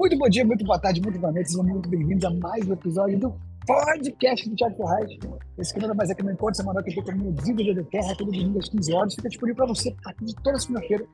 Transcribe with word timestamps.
Muito 0.00 0.16
bom 0.16 0.30
dia, 0.30 0.46
muito 0.46 0.64
boa 0.64 0.78
tarde, 0.78 0.98
muito 1.02 1.18
boa 1.18 1.30
noite, 1.30 1.50
sejam 1.50 1.62
muito 1.62 1.86
bem-vindos 1.86 2.24
a 2.24 2.30
mais 2.30 2.66
um 2.66 2.72
episódio 2.72 3.18
do 3.18 3.34
podcast 3.66 4.48
do 4.48 4.56
Thiago 4.56 4.74
Ferraz. 4.74 5.10
Esse 5.58 5.74
canal 5.74 5.94
mais 5.94 6.08
é 6.08 6.14
que 6.14 6.22
no 6.22 6.32
encontro 6.32 6.54
semanal 6.54 6.82
que 6.82 6.98
eu 6.98 7.04
tenho 7.04 7.18
no 7.18 7.32
Vida 7.32 7.74
da 7.74 7.84
Terra, 7.90 8.16
todo 8.16 8.32
domingo 8.32 8.58
às 8.58 8.70
15 8.70 8.94
horas, 8.94 9.14
fica 9.14 9.28
disponível 9.28 9.56
para 9.56 9.74
você 9.74 9.90
a 9.90 10.02
partir 10.04 10.24
de 10.24 10.34
toda 10.36 10.58
segunda-feira, 10.58 11.04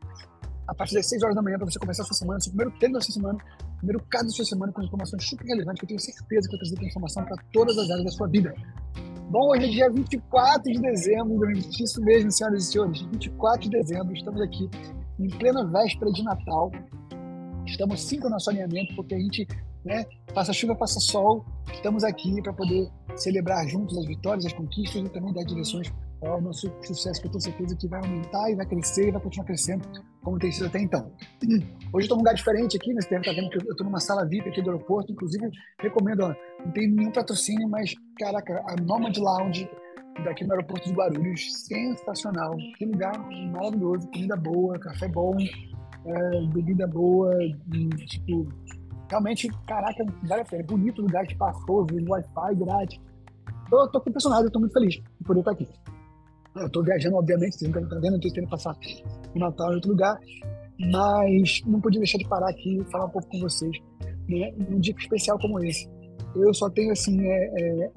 a 0.68 0.72
partir 0.72 0.95
das 0.95 1.09
6 1.09 1.21
horas 1.25 1.35
da 1.35 1.43
manhã, 1.43 1.57
para 1.57 1.67
você 1.67 1.80
começar 1.80 2.04
a 2.04 2.07
sua 2.07 2.14
semana, 2.14 2.39
seu 2.39 2.53
primeiro 2.53 2.79
treino 2.79 2.95
da 2.95 3.00
sua 3.00 3.12
semana, 3.12 3.39
primeiro 3.79 4.04
caso 4.09 4.27
da 4.27 4.30
sua 4.30 4.45
semana, 4.45 4.72
com 4.72 4.80
informações 4.80 5.29
super 5.29 5.46
relevantes, 5.46 5.80
que 5.80 5.84
eu 5.84 5.89
tenho 5.89 6.00
certeza 6.00 6.48
que 6.48 6.55
eu 6.55 6.59
trazer 6.61 6.87
informação 6.87 7.25
para 7.25 7.37
todas 7.53 7.77
as 7.77 7.91
áreas 7.91 8.05
da 8.05 8.12
sua 8.12 8.29
vida. 8.29 8.55
Bom, 9.30 9.50
hoje 9.50 9.64
é 9.64 9.68
dia 9.68 9.91
24 9.91 10.62
de 10.62 10.80
dezembro, 10.80 11.50
isso 11.50 12.00
mesmo, 12.03 12.30
senhoras 12.30 12.62
e 12.62 12.71
senhores, 12.71 13.03
24 13.03 13.62
de 13.62 13.71
dezembro, 13.71 14.14
estamos 14.14 14.40
aqui 14.40 14.71
em 15.18 15.29
plena 15.29 15.67
véspera 15.67 16.12
de 16.12 16.23
Natal, 16.23 16.71
Estamos 17.66 18.02
cinco 18.02 18.25
no 18.25 18.30
nosso 18.30 18.48
alinhamento, 18.48 18.94
porque 18.94 19.14
a 19.14 19.18
gente, 19.18 19.46
né, 19.84 20.06
passa 20.32 20.52
chuva, 20.52 20.75
passa 20.75 21.00
sol, 21.00 21.44
estamos 21.72 22.04
aqui 22.04 22.40
para 22.40 22.52
poder 22.52 22.89
celebrar 23.16 23.66
juntos 23.68 23.98
as 23.98 24.06
vitórias, 24.06 24.46
as 24.46 24.52
conquistas 24.52 25.04
e 25.04 25.08
também 25.08 25.32
dar 25.32 25.44
direções 25.44 25.92
ao 26.22 26.40
nosso 26.40 26.72
sucesso, 26.82 27.20
que 27.20 27.26
eu 27.26 27.30
tenho 27.32 27.42
certeza 27.42 27.76
que 27.76 27.89
vai 27.89 28.00
aumentar 28.00 28.50
e 28.50 28.54
vai 28.54 28.64
crescer 28.66 29.08
e 29.08 29.11
vai 29.11 29.20
continuar 29.20 29.46
crescendo, 29.46 29.86
como 30.22 30.39
tem 30.39 30.50
sido 30.50 30.66
até 30.66 30.80
então. 30.80 31.12
Hoje 31.92 32.05
estou 32.05 32.16
num 32.16 32.22
lugar 32.22 32.34
diferente 32.34 32.77
aqui, 32.77 32.94
nesse 32.94 33.08
tempo, 33.08 33.25
tá 33.25 33.33
vendo 33.33 33.50
que 33.50 33.58
eu 33.58 33.72
estou 33.72 33.84
numa 33.84 34.00
sala 34.00 34.27
VIP 34.27 34.48
aqui 34.48 34.62
do 34.62 34.70
aeroporto, 34.70 35.12
inclusive 35.12 35.50
recomendo, 35.80 36.20
ó, 36.20 36.34
não 36.64 36.72
tem 36.72 36.91
nenhum 36.91 37.12
patrocínio, 37.12 37.69
mas, 37.69 37.94
caraca, 38.19 38.64
a 38.69 38.77
Nomad 38.80 39.17
Lounge 39.19 39.69
daqui 40.25 40.44
no 40.44 40.53
aeroporto 40.53 40.89
de 40.89 40.94
Guarulhos, 40.94 41.67
sensacional, 41.67 42.56
que 42.78 42.86
lugar 42.86 43.19
maravilhoso, 43.53 44.08
comida 44.08 44.36
boa, 44.36 44.78
café 44.78 45.08
bom, 45.08 45.36
é, 46.07 46.47
bebida 46.53 46.87
boa, 46.87 47.35
tipo, 48.07 48.47
realmente, 49.11 49.49
caraca, 49.67 50.05
vale 50.25 50.43
a 50.43 50.45
pena. 50.45 50.63
É 50.63 50.67
bonito 50.67 51.03
lugar, 51.03 51.25
espaçoso, 51.25 51.89
Wi-Fi 52.09 52.55
grátis. 52.55 53.01
Eu 53.71 53.89
tô 53.89 53.98
impressionado, 54.07 54.47
eu 54.47 54.51
tô 54.51 54.61
muito 54.61 54.73
feliz 54.73 54.95
de 54.95 55.25
poder 55.25 55.41
estar 55.41 55.53
aqui. 55.53 55.69
Eu 56.55 56.71
tô 56.71 56.83
viajando, 56.83 57.17
obviamente, 57.17 57.57
vocês 57.57 57.71
não 57.71 57.83
estão 57.83 58.01
vendo, 58.01 58.15
eu 58.15 58.21
tô 58.21 58.31
que 58.31 58.47
passar 58.47 58.77
o 59.35 59.39
Natal 59.39 59.73
em 59.73 59.75
outro 59.75 59.91
lugar, 59.91 60.19
mas 60.79 61.63
não 61.67 61.81
podia 61.81 62.01
deixar 62.01 62.19
de 62.19 62.29
parar 62.29 62.48
aqui 62.48 62.79
e 62.79 62.85
falar 62.85 63.07
um 63.07 63.11
pouco 63.11 63.29
com 63.29 63.41
vocês, 63.41 63.77
né, 64.29 64.53
num 64.70 64.81
dia 64.81 64.95
especial 64.97 65.39
como 65.39 65.63
esse. 65.63 65.89
Eu 66.35 66.55
só 66.55 66.70
tenho, 66.70 66.93
assim, 66.93 67.20
é, 67.27 67.85
é, 67.85 67.91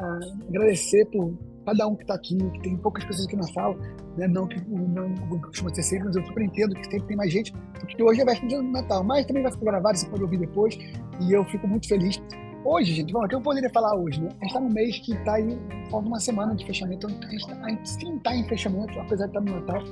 agradecer 0.49 1.05
por 1.05 1.33
cada 1.69 1.87
um 1.87 1.95
que 1.95 2.01
está 2.03 2.15
aqui, 2.15 2.35
que 2.35 2.59
tem 2.61 2.75
poucas 2.77 3.05
pessoas 3.05 3.27
aqui 3.27 3.35
na 3.35 3.43
sala, 3.43 3.75
né? 4.17 4.27
não 4.27 4.47
que 4.47 4.59
não 4.69 5.13
costuma 5.39 5.73
ser 5.73 5.83
sempre, 5.83 6.07
mas 6.07 6.15
eu 6.15 6.25
super 6.25 6.43
entendo 6.43 6.75
que 6.75 6.83
sempre 6.83 7.07
tem 7.07 7.17
mais 7.17 7.31
gente, 7.31 7.53
porque 7.79 8.01
hoje 8.01 8.21
é 8.21 8.25
véspera 8.25 8.47
de 8.47 8.61
Natal, 8.71 9.03
mas 9.03 9.25
também 9.25 9.43
vai 9.43 9.51
ficar 9.51 9.65
gravado, 9.65 9.97
você 9.97 10.09
pode 10.09 10.23
ouvir 10.23 10.39
depois, 10.39 10.77
e 11.21 11.31
eu 11.31 11.45
fico 11.45 11.67
muito 11.67 11.87
feliz. 11.87 12.21
Hoje, 12.65 12.93
gente, 12.93 13.13
vamos, 13.13 13.27
o 13.27 13.29
que 13.29 13.35
eu 13.35 13.41
poderia 13.41 13.69
falar 13.69 13.95
hoje, 13.95 14.21
né? 14.21 14.29
A 14.29 14.33
gente 14.33 14.47
está 14.47 14.59
no 14.59 14.69
mês 14.69 14.99
que 14.99 15.13
está 15.13 15.35
aí, 15.35 15.57
falta 15.89 16.07
uma 16.07 16.19
semana 16.19 16.55
de 16.55 16.65
fechamento, 16.65 17.07
então 17.09 17.27
a 17.27 17.31
gente, 17.31 17.47
tá, 17.47 17.65
a 17.65 17.69
gente 17.69 17.89
sim 17.89 18.17
está 18.17 18.35
em 18.35 18.43
fechamento, 18.47 18.99
apesar 18.99 19.27
de 19.27 19.37
estar 19.37 19.39
tá 19.39 19.41
no 19.41 19.59
Natal, 19.59 19.83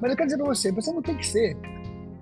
mas 0.00 0.10
eu 0.10 0.16
quero 0.16 0.26
dizer 0.28 0.38
para 0.38 0.46
você, 0.46 0.72
você 0.72 0.92
não 0.92 1.02
tem 1.02 1.16
que 1.16 1.26
ser 1.26 1.56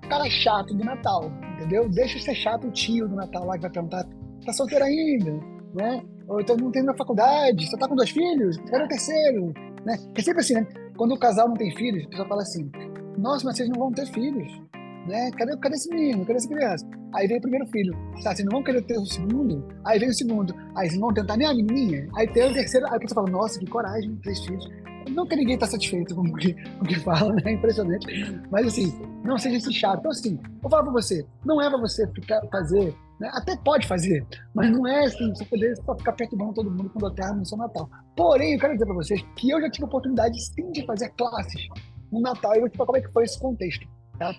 cara 0.09 0.29
chato 0.29 0.73
do 0.73 0.83
Natal, 0.83 1.31
entendeu? 1.55 1.89
Deixa 1.89 2.17
de 2.17 2.23
ser 2.23 2.35
chato 2.35 2.67
o 2.67 2.71
tio 2.71 3.07
do 3.07 3.15
Natal 3.15 3.45
lá 3.45 3.55
que 3.55 3.61
vai 3.61 3.71
perguntar, 3.71 4.05
tá 4.45 4.53
solteiro 4.53 4.85
ainda, 4.85 5.31
né? 5.73 6.01
Ou 6.27 6.41
então 6.41 6.55
não 6.57 6.71
tem 6.71 6.83
na 6.83 6.93
faculdade, 6.93 7.69
só 7.69 7.77
tá 7.77 7.87
com 7.87 7.95
dois 7.95 8.09
filhos, 8.09 8.57
quero 8.69 8.85
o 8.85 8.87
terceiro, 8.87 9.53
né? 9.85 9.97
É 10.15 10.21
sempre 10.21 10.41
assim, 10.41 10.55
né? 10.55 10.67
Quando 10.97 11.13
o 11.13 11.19
casal 11.19 11.47
não 11.47 11.55
tem 11.55 11.71
filhos, 11.75 12.05
a 12.05 12.09
pessoa 12.09 12.27
fala 12.27 12.41
assim, 12.41 12.69
nossa, 13.17 13.45
mas 13.45 13.57
vocês 13.57 13.69
não 13.69 13.79
vão 13.79 13.91
ter 13.91 14.05
filhos, 14.07 14.61
né? 15.07 15.31
Cadê, 15.31 15.55
cadê 15.57 15.75
esse 15.75 15.89
menino? 15.89 16.25
Cadê 16.25 16.37
essa 16.37 16.49
criança? 16.49 16.87
Aí 17.13 17.27
vem 17.27 17.37
o 17.37 17.41
primeiro 17.41 17.65
filho, 17.67 17.93
tá? 18.23 18.35
Vocês 18.35 18.45
não 18.45 18.51
vão 18.51 18.63
querer 18.63 18.81
ter 18.81 18.97
o 18.97 19.05
segundo? 19.05 19.65
Aí 19.85 19.99
vem 19.99 20.09
o 20.09 20.13
segundo, 20.13 20.53
aí 20.75 20.89
vocês 20.89 20.99
não 20.99 21.07
vão 21.07 21.13
tentar 21.13 21.37
nem 21.37 21.47
a 21.47 21.53
menininha? 21.53 22.07
Aí 22.15 22.27
tem 22.27 22.49
o 22.49 22.53
terceiro, 22.53 22.85
aí 22.87 22.95
a 22.95 22.99
pessoa 22.99 23.25
fala, 23.25 23.37
nossa, 23.37 23.59
que 23.59 23.65
coragem, 23.65 24.15
três 24.17 24.39
filhos. 24.45 24.69
Nunca 25.09 25.37
ninguém 25.37 25.53
está 25.53 25.65
satisfeito 25.65 26.13
com 26.13 26.21
o 26.21 26.33
que, 26.33 26.53
com 26.53 26.83
o 26.83 26.87
que 26.87 26.99
fala, 26.99 27.33
né? 27.33 27.41
É 27.45 27.51
impressionante. 27.53 28.05
Mas 28.51 28.67
assim, 28.67 28.93
não 29.23 29.37
seja 29.37 29.55
esse 29.55 29.71
chato. 29.71 29.99
Então 29.99 30.11
assim, 30.11 30.37
vou 30.61 30.69
falar 30.69 30.83
pra 30.83 30.91
você, 30.91 31.25
não 31.45 31.61
é 31.61 31.69
pra 31.69 31.79
você 31.79 32.05
ficar, 32.07 32.41
fazer 32.51 32.93
né? 33.19 33.29
Até 33.33 33.55
pode 33.57 33.87
fazer, 33.87 34.25
mas 34.53 34.71
não 34.71 34.87
é 34.87 35.05
assim, 35.05 35.29
você 35.29 35.45
poder 35.45 35.75
só 35.77 35.95
ficar 35.95 36.13
perturbando 36.13 36.53
todo 36.53 36.69
mundo 36.69 36.89
quando 36.89 37.07
a 37.07 37.13
Terra 37.13 37.33
no 37.33 37.45
seu 37.45 37.57
Natal. 37.57 37.89
Porém, 38.15 38.53
eu 38.53 38.59
quero 38.59 38.73
dizer 38.73 38.85
para 38.85 38.95
vocês 38.95 39.21
que 39.35 39.49
eu 39.49 39.61
já 39.61 39.69
tive 39.69 39.85
oportunidade 39.85 40.39
sim 40.41 40.71
de 40.71 40.85
fazer 40.85 41.09
classes 41.17 41.67
no 42.11 42.21
Natal 42.21 42.53
e 42.53 42.57
eu 42.57 42.61
vou 42.61 42.69
te 42.69 42.77
falar 42.77 42.87
como 42.87 42.97
é 42.97 43.01
que 43.01 43.11
foi 43.11 43.23
esse 43.23 43.39
contexto. 43.39 43.87
Tá? 44.19 44.33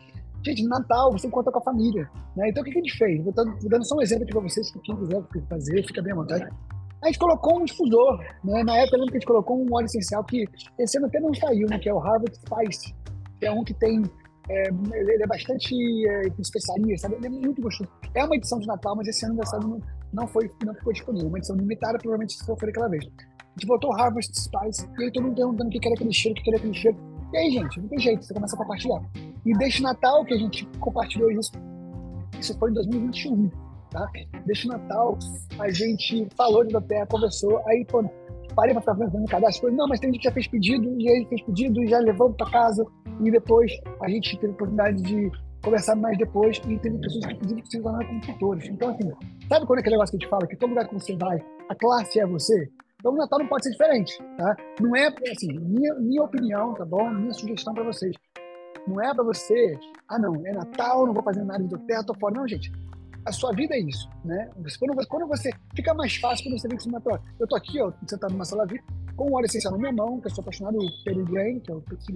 Gente, 0.44 0.62
no 0.62 0.68
Natal 0.70 1.12
você 1.12 1.26
encontra 1.26 1.52
com 1.52 1.58
a 1.58 1.62
família. 1.62 2.08
Né? 2.36 2.48
Então 2.50 2.62
o 2.62 2.64
que, 2.64 2.72
que 2.72 2.78
a 2.78 2.82
gente 2.82 2.96
fez? 2.96 3.24
Vou 3.24 3.32
dando 3.32 3.84
só 3.84 3.96
um 3.96 4.02
exemplo 4.02 4.24
aqui 4.24 4.32
para 4.32 4.42
vocês, 4.42 4.70
que 4.70 4.78
quem 4.80 4.96
quiser 4.96 5.22
fazer, 5.48 5.86
fica 5.86 6.02
bem 6.02 6.12
à 6.12 6.16
vontade. 6.16 6.48
A 7.02 7.06
gente 7.06 7.18
colocou 7.18 7.60
um 7.60 7.64
difusor, 7.64 8.18
né? 8.42 8.64
Na 8.64 8.76
época 8.76 8.96
eu 8.96 9.04
que 9.04 9.10
a 9.10 9.14
gente 9.14 9.26
colocou 9.26 9.56
um 9.56 9.72
óleo 9.72 9.86
essencial 9.86 10.24
que 10.24 10.44
esse 10.78 10.98
ano 10.98 11.06
até 11.06 11.20
não 11.20 11.32
saiu, 11.32 11.68
né? 11.68 11.78
Que 11.78 11.88
é 11.88 11.94
o 11.94 11.98
Harvard 11.98 12.34
Spice, 12.34 12.92
que 13.38 13.46
é 13.46 13.52
um 13.52 13.62
que 13.62 13.72
tem 13.72 14.02
é, 14.48 14.68
ele 14.94 15.22
é 15.22 15.26
bastante 15.26 15.74
é, 16.08 16.22
especiaria, 16.38 16.96
sabe? 16.98 17.16
Ele 17.16 17.26
é 17.26 17.30
muito 17.30 17.60
gostoso. 17.60 17.90
É 18.14 18.24
uma 18.24 18.36
edição 18.36 18.58
de 18.58 18.66
Natal, 18.66 18.96
mas 18.96 19.06
esse 19.08 19.24
ano 19.26 19.40
não, 19.60 19.80
não, 20.12 20.26
foi, 20.26 20.50
não 20.64 20.74
ficou 20.74 20.92
disponível. 20.92 21.28
Uma 21.28 21.38
edição 21.38 21.56
limitada, 21.56 21.98
provavelmente 21.98 22.34
se 22.34 22.44
for 22.44 22.56
aquela 22.62 22.88
vez. 22.88 23.04
A 23.04 23.60
gente 23.60 23.66
botou 23.66 23.92
Harvest 23.92 24.34
Spice 24.34 24.88
e 24.98 25.04
aí 25.04 25.12
todo 25.12 25.24
mundo 25.24 25.36
perguntando 25.36 25.68
o 25.68 25.70
que 25.70 25.86
era 25.86 25.94
aquele 25.94 26.12
cheiro, 26.12 26.38
o 26.38 26.42
que 26.42 26.50
era 26.50 26.58
aquele 26.58 26.74
cheiro. 26.74 26.96
E 27.32 27.36
aí, 27.36 27.50
gente, 27.50 27.80
não 27.80 27.88
tem 27.88 27.98
jeito, 27.98 28.24
você 28.24 28.32
começa 28.32 28.54
a 28.54 28.58
compartilhar. 28.58 29.02
E 29.44 29.52
desde 29.58 29.82
Natal 29.82 30.24
que 30.24 30.34
a 30.34 30.38
gente 30.38 30.66
compartilhou 30.80 31.30
isso, 31.30 31.52
isso 32.38 32.58
foi 32.58 32.70
em 32.70 32.74
2021, 32.74 33.50
tá? 33.90 34.10
Desde 34.46 34.68
Natal 34.68 35.18
a 35.58 35.70
gente 35.70 36.26
falou 36.36 36.64
de 36.64 36.80
terra, 36.82 37.06
conversou, 37.06 37.60
aí 37.66 37.84
quando 37.84 38.10
parei 38.58 38.74
para 38.74 38.80
ficar 38.80 38.94
vendo 38.94 39.24
cadastro, 39.28 39.70
não, 39.70 39.86
mas 39.86 40.00
tem 40.00 40.12
gente 40.12 40.20
que 40.20 40.28
já 40.28 40.34
fez 40.34 40.48
pedido, 40.48 40.92
e 41.00 41.08
aí 41.08 41.24
fez 41.26 41.40
pedido, 41.42 41.80
e 41.80 41.86
já 41.86 42.00
levou 42.00 42.32
para 42.32 42.50
casa, 42.50 42.84
e 43.24 43.30
depois 43.30 43.70
a 44.02 44.08
gente 44.08 44.36
teve 44.36 44.48
a 44.48 44.54
oportunidade 44.56 45.00
de 45.00 45.30
conversar 45.62 45.94
mais 45.94 46.18
depois 46.18 46.60
e 46.66 46.76
teve 46.76 46.98
pessoas 46.98 47.26
que 47.26 47.34
pediram 47.36 47.62
que 47.62 47.70
se 47.70 47.80
tornaram 47.80 48.08
consultores. 48.08 48.68
Então, 48.68 48.90
assim, 48.90 49.12
sabe 49.48 49.64
quando 49.64 49.78
é 49.78 49.80
aquele 49.80 49.94
negócio 49.94 50.18
que 50.18 50.24
a 50.24 50.26
gente 50.26 50.30
fala 50.30 50.46
que 50.48 50.56
todo 50.56 50.70
lugar 50.70 50.88
que 50.88 50.94
você 50.94 51.16
vai, 51.16 51.40
a 51.68 51.74
classe 51.76 52.18
é 52.18 52.26
você? 52.26 52.68
Então, 52.98 53.12
o 53.12 53.16
Natal 53.16 53.38
não 53.38 53.46
pode 53.46 53.62
ser 53.62 53.70
diferente, 53.70 54.18
tá? 54.36 54.56
Não 54.80 54.96
é, 54.96 55.06
assim, 55.06 55.56
minha, 55.60 55.94
minha 55.94 56.22
opinião, 56.24 56.74
tá 56.74 56.84
bom? 56.84 57.08
Minha 57.10 57.32
sugestão 57.32 57.72
para 57.72 57.84
vocês. 57.84 58.16
Não 58.88 59.00
é 59.00 59.14
para 59.14 59.22
você, 59.22 59.78
ah, 60.08 60.18
não, 60.18 60.34
é 60.44 60.52
Natal, 60.52 61.06
não 61.06 61.14
vou 61.14 61.22
fazer 61.22 61.44
nada 61.44 61.62
do 61.62 61.78
teto, 61.78 62.06
tô 62.06 62.14
fora. 62.18 62.34
Não, 62.34 62.48
gente. 62.48 62.72
A 63.28 63.32
sua 63.32 63.52
vida 63.52 63.74
é 63.74 63.80
isso, 63.80 64.08
né? 64.24 64.50
Quando, 64.78 65.06
quando 65.06 65.28
você 65.28 65.50
fica 65.76 65.92
mais 65.92 66.16
fácil 66.16 66.46
quando 66.46 66.58
você 66.58 66.66
vem 66.66 66.78
que 66.78 66.82
se 66.82 66.90
matou. 66.90 67.18
Eu 67.38 67.46
tô 67.46 67.56
aqui, 67.56 67.78
ó, 67.78 67.92
sentado 68.06 68.32
numa 68.32 68.44
sala 68.46 68.66
VIP, 68.66 68.82
com 69.14 69.30
o 69.30 69.34
óleo 69.34 69.44
essencial 69.44 69.72
na 69.74 69.78
minha 69.78 69.92
mão, 69.92 70.18
que 70.18 70.28
eu 70.28 70.30
sou 70.30 70.40
apaixonado 70.40 70.78
pelo 71.04 71.24
Grain, 71.26 71.60
que 71.60 71.70
é 71.70 71.74
o 71.74 71.80
Pixie 71.82 72.14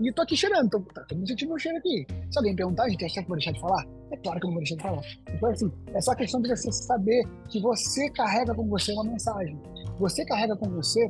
e 0.00 0.12
tô 0.12 0.22
aqui 0.22 0.36
cheirando, 0.36 0.68
tô, 0.68 0.80
tá 0.80 1.02
todo 1.02 1.16
mundo 1.16 1.28
sentindo 1.28 1.54
um 1.54 1.58
cheiro 1.58 1.78
aqui. 1.78 2.06
Se 2.30 2.38
alguém 2.38 2.56
perguntar, 2.56 2.84
a 2.84 2.88
gente 2.88 3.04
acha 3.04 3.22
que 3.22 3.28
vou 3.28 3.36
deixar 3.36 3.52
de 3.52 3.60
falar? 3.60 3.86
É 4.10 4.16
claro 4.16 4.40
que 4.40 4.46
eu 4.46 4.48
não 4.48 4.54
vou 4.54 4.62
deixar 4.62 4.76
de 4.76 4.82
falar. 4.82 5.02
Então, 5.32 5.50
assim, 5.50 5.72
é 5.94 6.00
só 6.00 6.14
questão 6.14 6.42
de 6.42 6.48
você 6.48 6.72
saber 6.72 7.24
que 7.48 7.60
você 7.60 8.10
carrega 8.10 8.52
com 8.52 8.68
você 8.68 8.92
uma 8.92 9.04
mensagem. 9.04 9.58
Você 9.98 10.24
carrega 10.24 10.56
com 10.56 10.68
você 10.70 11.08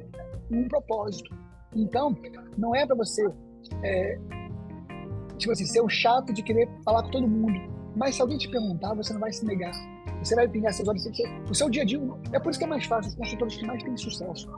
um 0.50 0.68
propósito. 0.68 1.34
Então, 1.74 2.14
não 2.58 2.74
é 2.74 2.86
para 2.86 2.94
você, 2.94 3.26
é, 3.82 4.18
tipo 5.38 5.52
assim, 5.52 5.64
ser 5.64 5.80
o 5.80 5.88
chato 5.88 6.32
de 6.32 6.42
querer 6.42 6.68
falar 6.84 7.02
com 7.04 7.10
todo 7.10 7.26
mundo. 7.26 7.81
Mas 7.96 8.16
se 8.16 8.22
alguém 8.22 8.38
te 8.38 8.48
perguntar, 8.48 8.94
você 8.94 9.12
não 9.12 9.20
vai 9.20 9.32
se 9.32 9.44
negar. 9.44 9.72
Você 10.22 10.34
vai 10.34 10.48
pingar 10.48 10.72
seus 10.72 10.88
olhos. 10.88 11.06
O 11.50 11.54
seu 11.54 11.68
dia 11.68 11.82
a 11.82 11.84
dia. 11.84 12.00
É 12.32 12.38
por 12.38 12.50
isso 12.50 12.58
que 12.58 12.64
é 12.64 12.68
mais 12.68 12.84
fácil. 12.86 13.10
Os 13.10 13.16
consultores 13.16 13.56
que 13.56 13.66
mais 13.66 13.82
têm 13.82 13.96
sucesso 13.96 14.48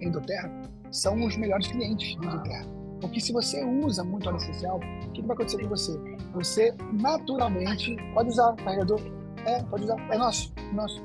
em 0.00 0.08
Endoterra 0.08 0.50
são 0.90 1.24
os 1.24 1.36
melhores 1.36 1.66
clientes 1.66 2.08
de 2.08 2.26
Endoterra 2.26 2.84
porque 3.04 3.20
se 3.20 3.32
você 3.32 3.62
usa 3.64 4.02
muito 4.02 4.26
óleo 4.28 4.38
essencial, 4.38 4.80
o 5.06 5.10
que 5.12 5.20
vai 5.22 5.34
acontecer 5.34 5.62
com 5.62 5.68
você? 5.68 5.92
Você 6.32 6.74
naturalmente 7.02 7.96
pode 8.14 8.30
usar 8.30 8.54
carregador, 8.56 8.98
é, 9.44 9.62
pode 9.64 9.84
usar, 9.84 9.96
é 10.10 10.16
nosso, 10.16 10.52
nosso. 10.72 11.02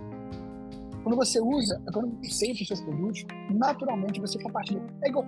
Quando 1.03 1.17
você 1.17 1.41
usa, 1.41 1.81
é 1.87 1.91
quando 1.91 2.17
você 2.21 2.29
sente 2.29 2.61
os 2.61 2.67
seus 2.67 2.81
produtos, 2.81 3.25
naturalmente 3.49 4.19
você 4.21 4.41
compartilha. 4.41 4.81
É 5.03 5.09
igual, 5.09 5.25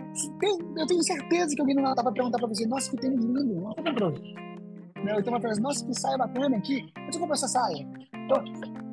eu 0.78 0.88
tenho 0.88 1.04
certeza 1.04 1.54
que 1.56 1.62
alguém 1.62 1.76
não 1.76 1.84
Natal 1.84 2.06
vai 2.06 2.14
perguntar 2.14 2.38
para 2.38 2.48
você, 2.48 2.66
nossa, 2.66 2.90
que 2.90 2.98
tênis 2.98 3.24
lindo, 3.24 3.56
não 3.56 3.74
tá 3.74 3.84
comprando. 3.84 4.22
Né? 5.04 5.18
Eu 5.18 5.24
tenho 5.24 5.36
uma 5.36 5.42
pergunta, 5.42 5.62
nossa, 5.62 5.86
que 5.86 5.94
saia 5.94 6.18
bacana 6.18 6.58
aqui, 6.58 6.92
você 7.06 7.20
comprou 7.20 7.34
essa 7.34 7.48
saia? 7.48 7.88
Então, 8.14 8.44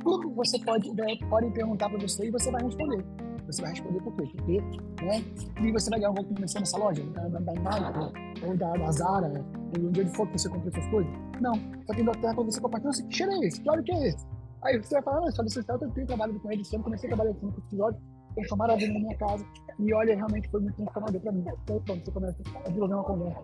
tudo 0.03 0.31
você 0.35 0.59
pode, 0.61 0.93
né, 0.95 1.17
pode 1.29 1.51
perguntar 1.53 1.89
para 1.89 1.99
você 1.99 2.27
e 2.27 2.31
você 2.31 2.51
vai 2.51 2.63
responder. 2.63 3.05
Você 3.47 3.63
vai 3.63 3.71
responder 3.71 4.03
por 4.03 4.15
quê? 4.17 4.29
Porque, 4.37 4.61
né? 5.05 5.25
E 5.63 5.73
você 5.73 5.89
vai 5.89 5.99
ganhar 5.99 6.11
alguma 6.11 6.29
comissão 6.35 6.61
nessa 6.61 6.77
loja, 6.77 7.03
da, 7.03 7.29
da, 7.29 7.39
da 7.39 7.53
Nike, 7.55 8.45
ou 8.47 8.57
da, 8.57 8.73
da 8.73 8.93
Zara, 8.93 9.45
ou 9.79 9.87
onde 9.87 10.05
for 10.15 10.27
que 10.29 10.39
você 10.39 10.51
compra 10.51 10.69
essas 10.69 10.87
coisas? 10.91 11.11
Não. 11.41 11.55
Só 11.87 11.95
tem 11.95 12.07
até 12.09 12.35
quando 12.35 12.53
você 12.53 12.61
compartilha, 12.61 12.89
nossa, 12.89 13.03
que 13.05 13.17
cheiro 13.17 13.33
é 13.33 13.47
esse? 13.47 13.61
Que 13.63 13.71
óleo 13.71 13.83
que 13.85 13.93
é 13.93 14.09
esse? 14.09 14.27
Aí 14.65 14.77
você 14.77 14.95
vai 14.95 15.03
falar, 15.03 15.27
ah, 15.27 15.31
só 15.31 15.43
desse 15.43 15.61
eu 15.61 15.79
tenho 15.79 16.07
trabalhado 16.07 16.39
com 16.41 16.53
eles, 16.53 16.73
eu 16.73 16.83
comecei 16.83 17.09
a 17.09 17.15
trabalhar 17.15 17.35
com 17.35 17.49
esses 17.49 17.81
óleos, 17.81 18.03
transformaram 18.35 18.75
a 18.75 18.77
vida 18.77 18.93
na 18.93 19.01
minha 19.01 19.17
casa, 19.17 19.47
e 19.79 19.95
olha, 19.95 20.15
realmente 20.15 20.49
foi 20.51 20.61
muito 20.61 20.77
transformador 20.77 21.21
para 21.21 21.33
mim. 21.33 21.45
Então, 21.63 21.81
pronto, 21.83 22.05
você 22.05 22.11
começa 22.11 22.43
a 22.55 22.69
desenvolver 22.69 22.95
uma 22.95 23.05
conversa. 23.05 23.43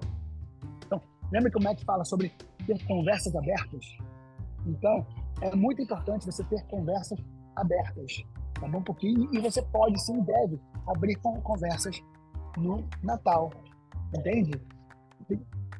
Então, 0.87 1.01
lembra 1.33 1.51
que 1.51 1.59
o 1.59 1.63
Matt 1.63 1.83
fala 1.85 2.05
sobre 2.05 2.33
ter 2.67 2.85
conversas 2.87 3.35
abertas? 3.35 3.97
Então, 4.67 5.07
é 5.41 5.55
muito 5.55 5.83
importante 5.83 6.27
você 6.27 6.43
ter 6.45 6.63
conversas 6.67 7.19
abertas, 7.57 8.25
tá 8.55 8.69
bom? 8.69 8.83
Porque 8.83 9.09
e 9.09 9.39
você 9.41 9.63
pode 9.63 10.01
sim 10.01 10.21
deve 10.23 10.61
abrir 10.87 11.17
conversas 11.17 12.03
no 12.57 12.85
Natal, 13.03 13.51
entende? 14.17 14.53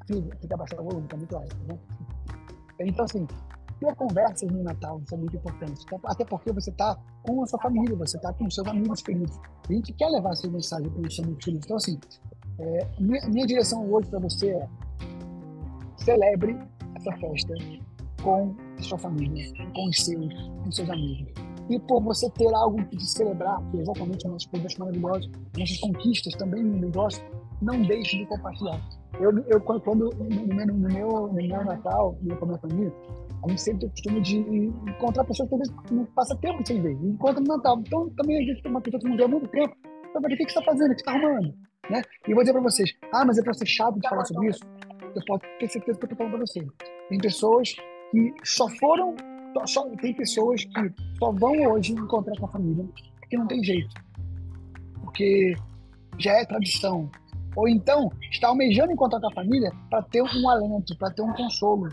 Que 0.07 0.53
abaixar 0.53 0.81
o 0.81 0.85
volume, 0.85 1.09
tá 1.09 1.17
muito 1.17 1.37
alto, 1.37 1.57
né? 1.67 1.79
Então, 2.81 3.05
assim, 3.05 3.27
ter 3.81 3.95
conversas 3.95 4.51
no 4.51 4.63
Natal, 4.63 5.01
isso 5.01 5.15
é 5.15 5.19
muito 5.19 5.37
importante. 5.37 5.85
Até 6.05 6.25
porque 6.25 6.53
você 6.53 6.71
está 6.71 6.97
com 7.23 7.43
a 7.43 7.47
sua 7.47 7.61
família, 7.61 7.97
você 7.97 8.17
está 8.17 8.33
com 8.33 8.51
seus 8.51 8.67
amigos 8.67 9.03
queridos. 9.03 9.39
A 9.69 9.73
gente 9.73 9.93
quer 9.93 10.09
levar 10.09 10.33
essa 10.33 10.49
mensagem 10.49 10.91
para 10.91 11.01
os 11.01 11.15
seus 11.15 11.27
amigos 11.27 11.45
queridos. 11.45 11.65
Então, 11.67 11.77
assim, 11.77 11.99
é, 12.59 12.89
minha, 12.99 13.29
minha 13.29 13.47
direção 13.47 13.91
hoje 13.91 14.09
para 14.09 14.19
você 14.19 14.51
é 14.51 14.69
celebre 15.97 16.59
essa 17.05 17.17
festa 17.19 17.55
com 18.23 18.55
sua 18.81 18.99
família, 18.99 19.47
com 19.75 19.89
os 19.89 20.05
seus, 20.05 20.35
com 20.65 20.73
seus 20.73 20.91
amigos. 20.91 21.33
E 21.69 21.79
por 21.81 22.03
você 22.03 22.29
ter 22.31 22.53
algo 22.55 22.83
de 22.85 23.11
celebrar, 23.11 23.59
que 23.71 23.79
é 23.79 23.81
exatamente 23.81 24.29
nossos 24.29 24.47
produtos 24.47 24.77
maravilhosos, 24.77 25.31
nossas 25.57 25.79
conquistas 25.79 26.35
também 26.35 26.63
no 26.63 26.79
negócio, 26.79 27.25
não 27.63 27.81
deixe 27.83 28.19
de 28.19 28.27
compartilhar. 28.27 28.81
Eu, 29.19 29.31
eu 29.47 29.61
quando, 29.61 29.85
no, 29.87 30.11
meu, 30.29 30.67
no, 30.67 30.75
meu, 30.75 31.09
no 31.29 31.33
meu 31.33 31.65
Natal, 31.65 32.17
com 32.39 32.45
a 32.45 32.47
minha 32.49 32.59
família, 32.59 32.93
a 33.45 33.49
gente 33.49 33.61
sempre 33.61 33.81
tem 33.81 33.89
o 33.89 33.93
costume 33.93 34.21
de 34.21 34.39
encontrar 34.91 35.25
pessoas 35.25 35.49
que 35.87 35.95
não 35.95 36.05
passa 36.07 36.37
tempo 36.37 36.67
sem 36.67 36.83
ver. 36.83 36.93
Encontra 36.93 37.41
no 37.41 37.47
Natal. 37.47 37.79
Então, 37.79 38.11
também 38.11 38.39
a 38.39 38.43
gente 38.43 38.63
tem 38.63 38.71
uma 38.71 38.81
pessoa 38.81 39.01
que 39.01 39.09
não 39.09 39.17
vê 39.17 39.25
há 39.25 39.29
muito 39.29 39.49
tempo. 39.49 39.75
Então, 40.11 40.21
o 40.21 40.27
que, 40.27 40.37
você 40.37 40.43
está 40.45 40.63
fazendo? 40.63 40.93
O 40.93 40.95
que 40.95 41.03
você 41.03 41.11
está 41.11 41.13
arrumando? 41.13 41.55
Né? 41.91 42.03
E 42.27 42.31
eu 42.31 42.35
vou 42.35 42.43
dizer 42.43 42.53
para 42.53 42.63
vocês, 42.63 42.91
ah, 43.13 43.25
mas 43.25 43.39
é 43.39 43.43
para 43.43 43.55
ser 43.55 43.67
chato 43.67 43.99
de 43.99 44.09
falar 44.09 44.25
sobre 44.25 44.49
isso? 44.49 44.61
Eu 45.15 45.23
posso 45.27 45.41
ter 45.59 45.69
certeza 45.69 45.99
que 45.99 46.05
eu 46.05 46.11
estou 46.11 46.17
falando 46.17 46.33
para 46.33 46.41
você. 46.41 46.67
Tem 47.09 47.19
pessoas 47.19 47.75
que 48.11 48.35
só 48.45 48.69
foram, 48.69 49.15
só, 49.67 49.89
tem 49.97 50.15
pessoas 50.15 50.65
que 50.65 50.95
só 51.19 51.33
vão 51.33 51.53
hoje 51.67 51.93
encontrar 51.93 52.37
com 52.39 52.47
a 52.47 52.51
família 52.51 52.85
porque 53.21 53.37
não 53.37 53.47
tem 53.47 53.63
jeito. 53.63 53.95
Porque 55.01 55.55
já 56.19 56.33
é 56.33 56.45
tradição. 56.45 57.11
Ou 57.57 57.69
então 57.69 58.11
está 58.31 58.49
almejando 58.49 58.93
encontrar 58.93 59.21
com 59.21 59.29
a 59.29 59.35
família 59.35 59.71
para 59.91 60.03
ter 60.03 60.23
um 60.23 60.49
alento, 60.49 60.97
para 60.99 61.11
ter 61.11 61.23
um 61.23 61.33
consolo. 61.33 61.89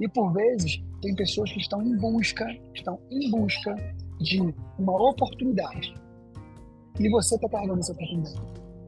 E 0.00 0.08
por 0.08 0.32
vezes 0.32 0.82
tem 1.00 1.14
pessoas 1.14 1.52
que 1.52 1.60
estão 1.60 1.82
em 1.82 1.96
busca, 1.96 2.46
estão 2.74 2.98
em 3.10 3.30
busca 3.30 3.74
de 4.20 4.40
uma 4.78 5.10
oportunidade. 5.10 5.94
E 6.98 7.08
você 7.10 7.34
está 7.36 7.48
carregando 7.48 7.80
essa 7.80 7.92
oportunidade. 7.92 8.42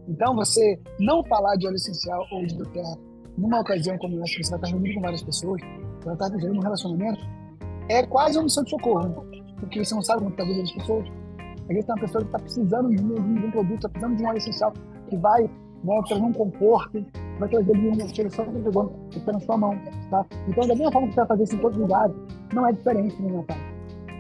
Então 0.09 0.35
você 0.35 0.81
não 1.01 1.25
falar 1.25 1.57
de 1.57 1.67
óleo 1.67 1.77
essencial 1.77 2.27
ou 2.31 2.47
de 2.47 2.57
terra 2.71 2.97
numa 3.37 3.61
ocasião 3.61 3.97
como 3.99 4.23
essa, 4.23 4.43
você 4.43 4.51
vai 4.51 4.59
estar 4.59 4.69
reunido 4.69 4.95
com 4.95 5.01
várias 5.03 5.23
pessoas, 5.23 5.61
vai 6.05 6.15
estar 6.15 6.29
vivendo 6.31 6.57
um 6.57 6.61
relacionamento, 6.61 7.21
é 7.89 8.07
quase 8.07 8.39
uma 8.39 8.45
missão 8.45 8.65
de 8.65 8.71
socorro. 8.71 9.27
Porque 9.61 9.85
você 9.85 9.95
não 9.95 10.03
sabe 10.03 10.21
como 10.21 10.31
está 10.31 10.43
a 10.43 10.47
vida 10.47 10.61
das 10.61 10.73
pessoas. 10.73 11.09
Às 11.39 11.69
vezes 11.69 11.85
tem 11.87 11.95
uma 11.95 12.01
pessoa 12.01 12.23
que 12.23 12.29
está 12.29 12.39
precisando 12.39 12.91
de 12.91 13.03
um, 13.03 13.35
de 13.35 13.47
um 13.47 13.51
produto, 13.51 13.77
está 13.77 13.89
precisando 13.89 14.17
de 14.17 14.23
um 14.23 14.29
óleo 14.29 14.39
essencial 14.39 14.73
que 15.09 15.17
vai 15.17 15.43
né, 15.43 16.03
trazer 16.07 16.23
um 16.23 16.33
conforto, 16.33 17.07
vai 17.39 17.49
trazer 17.49 17.73
uma 17.73 18.09
solução 18.09 18.45
que 18.47 18.63
pegou 18.63 19.09
está 19.11 19.33
na 19.33 19.41
sua 19.41 19.57
mão. 19.57 19.79
Tá? 20.11 20.27
Então, 20.49 20.67
da 20.67 20.75
mesma 20.75 20.93
forma 20.93 21.09
que 21.09 21.15
você 21.15 21.21
vai 21.21 21.29
fazer 21.29 21.43
isso 21.45 21.57
em 21.57 21.59
todos 21.59 21.77
os 21.77 21.83
lugares, 21.83 22.17
não 22.53 22.69
é 22.69 22.73
diferente 22.73 23.23
no 23.23 23.39
Natal. 23.39 23.57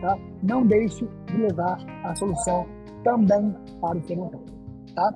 Tá? 0.01 0.19
Não 0.43 0.67
deixe 0.67 1.09
de 1.27 1.37
levar 1.37 1.79
a 2.05 2.15
solução 2.17 2.67
também 3.05 3.55
para 3.81 3.99
o 3.99 4.07
seu 4.07 4.17
Natal. 4.17 4.41
Tá? 4.95 5.15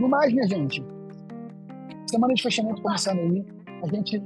No 0.00 0.08
mais, 0.08 0.32
minha 0.32 0.46
gente, 0.48 0.82
semana 2.12 2.34
de 2.34 2.42
fechamento 2.42 2.82
começando 2.82 3.20
aí, 3.20 3.46
a 3.82 3.86
gente 3.88 4.22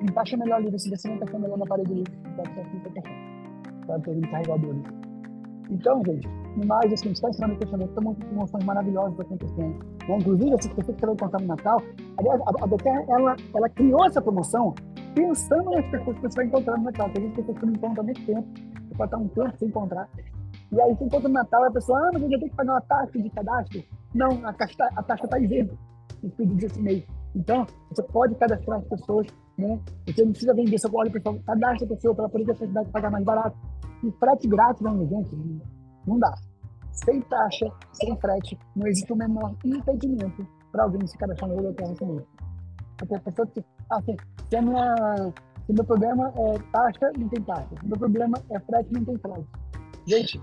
encaixa 0.00 0.36
melhor 0.38 0.56
ali, 0.56 0.78
se 0.78 0.88
você 0.88 1.08
não 1.08 1.16
encaixa 1.16 1.38
melhor 1.38 1.58
na 1.58 1.66
parede 1.66 1.92
ali, 1.92 2.04
tá 2.04 2.42
para 3.86 3.98
ter 4.00 4.10
um 4.10 4.20
carregador 4.22 4.70
ali. 4.70 4.82
Então, 5.70 6.02
gente, 6.06 6.28
mais, 6.66 6.92
assim, 6.92 7.10
está 7.10 7.28
ensinando 7.28 7.54
o 7.54 7.58
fechamento, 7.58 7.94
tem 7.94 8.04
muitas 8.04 8.30
emoções 8.30 8.64
maravilosas 8.64 9.20
acontecendo. 9.20 9.78
Né? 10.08 10.16
Inclusive, 10.18 10.54
essas 10.54 10.72
pessoas 10.72 10.96
que 10.96 11.04
ela 11.04 11.16
contar 11.16 11.40
no 11.40 11.46
Natal, 11.46 11.82
aliás, 12.16 12.40
a, 12.40 12.50
a 12.50 13.14
ela, 13.14 13.36
ela 13.54 13.68
criou 13.68 14.06
essa 14.06 14.22
promoção 14.22 14.74
pensando 15.14 15.70
nas 15.70 15.84
pessoas 15.90 16.16
que 16.16 16.22
você 16.22 16.36
vai 16.36 16.46
encontrar 16.46 16.78
no 16.78 16.84
Natal. 16.84 17.10
Tem 17.10 17.24
gente 17.24 17.34
que 17.34 17.42
você 17.42 17.66
não 17.66 17.92
há 17.92 18.02
muito 18.02 18.26
tempo, 18.26 18.48
você 18.88 18.94
pode 18.96 19.08
estar 19.08 19.18
um 19.18 19.28
tempo 19.28 19.58
sem 19.58 19.68
encontrar. 19.68 20.08
E 20.72 20.80
aí 20.80 20.94
você 20.94 21.04
encontra 21.04 21.28
no 21.28 21.34
Natal 21.34 21.64
a 21.64 21.70
pessoa, 21.70 21.98
ah, 21.98 22.10
mas 22.14 22.22
eu 22.22 22.30
já 22.30 22.38
tenho 22.38 22.50
que 22.50 22.56
pagar 22.56 22.72
uma 22.72 22.80
taxa 22.80 23.18
de 23.18 23.30
cadastro. 23.30 23.82
Não, 24.14 24.46
a, 24.46 24.52
taxa, 24.52 24.88
a 24.96 25.02
taxa 25.02 25.24
está 25.24 25.38
isenta 25.38 25.91
no 26.22 26.30
pedido 26.30 26.56
desse 26.56 26.80
mês. 26.80 27.04
Então, 27.34 27.66
você 27.88 28.02
pode 28.02 28.34
cadastrar 28.36 28.78
as 28.78 28.84
pessoas, 28.86 29.26
né? 29.56 29.80
Você 30.06 30.24
não 30.24 30.32
precisa 30.32 30.54
vender 30.54 30.78
seu 30.78 30.90
óleo, 30.94 31.10
pessoal, 31.10 31.38
cadastra 31.46 31.86
a 31.86 31.88
pessoa 31.88 32.14
para 32.14 32.28
poder 32.28 32.54
ter 32.54 32.78
a 32.78 32.82
de 32.82 32.90
pagar 32.90 33.10
mais 33.10 33.24
barato. 33.24 33.56
E 34.04 34.10
frete 34.12 34.48
grátis, 34.48 34.82
não, 34.82 35.06
gente, 35.08 35.36
não 36.06 36.18
dá. 36.18 36.34
Sem 36.92 37.20
taxa, 37.22 37.66
sem 37.92 38.16
frete, 38.18 38.58
não 38.76 38.86
existe 38.86 39.12
o 39.12 39.16
menor 39.16 39.54
impedimento 39.64 40.46
para 40.70 40.84
alguém 40.84 41.06
se 41.06 41.16
cadastrar 41.16 41.50
no 41.50 41.56
Euroterra 41.56 41.94
comigo. 41.96 42.26
Porque 42.98 43.14
a 43.14 43.20
pessoa 43.20 43.46
que, 43.46 43.64
assim, 43.90 44.16
se, 44.50 44.56
a 44.56 44.62
minha, 44.62 45.32
se 45.66 45.72
meu 45.72 45.84
problema 45.84 46.32
é 46.36 46.58
taxa, 46.72 47.12
não 47.18 47.28
tem 47.28 47.42
taxa. 47.42 47.74
Se 47.80 47.86
meu 47.86 47.98
problema 47.98 48.38
é 48.50 48.60
frete, 48.60 48.92
não 48.92 49.04
tem 49.04 49.18
frete. 49.18 49.46
Gente, 50.06 50.40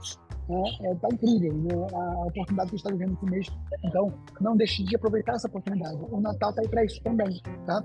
é, 0.50 0.88
é, 0.88 0.96
tá 0.96 1.08
incrível 1.12 1.54
né? 1.54 1.88
a 1.94 2.26
oportunidade 2.26 2.70
que 2.72 2.76
está 2.76 2.90
vivendo 2.90 3.14
esse 3.14 3.26
mês. 3.32 3.48
Então, 3.84 4.14
não 4.42 4.58
deixe 4.58 4.84
de 4.84 4.96
aproveitar 4.96 5.34
essa 5.34 5.48
oportunidade. 5.48 5.98
O 6.10 6.20
Natal 6.20 6.50
está 6.50 6.62
aí 6.62 6.68
para 6.68 6.86
isso 6.86 7.02
também, 7.04 7.42
tá? 7.66 7.84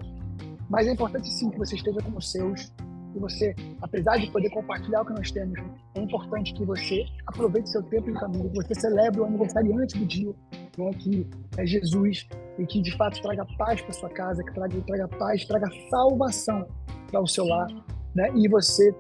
Mas 0.71 0.87
é 0.87 0.93
importante 0.93 1.29
sim 1.29 1.51
que 1.51 1.59
você 1.59 1.77
esteja 1.77 2.01
com 2.01 2.17
os 2.17 2.31
seus, 2.31 2.73
que 3.13 3.21
você, 3.21 3.55
apesar 3.83 4.17
de 4.17 4.31
poder 4.31 4.49
compartilhar 4.51 5.03
o 5.03 5.05
que 5.05 5.13
nós 5.13 5.31
temos, 5.31 5.59
é 5.95 6.01
importante 6.01 6.55
que 6.55 6.65
você 6.65 7.05
aproveite 7.27 7.69
seu 7.69 7.83
tempo 7.83 8.11
em 8.11 8.19
família, 8.19 8.51
que 8.51 8.57
você 8.57 8.75
celebre 8.75 9.21
o 9.21 9.25
aniversariante 9.25 9.99
do 9.99 10.07
dia, 10.07 10.33
né, 10.79 10.91
que 10.99 11.29
é 11.59 11.67
Jesus, 11.67 12.27
e 12.59 12.67
que 12.67 12.81
de 12.81 12.97
fato 12.97 13.21
traga 13.21 13.47
paz 13.59 13.83
para 13.83 13.93
sua 13.93 14.09
casa, 14.09 14.43
que 14.43 14.55
traga, 14.55 14.81
traga 14.81 15.09
paz, 15.09 15.45
traga 15.45 15.67
salvação 15.91 16.67
para 17.11 17.21
o 17.21 17.27
seu 17.27 17.45
lar, 17.45 17.69
né? 18.15 18.31
E 18.35 18.49
você 18.49 18.95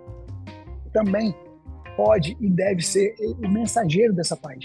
também 0.92 1.34
pode 1.96 2.36
e 2.40 2.50
deve 2.50 2.82
ser 2.82 3.14
o 3.20 3.48
mensageiro 3.48 4.12
dessa 4.14 4.36
paz. 4.36 4.58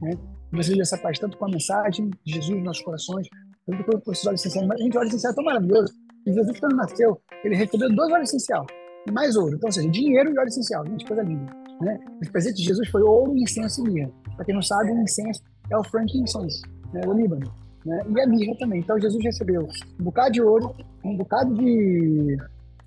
Né? 0.00 0.12
O 0.52 0.56
mensageiro 0.56 0.78
dessa 0.78 0.98
paz, 0.98 1.18
tanto 1.18 1.36
com 1.36 1.46
a 1.46 1.48
mensagem 1.48 2.10
de 2.24 2.34
Jesus 2.34 2.56
nos 2.56 2.64
nossos 2.64 2.82
corações, 2.82 3.28
tanto 3.66 4.00
com 4.00 4.12
esses 4.12 4.26
óleos 4.26 4.40
essenciais. 4.40 4.70
A 4.70 4.76
gente, 4.76 4.96
o 4.96 5.00
óleo 5.00 5.08
essencial 5.08 5.32
é 5.32 5.36
tão 5.36 5.44
maravilhoso. 5.44 5.92
E 6.26 6.32
Jesus, 6.32 6.60
quando 6.60 6.76
nasceu, 6.76 7.20
ele 7.44 7.56
recebeu 7.56 7.94
dois 7.94 8.12
óleos 8.12 8.28
essenciais 8.28 8.66
e 9.06 9.12
mais 9.12 9.36
ouro. 9.36 9.56
Então, 9.56 9.68
ou 9.68 9.72
seja, 9.72 9.88
dinheiro 9.88 10.32
e 10.32 10.38
óleo 10.38 10.48
essencial. 10.48 10.86
Gente, 10.86 11.04
coisa 11.04 11.22
linda. 11.22 11.52
Né? 11.80 11.98
Os 12.22 12.28
presentes 12.28 12.60
de 12.60 12.66
Jesus 12.66 12.88
foi 12.88 13.02
ouro, 13.02 13.36
incenso 13.36 13.86
e 13.86 13.90
mirra. 13.90 14.10
Para 14.36 14.44
quem 14.44 14.54
não 14.54 14.62
sabe, 14.62 14.90
o 14.90 15.02
incenso 15.02 15.42
é 15.70 15.76
o 15.76 15.84
frankincense, 15.84 16.62
né? 16.92 17.00
o 17.06 17.12
Líbano. 17.12 17.52
Né? 17.84 18.00
E 18.08 18.20
a 18.20 18.26
mirra 18.26 18.56
também. 18.58 18.80
Então, 18.80 18.98
Jesus 18.98 19.22
recebeu 19.22 19.68
um 20.00 20.04
bocado 20.04 20.32
de 20.32 20.42
ouro, 20.42 20.74
um 21.04 21.16
bocado 21.16 21.54
de, 21.54 22.36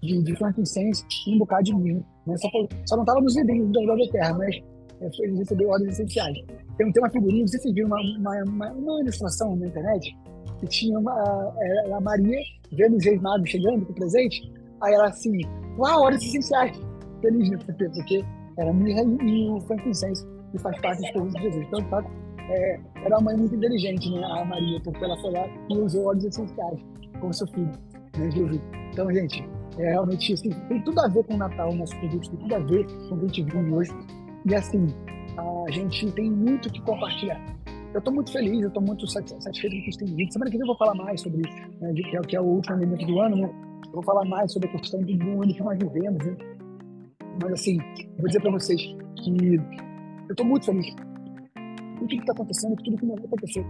de, 0.01 0.21
de 0.21 0.35
frankincense 0.35 1.05
e 1.27 1.35
um 1.35 1.39
bocado 1.39 1.63
de 1.63 1.75
mirra. 1.75 2.03
Né? 2.25 2.37
Só, 2.37 2.49
foi, 2.49 2.67
só 2.85 2.95
não 2.95 3.03
estava 3.03 3.21
nos 3.21 3.35
vidrinhos 3.35 3.71
da, 3.71 3.95
da 3.95 4.11
terra, 4.11 4.33
mas 4.37 4.55
é, 5.01 5.09
ele 5.23 5.37
recebeu 5.37 5.69
ordens 5.69 5.93
essenciais. 5.93 6.37
Tem, 6.77 6.91
tem 6.91 7.03
uma 7.03 7.09
figurinha, 7.09 7.41
não 7.41 7.47
sei 7.47 7.59
se 7.59 7.63
vocês 7.63 7.75
viram 7.75 7.87
uma, 7.87 8.01
uma, 8.01 8.43
uma, 8.43 8.71
uma, 8.71 9.01
ilustração 9.01 9.55
na 9.55 9.67
internet, 9.67 10.15
que 10.59 10.67
tinha 10.67 10.97
uma, 10.97 11.53
é, 11.57 11.93
a 11.93 11.99
Maria 11.99 12.39
vendo 12.71 12.97
os 12.97 13.05
reis 13.05 13.21
magos 13.21 13.49
chegando 13.49 13.85
com 13.85 13.91
o 13.91 13.95
presente, 13.95 14.51
aí 14.81 14.93
ela 14.93 15.07
assim, 15.07 15.41
uau, 15.77 16.03
ordens 16.03 16.25
essenciais, 16.25 16.79
feliz, 17.21 17.49
né? 17.49 17.57
Porque, 17.65 17.89
porque 17.89 18.25
era 18.57 18.73
mirra 18.73 19.03
e, 19.03 19.49
o 19.49 19.61
frankincense, 19.61 20.25
que 20.51 20.57
faz 20.57 20.79
parte 20.81 21.01
dos 21.01 21.11
povos 21.11 21.33
de 21.33 21.41
Jesus. 21.41 21.65
Então, 21.67 21.81
de 21.81 21.89
fato, 21.89 22.09
é, 22.49 22.79
era 23.03 23.17
uma 23.17 23.21
mãe 23.21 23.37
muito 23.37 23.55
inteligente, 23.55 24.09
né, 24.11 24.23
a 24.23 24.45
Maria, 24.45 24.79
porque 24.81 25.03
ela 25.03 25.17
foi 25.17 25.31
lá 25.31 25.47
e 25.69 25.77
usou 25.77 26.05
ordens 26.05 26.25
essenciais 26.25 26.79
com 27.19 27.33
seu 27.33 27.47
filho, 27.47 27.71
né, 28.17 28.31
Jesus. 28.31 28.61
Então, 28.91 29.11
gente, 29.11 29.47
é 29.79 29.89
realmente 29.91 30.33
assim, 30.33 30.49
tem 30.49 30.81
tudo 30.81 30.99
a 30.99 31.07
ver 31.07 31.23
com 31.25 31.35
o 31.35 31.37
Natal, 31.37 31.73
nossos 31.73 31.95
produtos, 31.97 32.29
tem 32.29 32.39
tudo 32.39 32.55
a 32.55 32.59
ver 32.59 32.85
com 32.85 33.15
o 33.15 33.19
que 33.19 33.25
a 33.25 33.27
gente 33.27 33.43
vive 33.43 33.73
hoje. 33.73 33.91
E 34.45 34.55
assim, 34.55 34.87
a 35.37 35.71
gente 35.71 36.11
tem 36.13 36.31
muito 36.31 36.71
que 36.71 36.81
compartilhar. 36.81 37.39
Eu 37.93 37.99
estou 37.99 38.13
muito 38.13 38.31
feliz, 38.31 38.61
eu 38.61 38.67
estou 38.67 38.81
muito 38.81 39.07
satisfeito 39.07 39.75
com 39.75 39.81
o 39.81 39.91
que 39.91 39.97
tem 39.97 40.15
visto. 40.15 40.33
Semana 40.33 40.51
que 40.51 40.57
vem 40.57 40.67
eu 40.67 40.67
vou 40.67 40.77
falar 40.77 40.95
mais 40.95 41.21
sobre 41.21 41.41
isso, 41.41 41.55
né, 41.79 41.93
que, 41.93 42.17
é, 42.17 42.21
que 42.21 42.35
é 42.35 42.41
o 42.41 42.45
último 42.45 42.75
elemento 42.75 43.05
do 43.05 43.19
ano, 43.19 43.35
né? 43.37 43.49
Eu 43.85 43.93
vou 43.93 44.03
falar 44.03 44.25
mais 44.25 44.51
sobre 44.51 44.67
a 44.67 44.71
questão 44.71 45.01
do 45.01 45.41
ano 45.41 45.53
que 45.53 45.63
nós 45.63 45.77
vivemos, 45.79 46.25
né? 46.25 46.37
Mas 47.41 47.53
assim, 47.53 47.77
vou 48.17 48.27
dizer 48.27 48.41
para 48.41 48.51
vocês 48.51 48.81
que 49.23 49.55
eu 49.55 50.31
estou 50.31 50.45
muito 50.45 50.65
feliz 50.65 50.93
com 50.93 51.99
tudo 51.99 52.07
que 52.07 52.15
está 52.17 52.33
acontecendo, 52.33 52.75
com 52.75 52.83
tudo 52.83 52.97
que 52.97 53.05
vai 53.05 53.17
acontecer. 53.17 53.65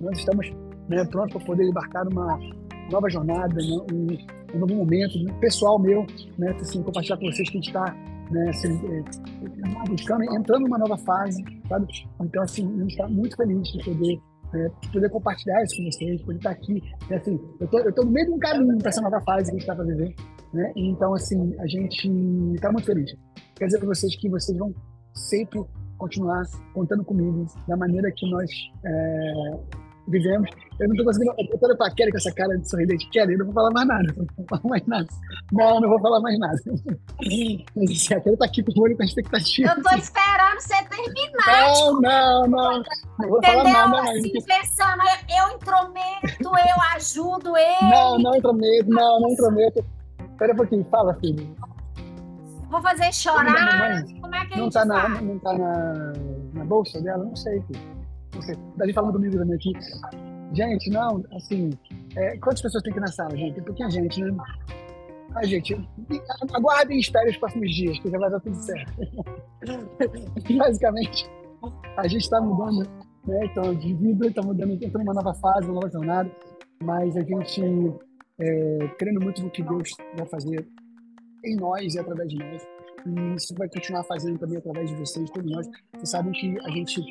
Nós 0.00 0.18
estamos 0.18 0.50
né, 0.88 1.04
prontos 1.06 1.32
para 1.34 1.46
poder 1.46 1.68
embarcar 1.68 2.04
numa 2.04 2.38
nova 2.90 3.08
jornada, 3.08 3.54
né, 3.54 3.76
um, 3.92 4.56
um 4.56 4.58
novo 4.58 4.74
momento 4.74 5.18
né, 5.22 5.32
pessoal 5.40 5.78
meu, 5.78 6.06
né, 6.38 6.56
assim, 6.60 6.82
compartilhar 6.82 7.16
com 7.16 7.26
vocês 7.26 7.48
que 7.48 7.58
a 7.58 7.60
gente 7.60 7.68
está 7.68 7.96
né, 8.30 8.48
assim, 8.48 8.80
é, 8.86 9.88
buscando, 9.88 10.24
entrando 10.34 10.62
numa 10.62 10.78
nova 10.78 10.96
fase, 10.98 11.42
sabe? 11.68 11.86
Então, 12.20 12.42
assim, 12.42 12.66
a 12.66 12.82
gente 12.82 12.90
está 12.90 13.08
muito 13.08 13.36
feliz 13.36 13.68
de 13.72 13.84
poder, 13.84 14.20
é, 14.54 14.68
de 14.80 14.88
poder 14.92 15.10
compartilhar 15.10 15.62
isso 15.62 15.76
com 15.76 15.84
vocês, 15.84 16.18
de 16.18 16.24
poder 16.24 16.38
estar 16.38 16.50
aqui. 16.50 16.82
Né, 17.08 17.16
assim, 17.16 17.40
eu 17.60 17.68
tô, 17.68 17.92
tô 17.92 18.04
no 18.04 18.10
meio 18.10 18.26
de 18.26 18.32
um 18.32 18.38
caminho 18.38 18.78
para 18.78 18.88
essa 18.88 19.00
nova 19.00 19.20
fase 19.20 19.44
que 19.44 19.50
a 19.50 19.52
gente 19.54 19.62
está 19.62 19.74
para 19.74 19.84
viver. 19.84 20.14
Né? 20.52 20.72
Então, 20.76 21.14
assim, 21.14 21.54
a 21.58 21.66
gente 21.66 22.08
está 22.54 22.70
muito 22.70 22.86
feliz. 22.86 23.14
Quer 23.56 23.66
dizer 23.66 23.78
para 23.78 23.88
vocês 23.88 24.16
que 24.16 24.28
vocês 24.28 24.56
vão 24.56 24.74
sempre 25.12 25.62
continuar 25.98 26.42
contando 26.72 27.04
comigo 27.04 27.46
da 27.68 27.76
maneira 27.76 28.10
que 28.12 28.28
nós 28.30 28.50
é, 28.84 29.32
vivemos. 30.08 30.50
Eu 30.80 30.88
não 30.88 30.96
tô 30.96 31.04
conseguindo. 31.04 31.34
Eu 31.38 31.58
tô 31.58 31.66
olhando 31.66 31.78
pra 31.78 31.90
Kelly 31.90 32.10
com 32.10 32.16
essa 32.18 32.32
cara 32.32 32.58
de 32.58 32.68
sorridente. 32.68 33.08
Kelly, 33.10 33.34
eu 33.34 33.38
não 33.38 33.46
vou 33.46 33.54
falar 33.54 33.70
mais 33.70 33.86
nada. 33.86 34.14
Não 34.16 34.26
vou 34.36 34.46
falar 34.48 34.62
mais 34.64 34.86
nada. 34.86 35.06
Não, 35.52 35.80
não 35.80 35.88
vou 35.88 36.00
falar 36.00 36.20
mais 36.20 36.38
nada. 36.38 36.56
Mas 37.76 37.90
assim, 37.90 38.14
a 38.14 38.20
Kelly 38.20 38.36
tá 38.36 38.44
aqui 38.44 38.62
com 38.62 38.80
o 38.80 38.82
olho 38.82 38.96
com 38.96 39.02
a 39.02 39.06
expectativa. 39.06 39.74
Eu 39.76 39.82
tô 39.82 39.96
esperando 39.96 40.60
você 40.60 40.74
terminar. 40.88 41.46
Não, 41.46 42.00
não, 42.00 42.46
não. 42.48 42.82
Não 43.18 43.28
vou 43.28 43.38
Entendeu? 43.38 43.64
falar 43.64 43.88
nada. 43.88 44.10
Assim, 44.10 44.32
pensando, 44.32 45.02
eu, 45.28 45.54
intrometo, 45.54 46.42
eu 46.42 46.82
ajudo 46.96 47.56
ele. 47.56 47.90
Não, 47.90 48.18
não 48.18 48.34
intrometo, 48.36 48.90
não, 48.90 49.20
não 49.20 49.30
intrometo. 49.30 49.84
Espera 50.32 50.52
um 50.52 50.56
pouquinho, 50.56 50.86
fala, 50.90 51.14
filho. 51.20 51.54
Vou 52.68 52.82
fazer 52.82 53.12
chorar. 53.14 54.02
Como 54.20 54.34
é 54.34 54.46
que 54.46 54.54
a 54.54 54.56
Não 54.56 54.64
gente 54.64 54.72
tá, 54.72 54.84
na, 54.84 55.08
não 55.20 55.38
tá 55.38 55.52
na, 55.56 56.12
na 56.54 56.64
bolsa 56.64 57.00
dela? 57.00 57.22
Não 57.22 57.36
sei, 57.36 57.62
filho. 57.62 57.80
Não 58.34 58.42
sei. 58.42 58.56
Daí 58.76 58.92
falando 58.92 59.12
comigo 59.12 59.38
também 59.38 59.54
aqui. 59.54 59.72
Gente, 60.54 60.88
não, 60.90 61.24
assim, 61.32 61.70
é, 62.16 62.36
quantas 62.38 62.62
pessoas 62.62 62.82
tem 62.84 62.92
aqui 62.92 63.00
na 63.00 63.08
sala, 63.08 63.36
gente? 63.36 63.54
Tem 63.54 63.64
pouquinha 63.64 63.90
gente, 63.90 64.22
né? 64.22 64.36
Ai, 65.34 65.46
gente, 65.46 65.74
aguardem 66.52 66.96
e 66.96 67.00
esperem 67.00 67.32
os 67.32 67.36
próximos 67.38 67.74
dias, 67.74 67.98
que 67.98 68.08
já 68.08 68.18
vai 68.18 68.30
dar 68.30 68.38
tudo 68.38 68.54
certo. 68.54 68.92
Basicamente, 70.56 71.28
a 71.96 72.06
gente 72.06 72.22
está 72.22 72.40
mudando, 72.40 72.88
né? 73.26 73.46
Então, 73.46 73.74
de 73.74 73.94
vida, 73.94 74.28
está 74.28 74.42
mudando, 74.42 74.74
entrando 74.74 74.98
numa 74.98 75.14
nova 75.14 75.34
fase, 75.34 75.66
uma 75.66 75.74
nova 75.74 75.90
jornada, 75.90 76.30
mas 76.84 77.16
a 77.16 77.22
gente, 77.22 77.60
é, 78.38 78.88
crendo 78.96 79.20
muito 79.20 79.42
no 79.42 79.50
que 79.50 79.62
Deus 79.62 79.90
vai 80.16 80.26
fazer 80.28 80.64
em 81.44 81.56
nós 81.56 81.94
e 81.94 81.98
através 81.98 82.28
de 82.28 82.38
nós, 82.38 82.62
e 83.06 83.34
isso 83.34 83.52
vai 83.58 83.68
continuar 83.68 84.04
fazendo 84.04 84.38
também 84.38 84.58
através 84.58 84.88
de 84.88 84.94
vocês, 84.96 85.28
todos 85.30 85.50
nós. 85.50 85.66
Vocês 85.94 86.10
sabem 86.10 86.32
que 86.32 86.56
a 86.60 86.70
gente, 86.70 87.02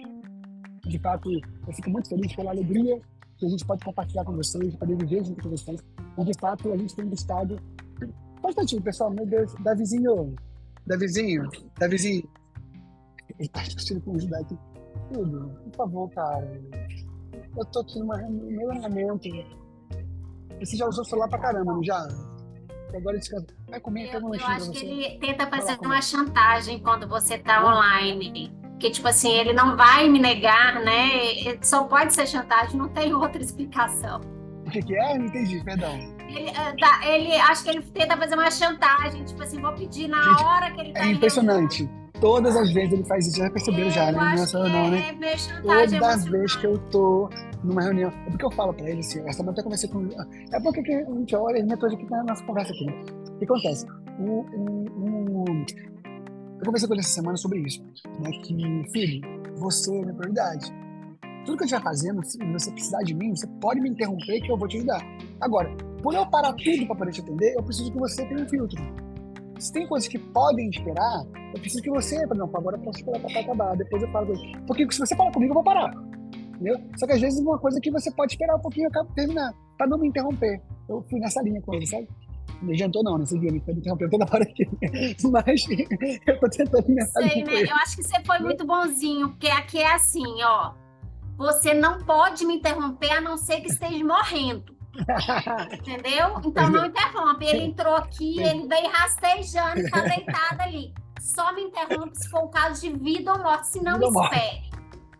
de 0.88 1.00
fato, 1.00 1.30
eu 1.30 1.74
fico 1.74 1.90
muito 1.90 2.08
feliz 2.08 2.34
pela 2.34 2.52
alegria 2.52 3.02
que 3.44 3.48
a 3.48 3.50
gente 3.50 3.66
pode 3.66 3.84
compartilhar 3.84 4.24
com 4.24 4.34
vocês, 4.34 4.76
poder 4.76 4.96
viver 4.96 5.26
junto 5.26 5.44
com 5.44 5.50
vocês. 5.50 5.84
E, 6.18 6.24
de 6.24 6.40
fato, 6.40 6.72
a 6.72 6.78
gente 6.78 6.96
tem 6.96 7.06
buscado 7.06 7.60
bastante, 8.42 8.80
pessoal, 8.82 9.12
meu 9.12 9.26
Deus, 9.26 9.54
Davizinho, 9.60 10.36
Davizinho, 10.86 11.50
Davizinho, 11.78 12.30
ele 13.40 13.50
tá 13.50 13.62
discutindo 13.64 14.02
com 14.02 14.12
o 14.12 14.36
aqui. 14.36 14.58
Tudo, 15.12 15.50
por 15.64 15.76
favor, 15.76 16.10
cara. 16.12 16.62
Eu 17.58 17.66
tô 17.66 17.80
aqui 17.80 18.00
no 18.00 18.06
meu 18.06 18.70
treinamento. 18.70 19.30
Você 20.60 20.78
já 20.78 20.88
usou 20.88 21.04
o 21.04 21.06
celular 21.06 21.28
pra 21.28 21.40
caramba, 21.40 21.74
não 21.74 21.84
já? 21.84 22.08
Agora 22.96 23.18
descansa. 23.18 23.48
Vai 23.68 23.80
comer, 23.80 24.12
pega 24.12 24.26
um 24.26 24.36
Eu, 24.36 24.46
acho 24.46 24.72
que 24.72 24.86
ele 24.86 25.20
tenta 25.20 25.48
fazer 25.48 25.78
uma 25.82 26.02
chantagem 26.02 26.80
quando 26.82 27.08
você 27.08 27.38
tá 27.40 27.66
online. 27.66 28.63
Que, 28.84 28.92
tipo 28.92 29.08
assim, 29.08 29.32
ele 29.32 29.54
não 29.54 29.78
vai 29.78 30.10
me 30.10 30.20
negar, 30.20 30.84
né? 30.84 31.58
Só 31.62 31.86
pode 31.86 32.14
ser 32.14 32.28
chantagem, 32.28 32.76
não 32.76 32.90
tem 32.90 33.14
outra 33.14 33.42
explicação. 33.42 34.20
O 34.68 34.70
que, 34.70 34.82
que 34.82 34.94
é? 34.94 35.18
Não 35.18 35.26
entendi, 35.26 35.64
perdão. 35.64 35.98
Ele, 36.28 36.50
eh, 36.50 36.76
tá- 36.78 37.00
ele 37.08 37.34
acho 37.34 37.64
que 37.64 37.70
ele 37.70 37.82
tenta 37.82 38.18
fazer 38.18 38.36
uma 38.36 38.52
chantagem, 38.52 39.24
tipo 39.24 39.42
assim, 39.42 39.62
vou 39.62 39.72
pedir 39.72 40.10
na 40.10 40.22
Gente, 40.22 40.44
hora 40.44 40.72
que 40.72 40.82
ele 40.82 40.92
tá 40.92 41.00
É 41.00 41.12
impressionante. 41.12 41.90
Todas 42.20 42.58
as 42.58 42.74
vezes 42.74 42.92
ele 42.92 43.06
faz 43.06 43.26
isso, 43.26 43.38
já 43.38 43.50
perceberam 43.50 43.90
já, 43.90 44.12
né? 44.12 44.12
Não 44.12 44.28
é 44.34 44.38
só 44.46 44.60
não, 44.68 44.86
é, 44.88 44.90
né? 44.90 45.08
é 45.08 45.12
meio 45.14 45.40
chantagem 45.40 46.00
Toda 46.02 46.18
vez 46.18 46.56
que 46.58 46.68
eu 46.68 46.78
tô 46.90 47.30
numa 47.64 47.82
reunião. 47.84 48.12
É 48.28 48.30
porque 48.32 48.44
eu 48.46 48.52
falo 48.52 48.74
pra 48.74 48.90
ele 48.90 49.00
assim, 49.00 49.22
essa 49.22 49.38
semana 49.38 49.52
eu 49.52 49.54
até 49.54 49.64
conversei 49.64 49.90
com. 49.90 50.10
É 50.52 50.60
porque 50.62 50.84
que 50.84 50.92
a 50.94 51.06
gente 51.06 51.34
olha 51.38 51.60
e 51.60 51.64
metade 51.64 51.96
aqui 51.96 52.06
na 52.12 52.22
nossa 52.24 52.44
conversa 52.44 52.74
aqui. 52.74 52.86
Né? 52.86 53.02
O 53.30 53.38
que 53.40 53.46
acontece? 53.46 53.86
O, 54.20 54.24
o, 54.24 54.86
o- 55.50 55.66
Eu 56.64 56.68
conversei 56.68 56.88
com 56.88 56.94
ele 56.94 57.02
essa 57.02 57.10
semana 57.10 57.36
sobre 57.36 57.60
isso. 57.60 57.84
Né? 58.22 58.32
Que, 58.42 58.90
filho, 58.90 59.22
você 59.58 59.94
é 59.94 60.02
minha 60.02 60.14
prioridade. 60.14 60.74
Tudo 61.46 61.58
que 61.58 61.64
eu 61.64 61.66
estiver 61.66 61.84
fazendo, 61.84 62.24
se 62.24 62.38
você 62.54 62.72
precisar 62.72 63.04
de 63.04 63.14
mim, 63.14 63.36
você 63.36 63.46
pode 63.60 63.82
me 63.82 63.90
interromper 63.90 64.40
que 64.40 64.50
eu 64.50 64.58
vou 64.58 64.66
te 64.66 64.78
ajudar. 64.78 65.02
Agora, 65.42 65.70
por 66.02 66.14
eu 66.14 66.26
parar 66.28 66.54
tudo 66.54 66.88
para 66.88 66.96
poder 66.96 67.12
te 67.12 67.20
atender, 67.20 67.54
eu 67.54 67.64
preciso 67.64 67.92
que 67.92 68.00
você 68.00 68.26
tenha 68.26 68.42
um 68.42 68.48
filtro. 68.48 68.82
Se 69.60 69.74
tem 69.74 69.86
coisas 69.86 70.08
que 70.08 70.18
podem 70.18 70.70
esperar, 70.70 71.26
eu 71.54 71.60
preciso 71.60 71.84
que 71.84 71.90
você, 71.90 72.16
exemplo, 72.16 72.50
agora 72.56 72.78
eu 72.78 72.82
posso 72.82 73.00
esperar 73.00 73.20
para 73.20 73.42
acabar, 73.42 73.76
depois 73.76 74.02
eu 74.02 74.10
falo 74.14 74.28
com. 74.28 74.66
Porque 74.66 74.90
se 74.90 75.00
você 75.00 75.18
falar 75.18 75.34
comigo, 75.34 75.52
eu 75.52 75.56
vou 75.56 75.64
parar. 75.66 75.94
Entendeu? 76.56 76.80
Só 76.98 77.06
que 77.06 77.12
às 77.12 77.20
vezes 77.20 77.42
uma 77.42 77.60
coisa 77.60 77.78
que 77.82 77.92
você 77.92 78.10
pode 78.10 78.32
esperar 78.32 78.56
um 78.56 78.62
pouquinho 78.62 78.86
eu 78.86 78.90
acabo 78.90 79.14
terminar, 79.14 79.54
para 79.78 79.86
não 79.86 79.98
me 79.98 80.08
interromper. 80.08 80.62
Eu 80.88 81.04
fui 81.10 81.20
nessa 81.20 81.42
linha 81.42 81.62
com 81.62 81.74
ele, 81.74 81.86
sabe? 81.86 82.08
Não 82.62 82.72
adiantou 82.72 83.04
não, 83.04 83.18
nesse 83.18 83.38
dia, 83.40 83.50
ele 83.50 83.60
foi 83.60 83.74
me 83.74 83.80
interrompendo 83.80 84.12
toda 84.12 84.26
hora 84.32 84.44
aqui. 84.44 84.70
Mas 85.30 85.66
eu 86.28 86.40
tô 86.40 86.50
tentando 86.50 86.90
nessa 86.90 87.22
Sei, 87.22 87.44
né? 87.44 87.64
Eu 87.64 87.76
acho 87.78 87.98
que 87.98 88.04
você 88.04 88.24
foi 88.24 88.40
muito 88.40 88.66
bonzinho, 88.66 89.30
porque 89.30 89.48
aqui 89.48 89.80
é 89.80 89.94
assim, 89.94 90.42
ó. 90.44 90.74
Você 91.38 91.74
não 91.74 92.00
pode 92.00 92.46
me 92.46 92.56
interromper 92.56 93.12
a 93.12 93.22
não 93.22 93.38
ser 93.38 93.62
que 93.62 93.68
esteja 93.68 94.04
morrendo. 94.06 94.74
Entendeu? 95.74 96.40
Então 96.46 96.70
não 96.70 96.86
interrompe. 96.86 97.46
Ele 97.46 97.64
entrou 97.64 97.96
aqui, 97.96 98.40
ele 98.40 98.68
veio 98.68 98.90
rastejando 98.90 99.90
tá 99.90 100.02
deitado 100.02 100.62
ali. 100.62 100.94
Só 101.20 101.54
me 101.54 101.64
interrompe 101.64 102.16
se 102.16 102.30
for 102.30 102.44
o 102.44 102.50
caso 102.50 102.82
de 102.82 102.96
vida 102.98 103.32
ou 103.32 103.40
morte, 103.40 103.68
se 103.68 103.82
não 103.82 104.00
espere. 104.00 104.74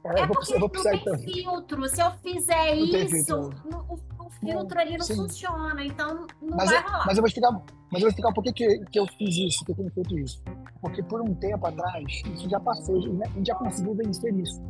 É, 0.06 0.22
É 0.22 0.28
porque 0.28 0.54
eu 0.54 0.60
não 0.60 0.70
tem 0.70 1.34
filtro. 1.34 1.88
Se 1.88 2.02
eu 2.02 2.12
fizer 2.22 2.76
isso, 2.76 3.50
o 3.90 3.98
filtro 4.40 4.80
ali 4.80 4.98
não 4.98 5.06
Sim. 5.06 5.16
funciona. 5.16 5.84
Então 5.86 6.28
não 6.42 6.58
Mas 6.58 6.70
vai 6.70 6.80
eu, 6.80 6.84
rolar. 6.84 7.04
mas 7.06 7.18
eu 7.18 7.22
vou 7.22 7.28
explicar, 7.28 7.52
mas 7.52 7.64
eu 7.94 8.00
vou 8.02 8.10
explicar 8.10 8.34
por 8.34 8.44
que, 8.44 8.54
que, 8.54 8.80
que 8.86 9.00
eu 9.00 9.06
fiz 9.18 9.36
isso, 9.38 9.66
que 9.66 9.72
eu 9.72 9.76
tenho 9.76 9.92
feito 9.92 10.20
isso. 10.20 10.42
Porque 10.82 11.02
por 11.04 11.22
um 11.22 11.34
tempo 11.36 11.66
atrás, 11.66 12.04
isso 12.34 12.50
já 12.50 12.60
passou, 12.60 12.98
a 12.98 13.02
gente 13.02 13.48
já 13.48 13.56
conseguiu 13.56 13.96
vencer 13.96 14.34
isso. 14.38 14.62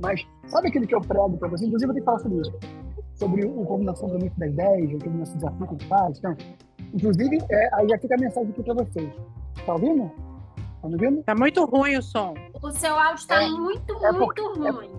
Mas 0.00 0.26
sabe 0.48 0.68
aquele 0.68 0.86
que 0.86 0.94
eu 0.94 1.00
prego 1.00 1.36
para 1.38 1.48
você? 1.48 1.66
Inclusive 1.66 1.90
eu 1.90 1.94
tenho 1.94 2.04
que 2.04 2.10
falar 2.10 2.18
sobre 2.18 2.40
isso. 2.40 2.52
Sobre 3.14 3.44
o 3.46 3.64
combinação 3.64 4.08
do 4.08 4.18
das 4.18 4.52
10, 4.54 4.94
o 4.94 4.98
combinação 5.04 5.36
desafio 5.36 5.58
que 5.58 5.64
a 5.64 5.76
gente 5.78 5.86
faz. 5.86 6.18
Então, 6.18 6.36
inclusive, 6.92 7.38
é, 7.50 7.74
aí 7.76 7.88
já 7.88 7.98
fica 7.98 8.14
a 8.16 8.18
mensagem 8.18 8.50
aqui 8.50 8.62
para 8.62 8.74
vocês. 8.74 9.14
Tá 9.64 9.72
ouvindo? 9.74 10.10
Tá 10.82 10.88
me 10.88 10.94
ouvindo? 10.94 11.22
Tá 11.22 11.34
muito 11.34 11.64
ruim 11.64 11.96
o 11.96 12.02
som. 12.02 12.34
O 12.60 12.70
seu 12.72 12.94
áudio 12.98 13.14
está 13.14 13.42
É, 13.42 13.48
muito, 13.48 13.92
é 14.04 14.12
muito 14.12 14.42
porque- 14.42 14.66
é- 14.66 14.70
ruim. 14.70 14.90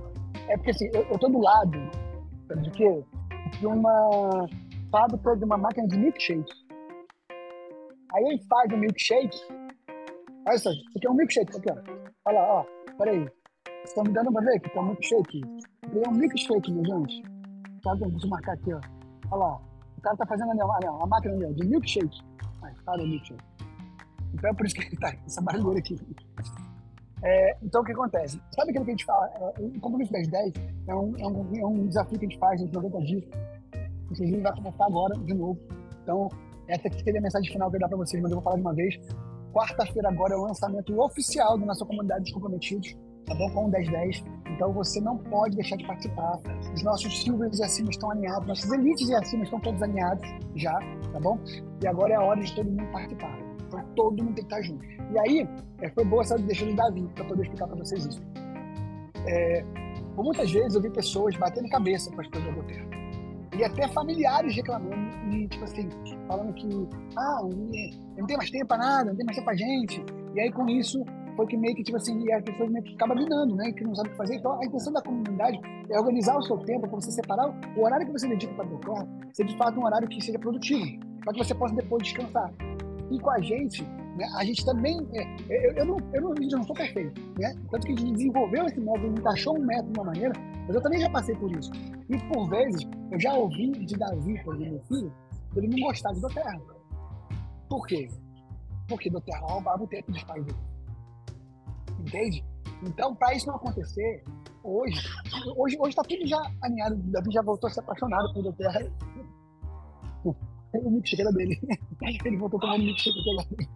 É 0.47 0.55
porque 0.57 0.71
assim, 0.71 0.89
eu, 0.93 1.01
eu 1.11 1.19
tô 1.19 1.27
do 1.27 1.39
lado 1.41 1.77
de 2.61 2.71
quê? 2.71 3.03
De 3.59 3.67
uma 3.67 4.47
fábrica 4.91 5.35
de 5.35 5.45
uma 5.45 5.57
máquina 5.57 5.87
de 5.87 5.97
milkshake. 5.97 6.51
Aí 8.13 8.23
ele 8.23 8.43
faz 8.49 8.71
o 8.71 8.77
milkshake. 8.77 9.37
Olha 10.47 10.57
só, 10.57 10.71
isso 10.71 10.83
aqui 10.95 11.07
é 11.07 11.09
um 11.09 11.15
milkshake, 11.15 11.57
aqui, 11.57 11.71
ó. 11.71 11.75
Olha 12.25 12.39
lá, 12.39 12.53
ó. 12.53 12.65
Peraí. 12.97 13.19
Vocês 13.19 13.89
estão 13.89 14.03
me 14.03 14.11
dando 14.11 14.31
pra 14.31 14.41
ver 14.41 14.59
que 14.59 14.77
é 14.77 14.81
um 14.81 14.85
milkshake? 14.85 15.41
É 15.83 16.09
um 16.09 16.13
milkshake, 16.13 16.71
minha 16.71 16.85
gente. 16.85 17.23
Tá, 17.83 17.93
deixa 17.95 18.25
eu 18.25 18.29
marcar 18.29 18.53
aqui, 18.53 18.73
ó. 18.73 18.79
Olha 19.31 19.45
lá. 19.45 19.61
O 19.97 20.01
cara 20.01 20.17
tá 20.17 20.25
fazendo 20.25 20.51
ali, 20.51 20.61
ó, 20.61 21.03
a 21.03 21.07
máquina 21.07 21.53
de 21.53 21.67
milkshake. 21.67 22.21
Aí, 22.63 22.73
para 22.85 23.03
o 23.03 23.07
milkshake. 23.07 23.43
Então 24.33 24.49
é 24.49 24.53
por 24.53 24.65
isso 24.65 24.75
que 24.75 24.81
ele 24.81 24.97
tá 24.97 25.13
essa 25.25 25.41
barulheira 25.41 25.79
aqui. 25.79 25.95
É, 27.23 27.55
então, 27.63 27.81
o 27.81 27.85
que 27.85 27.91
acontece? 27.91 28.41
Sabe 28.53 28.69
aquilo 28.69 28.85
que 28.85 28.91
a 28.91 28.93
gente 28.93 29.05
fala? 29.05 29.27
É, 29.27 29.61
o 29.61 29.79
compromisso 29.79 30.11
das 30.11 30.27
10 30.27 30.53
é 30.87 30.95
um, 30.95 31.13
é, 31.17 31.27
um, 31.27 31.55
é 31.57 31.65
um 31.65 31.87
desafio 31.87 32.19
que 32.19 32.25
a 32.25 32.29
gente 32.29 32.39
faz 32.39 32.61
em 32.61 32.67
90 32.67 33.01
dias. 33.01 33.23
Inclusive, 34.03 34.41
vai 34.41 34.55
começar 34.55 34.85
agora 34.85 35.15
de 35.15 35.33
novo. 35.33 35.59
Então, 36.03 36.29
essa 36.67 36.87
aqui 36.87 37.03
seria 37.03 37.19
a 37.19 37.23
mensagem 37.23 37.51
final 37.51 37.69
que 37.69 37.77
eu 37.77 37.79
ia 37.79 37.81
dar 37.81 37.89
para 37.89 37.97
vocês, 37.97 38.21
mas 38.21 38.31
eu 38.31 38.35
vou 38.35 38.43
falar 38.43 38.57
de 38.57 38.61
uma 38.61 38.73
vez. 38.73 38.95
Quarta-feira 39.53 40.09
agora 40.09 40.33
é 40.33 40.37
o 40.37 40.41
lançamento 40.41 40.99
oficial 40.99 41.57
da 41.57 41.65
nossa 41.65 41.85
comunidade 41.85 42.23
dos 42.23 42.33
comprometidos, 42.33 42.95
tá 43.25 43.33
bom? 43.33 43.49
Com 43.51 43.65
o 43.65 43.71
1010. 43.71 44.23
Então, 44.53 44.71
você 44.73 44.99
não 44.99 45.17
pode 45.17 45.55
deixar 45.55 45.77
de 45.77 45.87
participar. 45.87 46.39
Os 46.73 46.83
nossos 46.83 47.23
silvers 47.23 47.59
e 47.59 47.63
acima 47.63 47.89
estão 47.89 48.11
alinhados, 48.11 48.47
nossos 48.47 48.71
elites 48.71 49.09
e 49.09 49.15
acima 49.15 49.43
estão 49.43 49.59
todos 49.59 49.81
alinhados 49.81 50.27
já, 50.55 50.77
tá 51.11 51.19
bom? 51.19 51.39
E 51.81 51.87
agora 51.87 52.13
é 52.13 52.15
a 52.17 52.21
hora 52.21 52.41
de 52.41 52.53
todo 52.53 52.69
mundo 52.69 52.91
participar. 52.91 53.44
Todo 53.95 54.23
mundo 54.23 54.35
tem 54.35 54.45
que 54.45 54.53
estar 54.53 54.61
junto. 54.61 54.83
E 54.85 55.19
aí, 55.19 55.47
é, 55.81 55.89
foi 55.89 56.05
boa 56.05 56.21
essa 56.21 56.37
deixa 56.37 56.65
do 56.65 56.75
Davi 56.75 57.07
para 57.15 57.25
poder 57.25 57.43
explicar 57.43 57.67
para 57.67 57.77
vocês 57.77 58.05
isso. 58.05 58.21
É, 59.27 59.63
por 60.15 60.23
muitas 60.23 60.51
vezes 60.51 60.75
eu 60.75 60.81
vi 60.81 60.89
pessoas 60.89 61.35
batendo 61.35 61.67
cabeça 61.69 62.11
com 62.11 62.21
as 62.21 62.27
coisas 62.27 62.55
da 62.55 62.63
Terra. 62.63 62.85
E 63.57 63.63
até 63.63 63.87
familiares 63.87 64.53
reclamando 64.55 65.33
e, 65.33 65.47
tipo 65.47 65.63
assim, 65.63 65.89
falando 66.27 66.53
que, 66.53 66.67
ah, 67.17 67.39
eu 67.41 67.49
não 68.17 68.25
tem 68.25 68.35
mais 68.37 68.49
tempo 68.49 68.65
para 68.67 68.77
nada, 68.77 69.09
não 69.09 69.15
tem 69.15 69.25
mais 69.25 69.37
tempo 69.37 69.45
pra 69.45 69.55
gente. 69.55 70.03
E 70.33 70.39
aí, 70.41 70.51
com 70.51 70.67
isso, 70.67 71.05
foi 71.35 71.47
que 71.47 71.55
meio 71.55 71.75
que, 71.75 71.83
tipo 71.83 71.97
assim, 71.97 72.31
as 72.33 72.43
pessoas 72.43 72.69
meio 72.69 72.83
que 72.83 72.93
acabam 72.95 73.17
minando, 73.17 73.55
né? 73.55 73.71
Que 73.71 73.83
não 73.83 73.95
sabem 73.95 74.09
o 74.09 74.11
que 74.11 74.17
fazer. 74.17 74.35
Então, 74.35 74.59
a 74.59 74.65
intenção 74.65 74.91
da 74.91 75.01
comunidade 75.01 75.59
é 75.89 75.99
organizar 75.99 76.37
o 76.37 76.41
seu 76.41 76.57
tempo 76.57 76.81
para 76.81 76.89
você 76.89 77.11
separar 77.11 77.47
o 77.77 77.81
horário 77.81 78.05
que 78.05 78.11
você 78.11 78.27
dedica 78.27 78.53
para 78.53 78.65
a 78.65 78.79
terra, 78.79 79.07
ser 79.33 79.45
de 79.45 79.57
fato 79.57 79.79
um 79.79 79.85
horário 79.85 80.07
que 80.07 80.21
seja 80.21 80.39
produtivo, 80.39 80.99
para 81.23 81.33
que 81.33 81.43
você 81.43 81.55
possa 81.55 81.75
depois 81.75 82.03
descansar. 82.03 82.51
E 83.11 83.19
com 83.19 83.29
a 83.29 83.39
gente, 83.39 83.83
né, 83.83 84.25
a 84.37 84.43
gente 84.43 84.65
também. 84.65 84.97
é, 85.13 85.67
eu, 85.67 85.73
eu, 85.73 85.85
não, 85.85 85.97
eu, 86.13 86.21
não, 86.21 86.33
eu 86.35 86.57
não 86.57 86.63
sou 86.63 86.75
perfeito, 86.75 87.21
né? 87.39 87.53
Tanto 87.69 87.85
que 87.85 87.93
a 87.93 87.95
gente 87.95 88.13
desenvolveu 88.13 88.65
esse 88.65 88.79
método, 88.79 89.19
encaixou 89.19 89.57
um 89.57 89.65
método 89.65 89.91
de 89.93 89.99
uma 89.99 90.05
maneira, 90.05 90.33
mas 90.65 90.75
eu 90.75 90.81
também 90.81 90.99
já 90.99 91.09
passei 91.09 91.35
por 91.35 91.51
isso. 91.51 91.71
E 92.09 92.17
por 92.33 92.49
vezes, 92.49 92.87
eu 93.11 93.19
já 93.19 93.33
ouvi 93.33 93.71
de 93.71 93.95
Davi, 93.97 94.43
por 94.43 94.55
exemplo, 94.55 94.73
meu 94.73 94.83
filho, 94.85 95.13
ele 95.55 95.67
não 95.67 95.87
gostar 95.87 96.11
de 96.13 96.21
Doterra. 96.21 96.59
Por 97.69 97.85
quê? 97.87 98.07
Porque 98.87 99.09
Inglaterra 99.09 99.41
roubava 99.41 99.83
o 99.83 99.87
tempo 99.87 100.11
dos 100.11 100.23
pais 100.23 100.45
dele. 100.45 100.57
Entende? 101.99 102.45
Então, 102.83 103.15
para 103.15 103.33
isso 103.33 103.47
não 103.47 103.55
acontecer, 103.55 104.23
hoje, 104.63 104.99
hoje, 105.57 105.77
hoje 105.79 105.95
tá 105.95 106.03
tudo 106.03 106.27
já 106.27 106.39
alinhado. 106.61 106.95
Davi 107.11 107.31
já 107.31 107.41
voltou 107.41 107.67
a 107.67 107.71
ser 107.71 107.79
apaixonado 107.79 108.31
por 108.33 108.39
Inglaterra. 108.41 108.91
O 110.79 110.91
milkshake 110.91 111.21
era 111.21 111.31
dele. 111.31 111.59
Ele 112.25 112.37
voltou 112.37 112.59
tomando 112.59 112.83
milkshake 112.83 113.23
dele. 113.23 113.69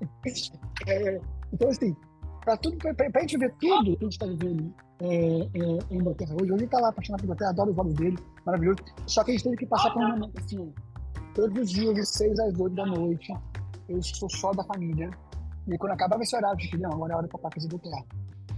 É, 0.87 1.21
então, 1.53 1.69
assim, 1.69 1.95
para 2.41 2.57
tudo, 2.57 2.77
pra, 2.77 2.93
pra, 2.93 3.21
gente 3.21 3.37
ver 3.37 3.53
tudo 3.59 3.97
que 3.97 3.97
a 3.97 4.03
gente 4.03 4.13
está 4.13 4.25
vivendo 4.25 4.73
é, 5.01 5.05
é, 5.05 5.79
em 5.91 5.97
Inglaterra 5.97 6.35
hoje, 6.41 6.51
ele 6.51 6.65
está 6.65 6.79
lá 6.79 6.89
apaixonado 6.89 7.21
por 7.21 7.25
Inglaterra, 7.25 7.49
adora 7.51 7.71
os 7.71 7.77
olhos 7.77 7.93
dele, 7.93 8.17
maravilhoso. 8.45 8.79
Só 9.05 9.23
que 9.23 9.31
a 9.31 9.33
gente 9.33 9.43
teve 9.43 9.57
que 9.57 9.65
passar 9.65 9.91
por 9.91 10.03
um 10.03 10.09
momento 10.09 10.39
assim, 10.39 10.73
todos 11.33 11.63
os 11.63 11.71
dias, 11.71 11.95
de 11.95 12.05
6 12.05 12.39
às 12.39 12.59
8 12.59 12.75
da 12.75 12.85
noite, 12.85 13.33
eu 13.87 14.01
sou 14.01 14.29
só 14.29 14.51
da 14.51 14.63
família. 14.63 15.09
E 15.67 15.77
quando 15.77 15.93
acabava 15.93 16.23
esse 16.23 16.35
horário, 16.35 16.55
eu 16.55 16.57
disse, 16.57 16.77
não, 16.77 16.91
agora 16.91 17.13
é 17.13 17.15
hora 17.17 17.27
para 17.27 17.39
papai 17.39 17.51
fazer 17.55 17.67
Inglaterra. 17.67 18.05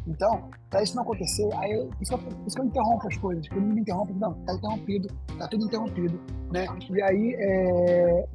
Então, 0.08 0.50
para 0.70 0.81
isso 0.81 0.96
não 0.96 1.03
acontecer, 1.03 1.48
aí 1.55 1.72
eu, 1.72 1.89
isso 2.01 2.13
isso 2.48 2.55
que 2.55 2.62
eu 2.62 2.65
interrompo 2.65 3.08
as 3.08 3.17
coisas. 3.17 3.48
Quando 3.48 3.65
me 3.65 3.81
interrompe, 3.81 4.13
não, 4.13 4.34
tá 4.46 4.53
interrompido, 4.53 5.08
tá 5.38 5.48
tudo 5.48 5.65
interrompido, 5.65 6.20
né? 6.51 6.65
E 6.89 7.01
aí, 7.03 7.36
é... 7.38 8.27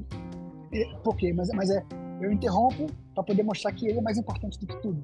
por 1.02 1.16
quê? 1.16 1.32
Mas, 1.32 1.48
mas 1.54 1.70
é, 1.70 1.84
eu 2.20 2.32
interrompo 2.32 2.86
para 3.14 3.24
poder 3.24 3.42
mostrar 3.42 3.72
que 3.72 3.88
ele 3.88 3.98
é 3.98 4.02
mais 4.02 4.16
importante 4.16 4.58
do 4.60 4.66
que 4.66 4.76
tudo, 4.80 5.02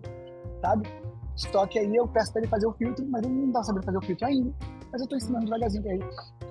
sabe? 0.61 0.89
Só 1.35 1.67
que 1.67 1.79
aí 1.79 1.97
eu 1.97 2.07
peço 2.07 2.33
para 2.33 2.43
ele 2.43 2.49
fazer 2.49 2.67
o 2.67 2.73
filtro, 2.73 3.05
mas 3.09 3.23
ele 3.25 3.33
não 3.33 3.53
tá 3.53 3.63
sabendo 3.63 3.85
fazer 3.85 3.99
o 3.99 4.03
filtro 4.03 4.27
ainda. 4.27 4.53
Mas 4.93 5.01
eu 5.01 5.05
estou 5.05 5.17
ensinando 5.17 5.45
devagarzinho 5.47 5.83
para 5.83 5.95
ele. 5.95 6.05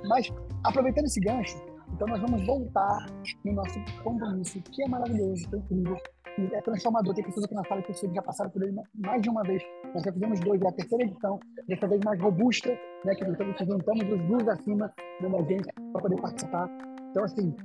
Mas, 0.05 0.33
aproveitando 0.63 1.05
esse 1.05 1.19
gancho, 1.19 1.57
então 1.93 2.07
nós 2.07 2.21
vamos 2.21 2.45
voltar 2.45 3.05
no 3.45 3.53
nosso 3.53 3.79
compromisso, 4.03 4.61
que 4.61 4.83
é 4.83 4.87
maravilhoso, 4.87 5.47
que 5.49 5.55
é 5.55 5.59
incrível, 5.59 5.97
que 6.35 6.55
é 6.55 6.61
transformador. 6.61 7.13
Tem 7.13 7.23
pessoas 7.23 7.45
aqui 7.45 7.55
na 7.55 7.63
sala 7.65 7.81
que 7.81 7.93
já 7.93 8.21
passaram 8.21 8.49
por 8.49 8.63
ele 8.63 8.75
mais 8.95 9.21
de 9.21 9.29
uma 9.29 9.43
vez. 9.43 9.63
Nós 9.93 10.03
já 10.03 10.11
fizemos 10.11 10.39
dois, 10.39 10.61
é 10.61 10.67
a 10.67 10.71
terceira 10.71 11.03
edição, 11.03 11.39
dessa 11.67 11.87
vez 11.87 12.01
mais 12.03 12.19
robusta, 12.21 12.69
né, 13.05 13.15
que 13.15 13.25
nós 13.25 13.37
juntamos 13.59 14.11
os 14.11 14.27
duas 14.27 14.47
acima 14.47 14.93
da 15.21 15.43
gente 15.43 15.73
para 15.91 16.01
poder 16.01 16.21
participar. 16.21 16.69
Então, 17.11 17.23
assim, 17.23 17.55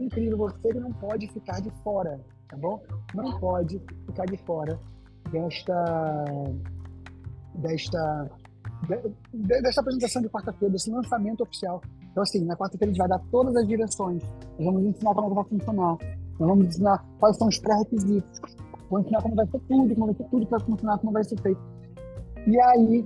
incrível, 0.00 0.38
você 0.38 0.72
não 0.74 0.92
pode 0.92 1.28
ficar 1.32 1.60
de 1.60 1.70
fora, 1.82 2.20
tá 2.48 2.56
bom? 2.56 2.82
Não 3.14 3.38
pode 3.38 3.80
ficar 4.06 4.24
de 4.26 4.36
fora 4.38 4.78
desta 5.30 6.24
desta 7.54 8.30
desta 9.32 9.80
apresentação 9.80 10.22
de 10.22 10.28
quarta-feira, 10.28 10.72
desse 10.72 10.90
lançamento 10.90 11.42
oficial. 11.42 11.80
Então, 12.14 12.22
assim, 12.22 12.44
na 12.44 12.56
quarta-feira 12.56 12.92
a 12.92 12.94
gente 12.94 12.98
vai 12.98 13.08
dar 13.08 13.18
todas 13.32 13.56
as 13.56 13.66
direções, 13.66 14.22
nós 14.56 14.66
vamos 14.66 14.84
ensinar 14.84 15.14
como 15.14 15.32
é 15.32 15.34
vai 15.34 15.44
funcionar, 15.46 15.96
nós 16.38 16.48
vamos 16.48 16.66
ensinar 16.68 17.04
quais 17.18 17.36
são 17.36 17.48
os 17.48 17.58
pré-requisitos, 17.58 18.40
vamos 18.88 19.06
ensinar 19.06 19.20
como 19.20 19.34
vai 19.34 19.46
ser 19.48 19.58
tudo, 19.68 19.94
como 19.96 20.06
vai 20.06 20.14
ser 20.14 20.24
tudo 20.30 20.46
para 20.46 20.60
funcionar, 20.60 20.98
como 20.98 21.12
vai 21.12 21.24
ser 21.24 21.40
feito. 21.40 21.60
E 22.46 22.60
aí, 22.60 23.04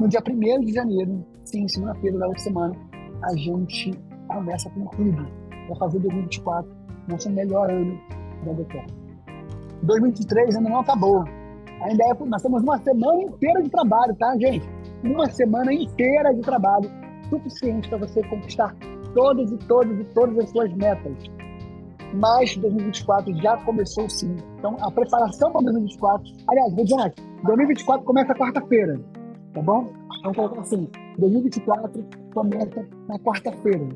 no 0.00 0.08
dia 0.08 0.20
1 0.28 0.60
de 0.64 0.72
janeiro, 0.72 1.24
sim, 1.44 1.68
segunda-feira 1.68 2.18
da 2.18 2.26
outra 2.26 2.42
semana, 2.42 2.74
a 3.22 3.36
gente 3.36 3.92
começa 4.26 4.68
com 4.70 4.84
tudo 4.86 5.28
para 5.68 5.76
fazer 5.76 6.00
2024 6.00 6.68
nosso 7.08 7.30
melhor 7.30 7.70
ano 7.70 8.00
da 8.44 8.52
DTR. 8.52 8.86
2023 9.84 10.56
ainda 10.56 10.70
não 10.70 10.80
acabou. 10.80 11.24
Ainda 11.82 12.04
é, 12.04 12.14
nós 12.26 12.42
temos 12.42 12.64
uma 12.64 12.78
semana 12.78 13.22
inteira 13.22 13.62
de 13.62 13.70
trabalho, 13.70 14.12
tá, 14.16 14.36
gente? 14.38 14.68
Uma 15.04 15.30
semana 15.30 15.72
inteira 15.72 16.34
de 16.34 16.40
trabalho, 16.40 16.90
suficiente 17.28 17.88
para 17.88 17.98
você 17.98 18.22
conquistar 18.24 18.74
todas 19.14 19.50
e 19.50 19.56
todas 19.58 19.98
e 19.98 20.04
todas 20.12 20.38
as 20.38 20.50
suas 20.50 20.72
metas. 20.74 21.16
Mas 22.14 22.56
2024 22.56 23.34
já 23.42 23.56
começou 23.64 24.08
sim. 24.08 24.36
Então, 24.58 24.76
a 24.80 24.90
preparação 24.90 25.50
para 25.50 25.62
2024. 25.62 26.32
Aliás, 26.48 26.74
vou 26.74 26.84
dizer 26.84 26.96
mais: 26.96 27.12
2024 27.42 28.04
começa 28.04 28.34
quarta-feira, 28.34 29.00
tá 29.52 29.62
bom? 29.62 29.92
Vamos 30.22 30.36
colocar 30.36 30.60
assim: 30.60 30.88
2024 31.18 32.04
começa 32.32 32.86
na 33.08 33.18
quarta-feira. 33.18 33.88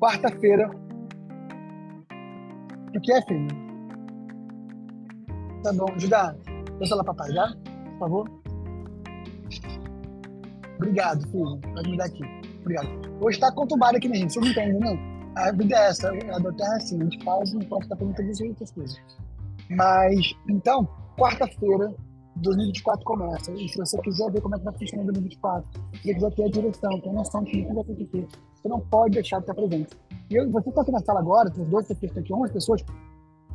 Quarta-feira. 0.00 0.70
O 2.96 3.00
que 3.00 3.12
é, 3.12 3.22
filho? 3.22 3.48
Tá 5.62 5.72
bom, 5.72 5.86
Judá. 5.98 6.34
Deixa 6.78 6.94
lá, 6.94 7.04
papai, 7.04 7.30
já? 7.32 7.54
Por 7.92 7.98
favor. 7.98 8.30
Obrigado, 10.76 11.26
filho. 11.28 11.60
Pode 11.74 11.90
me 11.90 11.96
dar 11.96 12.06
aqui. 12.06 12.22
Obrigado. 12.64 12.88
Hoje 13.20 13.36
está 13.36 13.52
conturbado 13.52 13.98
aqui, 13.98 14.08
minha 14.08 14.20
gente. 14.20 14.32
Vocês 14.32 14.46
entendem, 14.46 14.80
não? 14.80 14.98
A 15.36 15.52
vida 15.52 15.76
é 15.76 15.88
essa. 15.88 16.08
A 16.08 16.38
doutora 16.38 16.72
é 16.72 16.76
assim. 16.76 16.98
A 16.98 17.04
gente 17.04 17.22
faz 17.22 17.52
enquanto 17.52 17.82
está 17.82 17.94
perguntando 17.94 18.30
as 18.30 18.40
outras 18.40 18.70
coisas. 18.72 18.96
Mas, 19.68 20.34
então, 20.48 20.88
quarta-feira, 21.18 21.94
2024 22.36 23.04
começa. 23.04 23.52
E 23.52 23.68
se 23.68 23.76
você 23.76 23.98
quiser 23.98 24.30
ver 24.32 24.40
como 24.40 24.54
é 24.54 24.58
que 24.58 24.64
vai 24.64 24.78
funcionar 24.78 25.04
2024, 25.04 25.68
se 25.72 25.98
você 25.98 26.14
quiser 26.14 26.34
ter 26.34 26.44
a 26.44 26.48
direção, 26.48 27.00
ter 27.00 27.08
a 27.10 27.12
noção 27.12 27.44
de 27.44 27.50
que 27.50 27.62
vai 27.64 27.82
acontecer, 27.82 28.26
você 28.54 28.68
não 28.68 28.80
pode 28.80 29.14
deixar 29.14 29.36
de 29.38 29.42
estar 29.42 29.54
presente. 29.54 29.96
E 30.30 30.34
eu, 30.34 30.50
você 30.50 30.68
está 30.70 30.80
aqui 30.80 30.90
na 30.90 31.00
sala 31.00 31.20
agora, 31.20 31.50
tem 31.50 31.64
dois, 31.64 31.86
três, 31.86 32.16
aqui, 32.16 32.32
11 32.32 32.52
pessoas, 32.52 32.82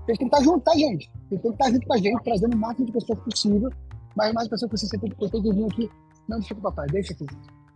vocês 0.06 0.18
têm 0.18 0.30
que 0.30 0.36
estar 0.36 0.44
junto, 0.44 0.64
tá, 0.64 0.74
gente? 0.74 1.12
Têm 1.30 1.40
que 1.40 1.48
estar 1.48 1.72
junto 1.72 1.88
com 1.88 1.94
a 1.94 1.98
gente, 1.98 2.24
trazendo 2.24 2.56
o 2.56 2.58
máximo 2.58 2.86
de 2.86 2.92
pessoas 2.92 3.20
possível. 3.20 3.70
Mas 4.16 4.34
mais 4.34 4.48
pessoas 4.48 4.72
possível, 4.72 5.00
você 5.00 5.08
tem 5.08 5.10
que, 5.10 5.42
que 5.42 5.54
vir 5.54 5.66
aqui. 5.66 5.90
Não 6.28 6.40
deixa 6.40 6.54
o 6.54 6.62
papai, 6.62 6.88
deixa 6.88 7.14
aqui. 7.14 7.26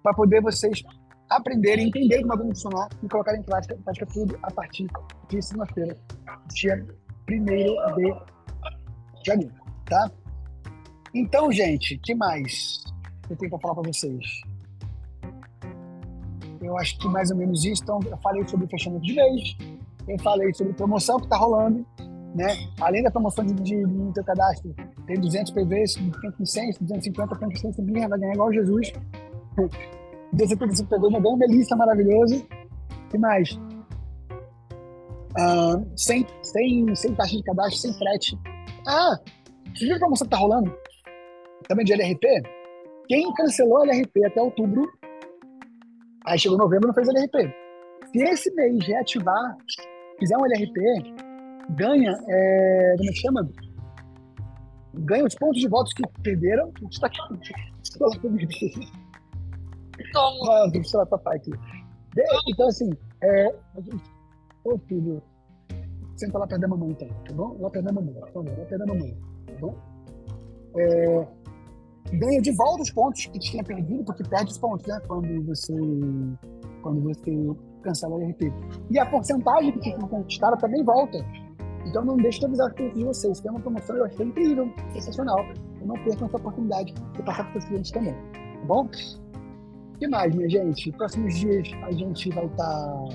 Para 0.01 0.13
poder 0.13 0.41
vocês 0.41 0.83
aprenderem, 1.37 1.87
entenderem 1.87 2.25
como 2.27 2.37
vai 2.37 2.47
funcionar 2.47 2.89
e 3.01 3.09
colocar 3.09 3.35
em 3.35 3.43
prática, 3.43 3.77
prática 3.83 4.05
tudo 4.07 4.37
a 4.43 4.51
partir 4.51 4.87
de 5.29 5.41
segunda-feira, 5.41 5.97
dia 6.53 6.85
1 7.29 7.45
de 7.45 9.25
janeiro, 9.25 9.53
tá? 9.85 10.11
Então, 11.13 11.51
gente, 11.51 11.97
que 11.99 12.15
mais 12.15 12.83
eu 13.29 13.35
tenho 13.35 13.49
para 13.49 13.59
falar 13.59 13.75
para 13.75 13.91
vocês? 13.91 14.25
Eu 16.61 16.77
acho 16.77 16.97
que 16.97 17.07
mais 17.07 17.29
ou 17.29 17.37
menos 17.37 17.63
isso. 17.65 17.83
Então, 17.83 17.99
eu 18.05 18.17
falei 18.17 18.47
sobre 18.47 18.65
o 18.65 18.69
fechamento 18.69 19.03
de 19.03 19.13
mês, 19.13 19.57
eu 20.07 20.19
falei 20.19 20.53
sobre 20.53 20.73
promoção 20.73 21.17
que 21.17 21.25
está 21.25 21.37
rolando, 21.37 21.85
né? 22.33 22.47
Além 22.81 23.03
da 23.03 23.11
promoção 23.11 23.45
de, 23.45 23.53
de, 23.53 23.75
no 23.75 24.11
teu 24.11 24.23
cadastro, 24.23 24.73
tem 25.05 25.19
200 25.19 25.51
PVs, 25.51 25.95
tem 25.95 26.45
100, 26.45 26.71
250, 26.81 27.35
tem 27.35 27.55
100 27.55 27.73
subir, 27.73 28.07
vai 28.07 28.19
ganhar 28.19 28.33
igual 28.33 28.51
Jesus. 28.51 28.91
255 30.33 30.89
PVs, 30.89 31.11
vai 31.11 31.21
ganhar 31.21 31.35
uma 31.35 31.47
delícia 31.47 31.75
maravilhoso. 31.75 32.45
E 33.13 33.17
mais? 33.17 33.51
Uh, 35.35 35.85
sem, 35.95 36.25
sem, 36.41 36.95
sem 36.95 37.15
taxa 37.15 37.37
de 37.37 37.43
cadastro, 37.43 37.77
sem 37.77 37.93
frete. 37.93 38.37
Ah, 38.87 39.19
você 39.73 39.85
viu 39.85 39.99
promoção 39.99 40.27
que 40.27 40.31
tá 40.31 40.37
rolando? 40.37 40.75
Também 41.67 41.85
de 41.85 41.93
LRP? 41.93 42.27
Quem 43.07 43.33
cancelou 43.33 43.79
a 43.79 43.83
LRP 43.83 44.25
até 44.25 44.41
outubro, 44.41 44.91
aí 46.25 46.37
chegou 46.37 46.57
novembro 46.57 46.85
e 46.85 46.87
não 46.87 46.93
fez 46.93 47.07
LRP. 47.07 47.53
Se 48.11 48.23
esse 48.23 48.53
mês 48.53 48.85
reativar, 48.85 49.57
fizer 50.19 50.37
um 50.37 50.45
LRP, 50.45 50.81
ganha, 51.71 52.11
é, 52.27 52.95
como 52.97 53.09
é 53.09 53.13
que 53.13 53.19
chama? 53.19 53.49
Ganha 54.93 55.25
os 55.25 55.35
pontos 55.35 55.59
de 55.59 55.67
votos 55.67 55.93
que 55.93 56.03
perderam. 56.21 56.71
Está 56.91 57.07
aqui. 57.07 57.19
Deixa 60.71 60.87
eu 60.87 60.91
falar 60.91 61.05
papai 61.05 61.37
aqui. 61.37 61.51
Então, 62.47 62.67
assim, 62.67 62.89
é, 63.21 63.55
ô 64.65 64.77
filho, 64.79 65.21
senta 66.15 66.37
lá 66.37 66.47
perto 66.47 66.61
da 66.61 66.67
mamãe, 66.67 66.91
então, 66.91 67.07
tá 67.07 67.33
bom? 67.33 67.57
Lá 67.59 67.69
perto 67.69 67.85
da 67.85 67.93
mamãe, 67.93 68.13
por 68.13 68.31
favor, 68.31 68.49
lá 68.49 68.65
perto 68.65 68.77
da 68.77 68.85
mamãe, 68.85 69.17
tá 69.47 69.53
bom? 69.59 69.75
É, 70.77 71.27
ganha 72.13 72.41
de 72.41 72.51
volta 72.55 72.83
os 72.83 72.91
pontos 72.91 73.25
que 73.25 73.39
tinha 73.39 73.63
perdido, 73.63 74.03
porque 74.03 74.23
perde 74.23 74.51
os 74.51 74.57
pontos, 74.57 74.85
né? 74.87 74.99
Quando 75.07 75.43
você, 75.45 75.73
quando 76.81 77.01
você 77.01 77.31
cancela 77.81 78.15
o 78.15 78.29
RP. 78.29 78.51
E 78.89 78.99
a 78.99 79.05
porcentagem 79.05 79.71
que 79.73 79.79
tinha 79.79 79.97
conquistada 79.97 80.57
também 80.57 80.83
volta. 80.83 81.17
Então 81.85 82.03
não 82.05 82.15
deixe 82.15 82.39
de 82.39 82.45
avisar 82.45 82.73
clientes 82.73 82.97
de 82.97 83.03
vocês. 83.03 83.39
Tem 83.41 83.51
uma 83.51 83.59
promoção, 83.59 83.95
eu 83.97 84.05
achei 84.05 84.25
incrível, 84.25 84.73
sensacional. 84.93 85.45
Eu 85.81 85.87
não 85.87 85.95
percam 85.95 86.27
essa 86.27 86.37
oportunidade 86.37 86.93
de 86.93 87.23
passar 87.23 87.49
para 87.49 87.59
os 87.59 87.65
clientes 87.65 87.91
também. 87.91 88.13
Tá 88.13 88.65
bom? 88.65 88.89
Que 89.99 90.07
mais, 90.07 90.33
minha 90.35 90.49
gente? 90.49 90.91
Próximos 90.93 91.35
dias 91.39 91.69
a 91.83 91.91
gente 91.91 92.29
vai 92.29 92.45
estar 92.45 92.63
tá 92.63 93.07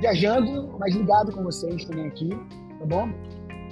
viajando, 0.00 0.76
mas 0.78 0.94
ligado 0.94 1.32
com 1.32 1.42
vocês 1.42 1.84
também 1.84 2.06
aqui, 2.08 2.28
tá 2.78 2.86
bom? 2.86 3.08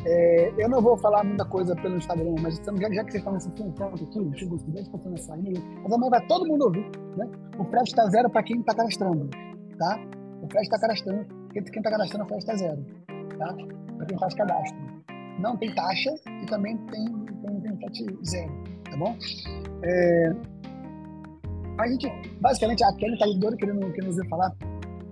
É, 0.06 0.52
eu 0.58 0.68
não 0.68 0.82
vou 0.82 0.98
falar 0.98 1.24
muita 1.24 1.44
coisa 1.46 1.74
pelo 1.76 1.96
Instagram, 1.96 2.34
mas 2.42 2.56
já, 2.56 2.92
já 2.92 3.04
que 3.04 3.12
vocês 3.12 3.14
estão 3.14 3.32
nesse 3.32 3.50
ponto 3.50 3.82
aqui, 3.82 4.30
tipo, 4.32 4.56
estudante 4.56 4.90
passando 4.90 5.14
essa 5.14 5.34
aí, 5.34 5.54
mas 5.82 5.92
amanhã 5.92 6.10
vai 6.10 6.26
todo 6.26 6.46
mundo 6.46 6.66
ouvir, 6.66 6.90
né? 7.16 7.26
O 7.58 7.64
frete 7.64 7.88
está 7.88 8.06
zero 8.08 8.28
para 8.28 8.42
quem 8.42 8.60
está 8.60 8.74
cadastrando, 8.74 9.30
tá? 9.78 9.98
O 10.42 10.46
frete 10.48 10.64
está 10.64 10.78
cadastrando, 10.78 11.26
quem 11.52 11.62
está 11.62 11.90
cadastrando, 11.90 12.24
o 12.24 12.28
frete 12.28 12.40
está 12.40 12.56
zero 12.56 12.84
tá? 13.38 13.54
Para 13.96 14.06
quem 14.06 14.18
faz 14.18 14.34
cadastro. 14.34 14.78
Não 15.38 15.56
tem 15.56 15.74
taxa 15.74 16.14
e 16.42 16.46
também 16.46 16.76
tem, 16.86 17.04
tem, 17.42 17.60
tem 17.60 17.76
frete 17.76 18.06
zero, 18.24 18.52
tá 18.90 18.96
bom? 18.96 19.16
É, 19.82 20.32
a 21.78 21.86
gente, 21.88 22.08
basicamente, 22.40 22.84
a 22.84 22.92
Kelly 22.94 23.14
está 23.14 23.26
doida 23.26 23.56
querendo, 23.56 23.92
querendo 23.92 24.16
nos 24.16 24.28
falar. 24.28 24.52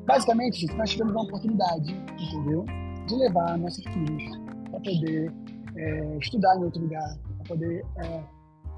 Basicamente, 0.07 0.67
nós 0.77 0.91
tivemos 0.91 1.13
uma 1.13 1.23
oportunidade, 1.23 1.93
entendeu? 1.93 2.65
de 3.07 3.17
levar 3.17 3.59
nossos 3.59 3.85
filhos 3.85 4.23
para 4.71 4.81
poder 4.81 5.33
é, 5.77 6.19
estudar 6.19 6.57
em 6.57 6.65
outro 6.65 6.81
lugar, 6.81 7.19
para 7.39 7.49
poder 7.49 7.85
é, 7.97 8.25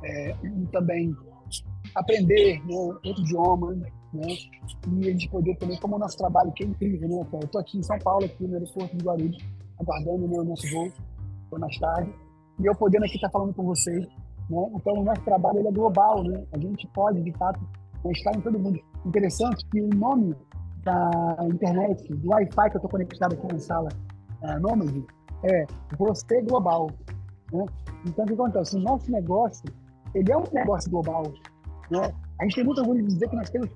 é, 0.04 0.36
também 0.72 1.14
aprender 1.94 2.60
né, 2.64 2.74
outro 2.74 3.22
idioma, 3.22 3.72
né? 4.12 4.28
E 4.92 5.08
a 5.08 5.10
gente 5.10 5.28
poder 5.28 5.56
também, 5.56 5.78
como 5.78 5.96
o 5.96 5.98
nosso 5.98 6.16
trabalho, 6.16 6.52
que 6.52 6.64
é 6.64 6.66
incrível, 6.66 7.08
né? 7.08 7.26
Eu 7.32 7.40
estou 7.40 7.60
aqui 7.60 7.78
em 7.78 7.82
São 7.82 7.98
Paulo, 7.98 8.24
aqui 8.24 8.44
no 8.46 8.54
aeroporto 8.54 8.96
de 8.96 9.04
Guarulhos, 9.04 9.44
aguardando 9.78 10.28
né, 10.28 10.38
o 10.38 10.44
nosso 10.44 10.68
voo, 10.70 10.92
foi 11.50 11.58
mais 11.58 11.76
tarde, 11.78 12.12
e 12.60 12.66
eu 12.66 12.74
podendo 12.74 13.04
aqui 13.04 13.16
estar 13.16 13.30
falando 13.30 13.52
com 13.54 13.64
vocês, 13.64 14.06
né? 14.50 14.70
Então, 14.74 14.94
o 14.94 15.04
nosso 15.04 15.22
trabalho 15.22 15.66
é 15.66 15.72
global, 15.72 16.22
né? 16.22 16.44
A 16.52 16.58
gente 16.58 16.86
pode, 16.88 17.20
de 17.22 17.32
fato, 17.32 17.60
estar 18.10 18.36
em 18.36 18.40
todo 18.40 18.58
mundo. 18.58 18.78
Interessante 19.06 19.64
que 19.70 19.80
o 19.80 19.88
nome 19.88 20.34
da 20.84 21.36
internet, 21.44 22.06
do 22.12 22.30
Wi-Fi 22.30 22.70
que 22.70 22.76
eu 22.76 22.78
estou 22.78 22.90
conectado 22.90 23.34
aqui 23.34 23.52
na 23.52 23.58
sala 23.58 23.88
uh, 24.42 24.60
Nômade, 24.60 25.04
é 25.44 25.66
você 25.98 26.42
global. 26.42 26.90
Né? 27.52 27.64
Então, 28.06 28.24
o 28.24 28.28
que 28.28 28.34
acontece? 28.34 28.76
O 28.76 28.80
nosso 28.80 29.10
negócio, 29.10 29.64
ele 30.14 30.30
é 30.30 30.36
um 30.36 30.44
negócio 30.52 30.90
global. 30.90 31.22
Né? 31.90 32.12
A 32.40 32.44
gente 32.44 32.56
tem 32.56 32.64
muito 32.64 32.80
orgulho 32.80 33.02
de 33.02 33.08
dizer 33.08 33.28
que 33.28 33.36
nós 33.36 33.48
temos 33.48 33.70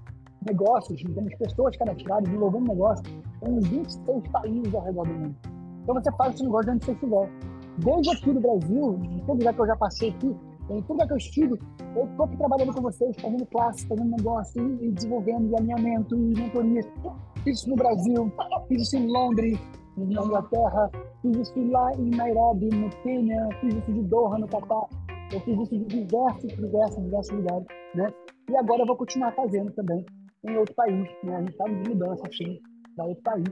negócios, 0.47 1.03
temos 1.03 1.35
pessoas 1.35 1.77
cadastradas, 1.77 2.25
desenvolvendo 2.25 2.69
negócios 2.69 3.09
em 3.47 3.61
26 3.61 4.29
países 4.29 4.75
ao 4.75 4.83
redor 4.83 5.07
do 5.07 5.15
mundo. 5.15 5.37
Então, 5.83 5.95
você 5.95 6.13
faz 6.13 6.35
esse 6.35 6.45
negócio 6.45 6.73
onde 6.73 6.85
você 6.85 6.93
estiver. 6.93 7.31
Desde 7.79 8.11
aqui 8.11 8.33
do 8.33 8.41
Brasil, 8.41 9.01
em 9.05 9.19
todo 9.21 9.39
lugar 9.39 9.55
que 9.55 9.61
eu 9.61 9.67
já 9.67 9.77
passei 9.77 10.11
aqui, 10.11 10.37
em 10.71 10.83
tudo 10.83 11.07
que 11.07 11.13
eu 11.13 11.17
estive, 11.17 11.59
eu 11.97 12.05
estou 12.05 12.27
aqui 12.27 12.37
trabalhando 12.37 12.75
com 12.75 12.83
vocês, 12.83 13.17
fazendo 13.21 13.47
classe, 13.47 13.87
fazendo 13.87 14.11
negócio, 14.17 14.79
e, 14.83 14.91
desenvolvendo, 14.93 15.51
e 15.51 15.57
alinhamento, 15.57 16.15
e 16.15 16.41
mentoria. 16.41 16.83
Fiz 17.45 17.61
isso 17.61 17.71
no 17.71 17.77
Brasil, 17.77 18.33
fiz 18.69 18.83
isso 18.83 18.97
em 18.97 19.07
Londres, 19.07 19.59
na 19.97 20.05
Inglaterra, 20.05 20.91
fiz 21.23 21.37
isso 21.39 21.71
lá 21.71 21.93
em 21.95 22.11
Nairobi, 22.11 22.69
no 22.69 22.91
Quênia, 23.03 23.49
fiz 23.61 23.75
isso 23.75 23.93
de 23.93 24.03
Doha, 24.03 24.39
no 24.39 24.47
Catar. 24.49 24.87
Eu 25.33 25.41
fiz 25.41 25.59
isso 25.59 25.79
de 25.79 25.85
diversos, 25.85 26.53
diversos, 26.57 27.03
diversos 27.03 27.37
lugares, 27.37 27.67
né? 27.95 28.13
E 28.51 28.57
agora 28.57 28.83
eu 28.83 28.87
vou 28.87 28.97
continuar 28.97 29.33
fazendo 29.33 29.71
também 29.73 30.05
em 30.45 30.57
outro 30.57 30.75
país, 30.75 31.09
né? 31.23 31.37
A 31.37 31.41
gente 31.41 31.51
está 31.51 31.65
de 31.65 31.89
mudança, 31.89 32.23
assim, 32.27 32.59
para 32.97 33.05
outro 33.07 33.23
país, 33.23 33.45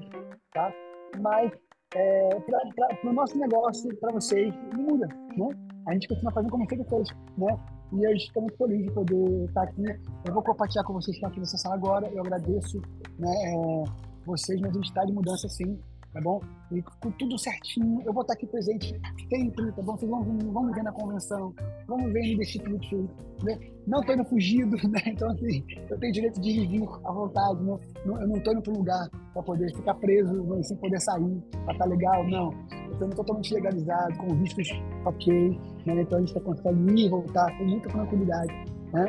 tá? 0.54 0.72
Mas 1.20 1.52
é, 1.94 2.28
para 2.40 3.10
o 3.10 3.12
nosso 3.12 3.38
negócio, 3.38 3.94
para 3.98 4.12
vocês, 4.12 4.54
muda, 4.76 5.06
né? 5.36 5.48
A 5.86 5.92
gente 5.92 6.08
continua 6.08 6.32
fazendo 6.32 6.50
como 6.50 6.68
sempre 6.68 6.88
fez, 6.88 7.08
né? 7.38 7.58
E 7.92 8.04
eu 8.04 8.12
estou 8.12 8.42
muito 8.42 8.56
feliz 8.56 8.84
de 8.84 8.90
poder 8.90 9.44
estar 9.44 9.62
aqui. 9.62 9.84
Eu 10.24 10.34
vou 10.34 10.42
compartilhar 10.42 10.82
com 10.84 10.92
vocês 10.94 11.16
que 11.16 11.18
estão 11.18 11.30
aqui 11.30 11.38
nessa 11.38 11.56
sala 11.56 11.76
agora. 11.76 12.08
Eu 12.08 12.20
agradeço 12.20 12.82
né, 13.18 13.30
é, 13.30 13.84
vocês, 14.26 14.60
mas 14.60 14.70
a 14.70 14.74
gente 14.74 14.88
está 14.88 15.04
de 15.04 15.12
mudança 15.12 15.48
sim 15.48 15.78
tá 16.16 16.22
bom? 16.22 16.40
E 16.72 16.82
com 16.82 17.10
tudo 17.12 17.38
certinho, 17.38 18.00
eu 18.04 18.12
vou 18.12 18.22
estar 18.22 18.32
aqui 18.32 18.46
presente 18.46 18.98
sempre, 19.28 19.70
tá 19.72 19.82
bom? 19.82 19.96
Vocês 19.96 20.10
vão, 20.10 20.22
vão 20.22 20.64
me 20.64 20.72
ver 20.72 20.82
na 20.82 20.92
convenção, 20.92 21.54
vão 21.86 21.98
me 21.98 22.10
ver 22.10 22.30
no 22.30 22.36
The 22.38 22.42
Institute, 22.42 22.96
né? 23.44 23.58
Não 23.86 24.00
estou 24.00 24.14
indo 24.14 24.24
fugido, 24.24 24.76
né? 24.88 25.00
Então, 25.06 25.30
assim, 25.30 25.62
eu 25.90 25.98
tenho 25.98 26.12
direito 26.12 26.40
de 26.40 26.66
vir 26.66 26.88
à 27.04 27.12
vontade, 27.12 27.62
né? 27.62 27.78
Eu 28.06 28.28
não 28.28 28.36
estou 28.36 28.54
indo 28.54 28.62
para 28.62 28.72
um 28.72 28.76
lugar 28.78 29.10
para 29.34 29.42
poder 29.42 29.74
ficar 29.76 29.94
preso, 29.94 30.42
né? 30.44 30.62
sem 30.62 30.76
poder 30.78 31.00
sair, 31.00 31.42
para 31.50 31.72
estar 31.72 31.84
tá 31.84 31.84
legal, 31.84 32.26
não. 32.26 32.50
Eu 32.86 32.92
estou 32.92 33.10
totalmente 33.10 33.52
legalizado, 33.52 34.16
com 34.16 34.34
vistos 34.36 34.68
ok, 35.04 35.60
né? 35.84 36.00
Então 36.00 36.18
a 36.18 36.20
gente 36.22 36.40
consegue 36.40 36.92
ir 36.92 37.06
e 37.06 37.08
voltar 37.10 37.58
com 37.58 37.64
muita 37.64 37.90
tranquilidade, 37.90 38.54
né? 38.94 39.04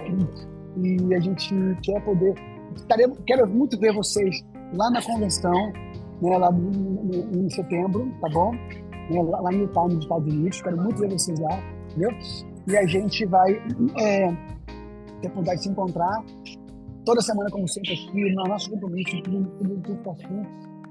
E, 0.76 0.98
e 1.02 1.15
a 1.15 1.20
gente 1.22 1.56
quer 1.84 2.04
poder, 2.04 2.36
estaremos, 2.76 3.17
quero 3.26 3.48
muito 3.48 3.80
ver 3.80 3.93
vocês 3.93 4.46
lá 4.74 4.91
na 4.91 5.02
convenção, 5.02 5.72
né, 6.22 6.38
lá 6.38 6.50
em 6.52 7.50
setembro, 7.50 8.12
tá 8.22 8.30
bom? 8.30 8.52
Né, 8.52 9.22
lá 9.24 9.54
em 9.54 9.62
Utah, 9.62 9.84
nos 9.84 10.00
Estados 10.00 10.34
Unidos. 10.34 10.62
Quero 10.62 10.78
muito 10.78 11.00
ver 11.00 11.12
vocês 11.12 11.40
lá, 11.40 11.60
entendeu? 11.90 12.12
E 12.68 12.78
a 12.78 12.86
gente 12.86 13.26
vai 13.26 13.54
é, 14.00 14.32
ter 15.22 15.28
oportunidade 15.28 15.58
de 15.58 15.64
se 15.64 15.70
encontrar 15.70 16.24
toda 17.06 17.22
semana, 17.22 17.50
como 17.50 17.68
sempre, 17.68 17.94
aqui, 17.94 18.36
no 18.36 18.44
nosso 18.44 18.70
compromisso, 18.70 19.22
tudo, 19.24 19.46
tudo, 19.58 19.82
tudo 19.82 20.10
assim. 20.10 20.42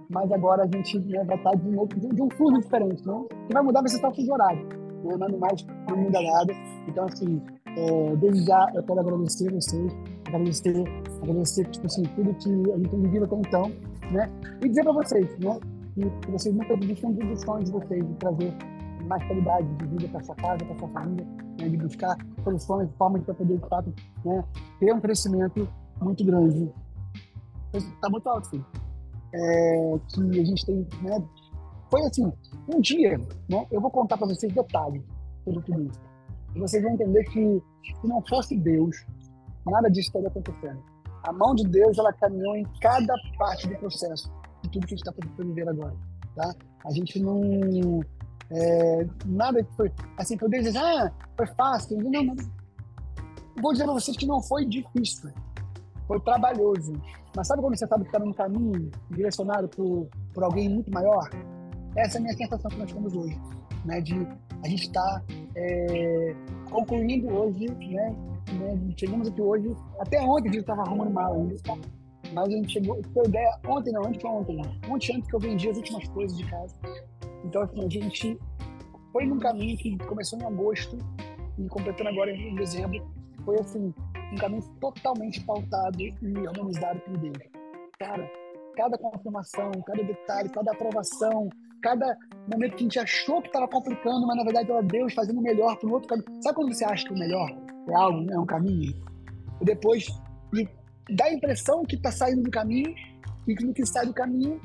Mas 0.08 0.30
agora 0.30 0.62
a 0.62 0.66
gente 0.66 0.98
né, 1.00 1.24
vai 1.24 1.36
estar 1.36 1.50
de 1.56 2.14
de 2.14 2.22
um 2.22 2.30
fluxo 2.30 2.60
diferente, 2.60 3.06
né? 3.06 3.24
que 3.48 3.52
vai 3.52 3.62
mudar 3.62 3.80
vai 3.80 3.88
ser 3.88 3.98
só 3.98 4.08
o 4.08 4.14
fuso 4.14 4.32
horário. 4.32 4.66
Né? 5.04 5.16
Mas 5.18 5.38
mais 5.38 5.66
não 5.90 5.96
muda 5.96 6.20
nada. 6.22 6.54
Então, 6.88 7.04
assim, 7.04 7.42
é, 7.76 8.16
desde 8.16 8.46
já 8.46 8.70
eu 8.74 8.82
quero 8.84 9.00
agradecer 9.00 9.52
vocês, 9.52 9.92
agradecer, 10.26 10.84
agradecer 11.22 11.66
tipo 11.66 11.86
assim, 11.86 12.02
tudo 12.14 12.34
que 12.34 12.72
a 12.72 12.76
gente 12.76 12.88
tem 12.88 13.00
vivido 13.02 13.24
até 13.24 13.36
então 13.36 13.72
né? 14.10 14.30
E 14.62 14.68
dizer 14.68 14.82
para 14.82 14.92
vocês, 14.92 15.38
né? 15.38 15.58
Que 16.22 16.30
vocês 16.30 16.54
nunca 16.54 16.76
desistam 16.76 17.12
dos 17.12 17.40
sonhos 17.40 17.64
de 17.64 17.72
vocês, 17.72 18.06
de 18.06 18.14
trazer 18.14 18.54
mais 19.06 19.24
qualidade 19.24 19.66
de 19.76 19.86
vida 19.86 20.08
para 20.08 20.22
sua 20.22 20.34
casa, 20.36 20.64
para 20.64 20.78
sua 20.78 20.88
família, 20.88 21.26
né? 21.58 21.68
de 21.68 21.76
buscar 21.76 22.16
soluções, 22.42 22.90
formas 22.98 23.24
de 23.24 23.32
poder, 23.32 23.58
de 23.58 23.68
fato, 23.68 23.94
né? 24.24 24.44
ter 24.78 24.92
um 24.92 25.00
crescimento 25.00 25.68
muito 26.00 26.24
grande. 26.24 26.70
Está 27.72 28.10
muito 28.10 28.28
alto, 28.28 28.50
filho. 28.50 28.66
É, 29.34 29.98
que 30.08 30.40
a 30.40 30.44
gente 30.44 30.66
tem, 30.66 30.86
né? 31.02 31.22
Foi 31.90 32.00
assim, 32.02 32.32
um 32.74 32.80
dia, 32.80 33.18
né? 33.48 33.66
Eu 33.70 33.80
vou 33.80 33.90
contar 33.90 34.16
para 34.16 34.26
vocês 34.26 34.52
detalhes 34.52 35.02
sobre 35.44 35.62
tudo 35.62 35.82
isso. 35.84 36.00
Vocês 36.56 36.82
vão 36.82 36.92
entender 36.92 37.24
que 37.24 37.62
se 38.00 38.06
não 38.06 38.22
fosse 38.28 38.56
Deus, 38.56 38.96
nada 39.66 39.88
disso 39.88 40.08
estaria 40.08 40.28
acontecendo 40.28 40.95
a 41.26 41.32
mão 41.32 41.54
de 41.54 41.64
Deus 41.64 41.98
ela 41.98 42.12
caminhou 42.12 42.56
em 42.56 42.64
cada 42.80 43.14
parte 43.38 43.66
do 43.66 43.76
processo 43.76 44.32
de 44.62 44.70
tudo 44.70 44.86
que 44.86 44.94
a 44.94 44.96
gente 44.96 45.08
está 45.08 45.12
por 45.12 45.44
viver 45.44 45.68
agora, 45.68 45.94
tá? 46.34 46.54
A 46.84 46.90
gente 46.92 47.18
não 47.20 48.00
é, 48.50 49.06
nada 49.26 49.62
que 49.62 49.74
foi 49.74 49.92
assim 50.16 50.36
poder 50.36 50.62
dizer 50.62 50.78
ah 50.78 51.12
foi 51.36 51.46
fácil 51.48 51.98
não, 51.98 52.22
não. 52.22 52.36
vou 53.60 53.72
dizer 53.72 53.84
para 53.84 53.94
vocês 53.94 54.16
que 54.16 54.26
não 54.26 54.40
foi 54.42 54.64
difícil 54.64 55.30
foi 56.06 56.20
trabalhoso. 56.20 56.92
Mas 57.34 57.48
sabe 57.48 57.60
quando 57.60 57.76
você 57.76 57.86
sabe 57.86 58.04
que 58.04 58.08
está 58.08 58.18
num 58.18 58.32
caminho 58.32 58.90
direcionado 59.10 59.68
por, 59.68 60.08
por 60.32 60.44
alguém 60.44 60.68
muito 60.68 60.90
maior? 60.90 61.28
Essa 61.96 62.16
é 62.16 62.20
a 62.20 62.22
minha 62.22 62.34
sensação 62.34 62.70
que 62.70 62.78
nós 62.78 62.92
temos 62.92 63.14
hoje 63.14 63.36
né? 63.86 64.00
De 64.00 64.14
a 64.62 64.68
gente 64.68 64.82
está 64.82 65.22
é, 65.54 66.34
concluindo 66.70 67.28
hoje 67.28 67.68
né 67.70 68.14
né? 68.52 68.94
Chegamos 68.96 69.28
aqui 69.28 69.40
hoje, 69.40 69.74
até 70.00 70.20
ontem 70.20 70.48
a 70.48 70.52
gente 70.52 70.60
estava 70.60 70.82
arrumando 70.82 71.10
mal 71.10 71.34
ainda, 71.34 71.54
mas 72.32 72.48
a 72.48 72.50
gente 72.50 72.72
chegou, 72.72 73.00
foi 73.12 73.24
ideia, 73.26 73.58
ontem 73.66 73.92
não, 73.92 74.02
ontem 74.02 74.20
foi 74.20 74.30
ontem, 74.30 74.60
ontem 74.88 75.16
antes 75.16 75.28
que 75.28 75.36
eu 75.36 75.40
vendi 75.40 75.68
as 75.68 75.76
últimas 75.76 76.08
coisas 76.08 76.36
de 76.36 76.44
casa. 76.44 76.74
Então, 77.44 77.62
assim, 77.62 77.84
a 77.84 77.88
gente 77.88 78.38
foi 79.12 79.26
num 79.26 79.38
caminho 79.38 79.76
que 79.78 79.96
começou 79.98 80.38
em 80.38 80.44
agosto 80.44 80.98
e 81.58 81.68
completando 81.68 82.10
agora 82.10 82.30
em 82.30 82.54
dezembro, 82.54 83.06
foi 83.44 83.58
assim, 83.60 83.94
um 84.32 84.36
caminho 84.36 84.62
totalmente 84.80 85.40
pautado 85.44 86.00
e 86.00 86.12
harmonizado 86.48 87.00
por 87.00 87.16
Deus. 87.18 87.38
Cara, 87.98 88.30
cada 88.76 88.98
confirmação, 88.98 89.70
cada 89.86 90.02
detalhe, 90.02 90.48
cada 90.50 90.72
aprovação, 90.72 91.48
cada 91.80 92.16
momento 92.52 92.76
que 92.76 92.82
a 92.82 92.82
gente 92.82 92.98
achou 92.98 93.40
que 93.40 93.48
estava 93.48 93.68
complicando, 93.68 94.26
mas 94.26 94.36
na 94.36 94.44
verdade 94.44 94.70
era 94.70 94.82
Deus 94.82 95.14
fazendo 95.14 95.38
o 95.38 95.42
melhor 95.42 95.76
para 95.76 95.88
um 95.88 95.92
outro 95.92 96.08
caminho. 96.08 96.42
Sabe 96.42 96.56
quando 96.56 96.74
você 96.74 96.84
acha 96.84 97.06
que 97.06 97.14
o 97.14 97.18
melhor 97.18 97.48
é 97.88 97.94
algo, 97.94 98.30
é 98.30 98.38
um 98.38 98.46
caminho? 98.46 98.94
E 99.60 99.64
depois 99.64 100.06
dá 101.10 101.26
a 101.26 101.32
impressão 101.32 101.84
que 101.84 101.96
está 101.96 102.10
saindo 102.10 102.42
do 102.42 102.50
caminho 102.50 102.94
e 103.46 103.54
que 103.54 103.64
no 103.64 103.72
que 103.72 103.86
sai 103.86 104.06
do 104.06 104.12
caminho 104.12 104.60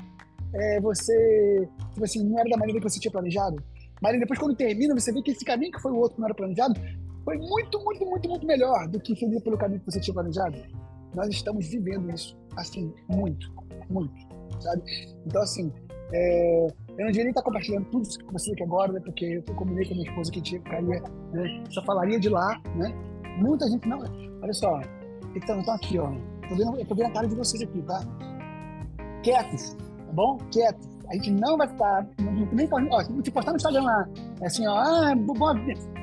é, 0.54 0.80
você, 0.80 1.68
tipo 1.92 2.04
assim, 2.04 2.22
não 2.24 2.38
era 2.38 2.48
da 2.50 2.56
maneira 2.56 2.80
que 2.80 2.88
você 2.88 3.00
tinha 3.00 3.12
planejado. 3.12 3.62
Mas 4.00 4.18
depois, 4.18 4.38
quando 4.38 4.56
termina, 4.56 4.94
você 4.94 5.12
vê 5.12 5.22
que 5.22 5.30
esse 5.30 5.44
caminho 5.44 5.72
que 5.72 5.80
foi 5.80 5.92
o 5.92 5.96
outro 5.96 6.16
que 6.16 6.20
não 6.20 6.26
era 6.26 6.34
planejado 6.34 6.78
foi 7.24 7.38
muito, 7.38 7.82
muito, 7.84 8.04
muito, 8.04 8.28
muito 8.28 8.46
melhor 8.46 8.88
do 8.88 9.00
que 9.00 9.14
seguir 9.14 9.40
pelo 9.40 9.56
caminho 9.56 9.80
que 9.80 9.86
você 9.86 10.00
tinha 10.00 10.14
planejado. 10.14 10.60
Nós 11.14 11.28
estamos 11.28 11.68
vivendo 11.68 12.10
isso, 12.10 12.36
assim, 12.56 12.92
muito, 13.08 13.52
muito, 13.88 14.12
sabe? 14.60 14.82
Então, 15.24 15.42
assim, 15.42 15.72
é, 16.12 16.66
eu 16.66 17.04
não 17.04 17.06
devia 17.06 17.24
nem 17.24 17.30
estar 17.30 17.42
compartilhando 17.42 17.86
tudo 17.90 18.02
isso 18.02 18.22
com 18.24 18.32
vocês 18.32 18.52
aqui 18.54 18.64
agora, 18.64 18.92
né? 18.92 19.00
Porque 19.00 19.42
eu 19.46 19.54
combinei 19.54 19.86
com 19.86 19.94
a 19.94 19.96
minha 19.96 20.08
esposa 20.08 20.32
que 20.32 20.40
tinha 20.42 20.60
ficaria, 20.60 21.00
né? 21.32 21.64
Só 21.70 21.82
falaria 21.84 22.18
de 22.18 22.28
lá, 22.28 22.60
né? 22.74 22.92
Muita 23.38 23.68
gente 23.68 23.88
não. 23.88 24.00
Olha 24.42 24.52
só, 24.52 24.80
então 25.34 25.60
estão 25.60 25.74
aqui, 25.74 25.98
ó. 25.98 26.10
Tô 26.48 26.54
vendo, 26.54 26.78
eu 26.78 26.86
tô 26.86 26.94
vendo 26.94 27.06
a 27.06 27.12
cara 27.12 27.28
de 27.28 27.34
vocês 27.34 27.62
aqui, 27.62 27.82
tá? 27.82 28.00
Quietos, 29.22 29.74
tá 29.74 30.12
bom? 30.12 30.38
Quietos. 30.50 30.92
A 31.08 31.14
gente 31.14 31.30
não 31.32 31.58
vai 31.58 31.68
ficar, 31.68 32.06
nem 32.52 32.66
pode, 32.66 32.88
ó, 32.90 33.02
se 33.02 33.30
postar 33.30 33.50
no 33.50 33.56
Instagram 33.56 33.82
lá, 33.82 34.08
é 34.40 34.46
assim, 34.46 34.66
ó, 34.66 34.78
ah, 34.78 35.14
bom, 35.14 35.56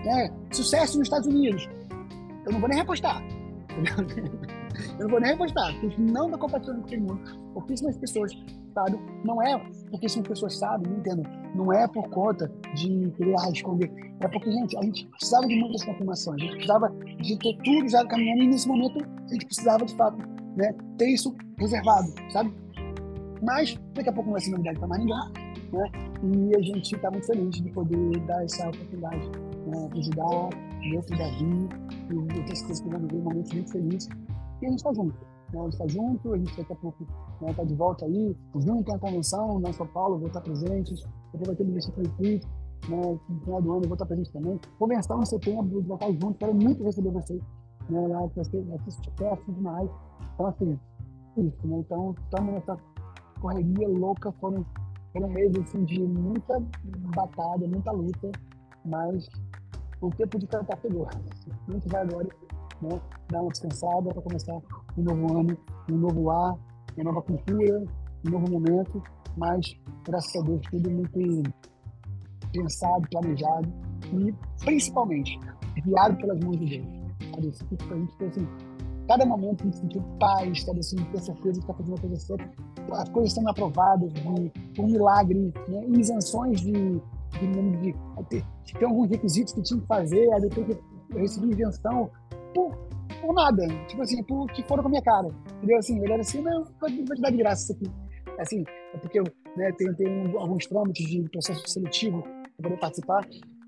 é, 0.06 0.32
sucesso 0.52 1.00
nos 1.00 1.08
Estados 1.08 1.28
Unidos. 1.28 1.68
Eu 2.46 2.54
não 2.54 2.60
vou 2.60 2.70
nem 2.70 2.78
repostar. 2.78 3.22
Eu 4.98 5.04
não 5.06 5.10
vou 5.10 5.20
nem 5.20 5.32
repostar, 5.32 5.68
a 5.68 5.72
gente 5.72 6.00
não 6.00 6.26
está 6.28 6.38
compartilhando 6.38 6.82
com 6.82 6.88
todo 6.88 7.00
mundo. 7.00 7.22
Pouquíssimas 7.54 7.98
pessoas 7.98 8.32
sabem. 8.74 9.00
Não 9.26 9.42
é 9.42 9.58
porque 9.90 10.06
as 10.06 10.16
pessoas 10.16 10.58
sabem, 10.58 10.92
não 10.92 11.00
entendo. 11.00 11.24
Não 11.56 11.74
é 11.74 11.88
por 11.88 12.08
conta 12.10 12.52
de 12.76 13.12
querer 13.18 13.36
ah, 13.40 13.50
esconder. 13.52 13.92
É 14.20 14.28
porque, 14.28 14.52
gente, 14.52 14.78
a 14.78 14.82
gente 14.82 15.08
precisava 15.08 15.48
de 15.48 15.56
muitas 15.56 15.84
confirmações. 15.84 16.42
A 16.42 16.46
gente 16.46 16.54
precisava 16.54 16.90
de 17.22 17.40
ter 17.40 17.58
tudo 17.64 17.90
já 17.90 18.06
caminhando 18.06 18.44
e 18.44 18.48
nesse 18.48 18.68
momento 18.68 19.00
a 19.04 19.34
gente 19.34 19.46
precisava, 19.46 19.86
de 19.86 19.96
fato, 19.96 20.18
né, 20.56 20.74
ter 20.98 21.10
isso 21.10 21.36
reservado, 21.58 22.14
sabe? 22.32 22.54
Mas 23.42 23.80
daqui 23.94 24.10
a 24.10 24.14
pouco 24.14 24.28
não 24.30 24.34
vai 24.34 24.42
ser 24.42 24.52
novidade 24.52 24.80
para 24.80 24.98
ninguém. 24.98 25.16
né? 25.72 25.92
E 26.22 26.56
a 26.56 26.62
gente 26.62 26.96
está 26.96 27.10
muito 27.10 27.26
feliz 27.26 27.56
de 27.56 27.72
poder 27.72 28.20
dar 28.26 28.44
essa 28.44 28.68
oportunidade, 28.68 29.30
né? 29.68 29.90
ajudar 29.98 30.50
dentro 30.82 31.18
da 31.18 31.24
Davi 31.24 31.70
e 32.10 32.38
outras 32.38 32.62
coisas 32.62 32.82
que 32.82 32.90
vão 32.90 33.00
viver 33.00 33.16
um 33.16 33.24
momento 33.24 33.54
muito 33.54 33.72
feliz. 33.72 34.10
E 34.62 34.66
a 34.66 34.70
gente 34.70 34.80
está 34.80 34.94
junto. 34.94 35.18
Né? 35.54 35.68
Está 35.70 35.88
junto, 35.88 36.34
a 36.34 36.38
gente 36.38 36.56
daqui 36.56 36.74
a 36.74 36.76
pouco 36.76 37.04
está 37.48 37.64
né, 37.64 37.68
de 37.68 37.76
volta 37.76 38.06
aí. 38.06 38.36
O 38.54 38.62
Júnior 38.62 38.84
tem 38.84 38.96
a 38.96 39.00
convenção, 39.00 39.60
né? 39.60 39.72
São 39.74 39.88
Paulo, 39.88 40.18
vou 40.18 40.28
estar 40.28 40.42
presente. 40.42 40.96
Depois 41.32 41.48
vai 41.48 41.56
ter 41.56 41.64
o 41.64 41.68
Ministério 41.68 42.10
Conflito. 42.10 42.48
Né? 42.88 43.20
No 43.30 43.40
final 43.42 43.62
do 43.62 43.72
ano 43.72 43.84
eu 43.84 43.88
vou 43.88 43.94
estar 43.94 44.06
presente 44.06 44.32
também. 44.32 44.60
Convenção 44.78 45.22
em 45.22 45.26
setembro, 45.26 45.82
vai 45.84 45.96
estar 45.96 46.12
junto. 46.12 46.38
Quero 46.38 46.56
muito 46.56 46.84
receber 46.84 47.12
vocês. 47.12 47.42
Né? 47.90 48.08
Lá 48.08 48.20
vai 48.28 48.46
ser, 48.46 48.64
demais. 49.48 49.90
Então, 50.34 50.46
assim, 50.46 50.80
isso, 51.38 51.68
né? 51.68 51.80
Então, 51.80 52.16
estamos 52.24 52.54
nessa 52.54 52.78
correria 53.42 53.88
louca. 53.88 54.32
Foram, 54.34 54.66
foram 55.12 55.30
meses 55.30 55.58
assim, 55.58 55.84
de 55.86 56.00
muita 56.02 56.62
batalha, 57.16 57.68
muita 57.68 57.92
luta, 57.92 58.32
mas 58.86 59.28
o 60.02 60.10
tempo 60.12 60.38
de 60.40 60.48
cantar 60.48 60.78
pegou. 60.78 61.08
Gente 61.68 61.88
vai 61.90 62.02
agora 62.02 62.28
né, 62.82 63.02
dar 63.30 63.42
uma 63.42 63.52
descansada 63.52 64.10
para 64.10 64.22
começar 64.22 64.56
um 64.98 65.04
novo 65.04 65.38
ano, 65.38 65.58
um 65.92 65.98
novo 65.98 66.30
ar, 66.30 66.56
uma 66.96 67.04
nova 67.04 67.22
cultura, 67.22 67.84
um 68.26 68.30
novo 68.30 68.52
momento, 68.52 69.02
mas, 69.38 69.66
graças 70.06 70.36
a 70.36 70.46
Deus, 70.46 70.62
tudo 70.70 70.90
muito 70.90 71.44
pensado, 72.52 73.08
planejado 73.12 73.70
e, 74.14 74.34
principalmente, 74.64 75.40
guiado 75.84 76.18
pelas 76.18 76.40
mãos 76.44 76.60
de 76.60 76.80
Deus. 76.80 77.00
Isso 77.54 77.66
para 77.66 77.96
a 77.96 78.00
gente 78.00 78.18
ter, 78.18 78.26
assim, 78.26 78.48
cada 79.08 79.26
momento 79.26 79.66
paz, 80.20 80.64
sabe 80.64 80.80
assim, 80.80 80.98
ter 80.98 81.20
certeza 81.20 81.54
que 81.54 81.60
está 81.60 81.74
fazendo 81.74 81.96
a 81.96 82.00
coisa 82.00 82.16
certa, 82.18 82.50
as 82.92 83.10
coisas 83.10 83.34
sendo 83.34 83.50
aprovadas, 83.50 84.14
de, 84.14 84.28
um 84.80 84.88
milagre, 84.88 85.54
né? 85.68 85.84
isenções 85.98 86.62
de, 86.62 86.72
de, 86.72 87.48
de, 87.48 87.94
de, 88.30 88.46
de, 88.78 88.86
alguns 88.86 89.10
requisitos 89.10 89.54
que 89.54 89.64
tinha 89.64 89.80
que 89.80 89.88
fazer, 89.88 90.32
aí 90.34 90.44
eu, 90.44 90.50
que, 90.50 90.60
eu 91.12 91.18
recebi 91.18 91.50
isenção 91.50 92.10
nada, 93.34 93.68
tipo 93.88 94.02
assim, 94.02 94.24
por 94.24 94.48
que 94.52 94.64
foram 94.64 94.84
com 94.84 94.90
a 94.90 94.92
minha 94.92 95.02
cara, 95.02 95.28
entendeu? 95.58 95.78
Assim, 95.78 96.02
ele 96.02 96.14
era 96.14 96.22
assim, 96.22 96.42
não, 96.42 96.66
vou 96.80 96.90
te 96.90 97.22
dar 97.22 97.32
de 97.32 97.38
graça 97.38 97.64
isso 97.64 97.74
aqui. 97.74 97.92
Assim, 98.40 98.64
é 98.94 98.98
porque 98.98 99.20
eu 99.20 99.24
né, 99.58 99.72
tenho, 99.74 99.96
tenho 99.96 100.40
alguns 100.40 100.66
trâmites 100.66 101.08
de 101.08 101.22
processo 101.30 101.68
seletivo 101.68 102.22
para 102.22 102.70
poder 102.70 102.80
participar 102.80 103.28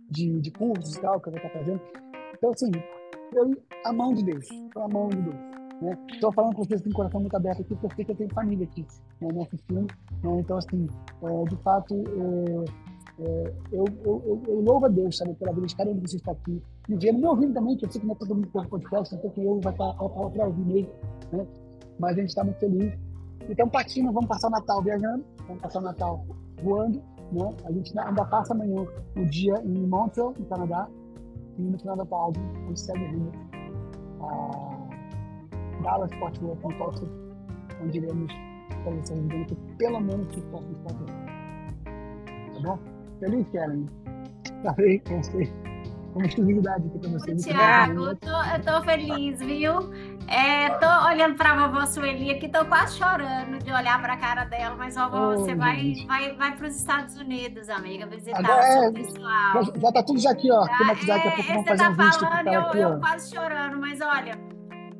de, 0.09 0.39
de 0.39 0.51
cursos 0.51 0.95
e 0.95 1.01
tal, 1.01 1.19
que 1.19 1.29
eu 1.29 1.33
vou 1.33 1.41
estar 1.41 1.57
fazendo. 1.57 1.81
Então, 2.33 2.51
assim, 2.51 2.71
foi 3.31 3.57
a 3.85 3.93
mão 3.93 4.13
de 4.13 4.23
Deus, 4.23 4.47
a 4.75 4.87
mão 4.87 5.09
de 5.09 5.21
Deus. 5.21 5.35
Né? 5.81 5.97
Estou 6.11 6.31
falando 6.31 6.55
com 6.55 6.63
vocês 6.63 6.81
com 6.81 6.89
o 6.89 6.93
coração 6.93 7.19
muito 7.19 7.35
aberto 7.35 7.61
aqui, 7.61 7.75
porque 7.75 8.05
eu 8.07 8.15
tenho 8.15 8.33
família 8.33 8.65
aqui 8.65 8.85
né, 9.19 9.27
nesse 9.31 9.57
filme. 9.65 9.87
Né? 10.23 10.39
Então, 10.39 10.57
assim, 10.57 10.87
é, 11.23 11.49
de 11.49 11.55
fato, 11.63 11.95
é, 11.95 12.90
é, 13.23 13.53
eu, 13.71 13.85
eu, 14.03 14.41
eu, 14.47 14.61
louvo 14.61 14.87
a 14.87 14.89
Deus, 14.89 15.17
sabe, 15.17 15.35
pela 15.35 15.53
vida 15.53 15.67
de 15.67 15.75
cada 15.75 15.91
um 15.91 15.93
de 15.93 15.99
vocês 16.01 16.21
que 16.21 16.29
está 16.29 16.31
aqui. 16.31 16.61
Me 16.89 16.97
vendo, 16.97 17.19
me 17.19 17.27
ouvindo 17.27 17.53
também, 17.53 17.77
que 17.77 17.85
eu 17.85 17.91
sei 17.91 18.01
que 18.01 18.07
não 18.07 18.15
é 18.15 18.17
todo 18.17 18.33
mundo 18.33 18.47
que 18.47 18.67
podcast, 18.67 19.13
então 19.13 19.29
que 19.29 19.43
eu 19.43 19.59
vai 19.61 19.73
estar 19.73 19.93
para 19.93 20.47
ouvir 20.47 20.65
mesmo. 20.65 20.91
Né? 21.31 21.45
Mas 21.99 22.17
a 22.17 22.19
gente 22.21 22.29
está 22.29 22.43
muito 22.43 22.59
feliz. 22.59 22.97
Então, 23.47 23.69
partindo, 23.69 24.11
vamos 24.11 24.27
passar 24.27 24.47
o 24.47 24.51
Natal 24.51 24.81
viajando, 24.81 25.23
vamos 25.47 25.61
passar 25.61 25.79
o 25.79 25.83
Natal 25.83 26.25
voando. 26.63 27.01
Né? 27.31 27.55
A 27.65 27.71
gente 27.71 27.99
ainda 27.99 28.25
passa 28.25 28.53
amanhã 28.53 28.85
o 29.15 29.25
dia 29.25 29.53
em 29.63 29.87
Montreal, 29.87 30.33
no 30.37 30.45
Canadá, 30.45 30.89
e 31.59 31.61
no 31.61 31.77
final 31.77 31.97
da 31.97 32.05
tarde 32.05 32.39
a 32.39 32.67
gente 32.67 32.79
segue 32.79 33.05
rumo 33.05 33.31
a 34.21 35.83
Dallas, 35.83 36.11
Fort 36.15 36.41
Worth, 36.41 37.03
onde 37.83 37.97
iremos 37.97 38.31
estabelecer 38.69 39.17
residência 39.17 39.57
pelo 39.77 39.99
menos 39.99 40.27
por 40.33 40.43
próximos 40.45 40.77
quatro 40.81 41.03
anos. 41.03 42.53
Tá 42.53 42.59
bom? 42.63 42.90
Feliz, 43.21 43.47
Karen? 43.53 43.85
Falei 44.63 44.99
com 44.99 45.21
você 45.21 45.53
uma 46.15 46.25
exclusividade 46.25 46.87
aqui 46.87 46.99
para 46.99 47.09
você. 47.11 47.35
Tiago, 47.35 48.07
eu 48.07 48.15
tô, 48.15 48.27
eu 48.27 48.61
tô 48.65 48.81
feliz, 48.83 49.39
viu? 49.39 49.93
É, 50.27 50.69
tô 50.71 51.07
olhando 51.07 51.35
para 51.35 51.51
a 51.51 51.67
vovó 51.67 51.85
Sueli 51.85 52.31
aqui, 52.31 52.49
tô 52.49 52.65
quase 52.65 52.97
chorando 52.97 53.63
de 53.63 53.71
olhar 53.71 54.01
para 54.01 54.13
a 54.13 54.17
cara 54.17 54.43
dela, 54.45 54.75
mas 54.75 54.95
vovó, 54.95 55.33
oh, 55.33 55.37
você 55.37 55.53
vai, 55.53 55.93
vai, 56.07 56.35
vai 56.35 56.55
para 56.55 56.67
os 56.67 56.75
Estados 56.75 57.15
Unidos, 57.15 57.69
amiga, 57.69 58.07
visitar 58.07 58.39
Agora, 58.39 58.89
o 58.89 58.93
pessoal. 58.93 59.63
Já, 59.63 59.79
já 59.79 59.91
tá 59.91 60.03
tudo 60.03 60.19
já 60.19 60.31
aqui, 60.31 60.51
ó. 60.51 60.65
Já, 61.05 61.17
é, 61.17 61.21
pouco 61.21 61.43
você 61.43 61.75
tá 61.75 61.89
um 61.89 61.95
falando, 61.95 62.47
eu, 62.47 62.61
aqui, 62.61 62.77
eu 62.79 62.99
quase 62.99 63.33
chorando, 63.33 63.77
mas 63.77 64.01
olha, 64.01 64.33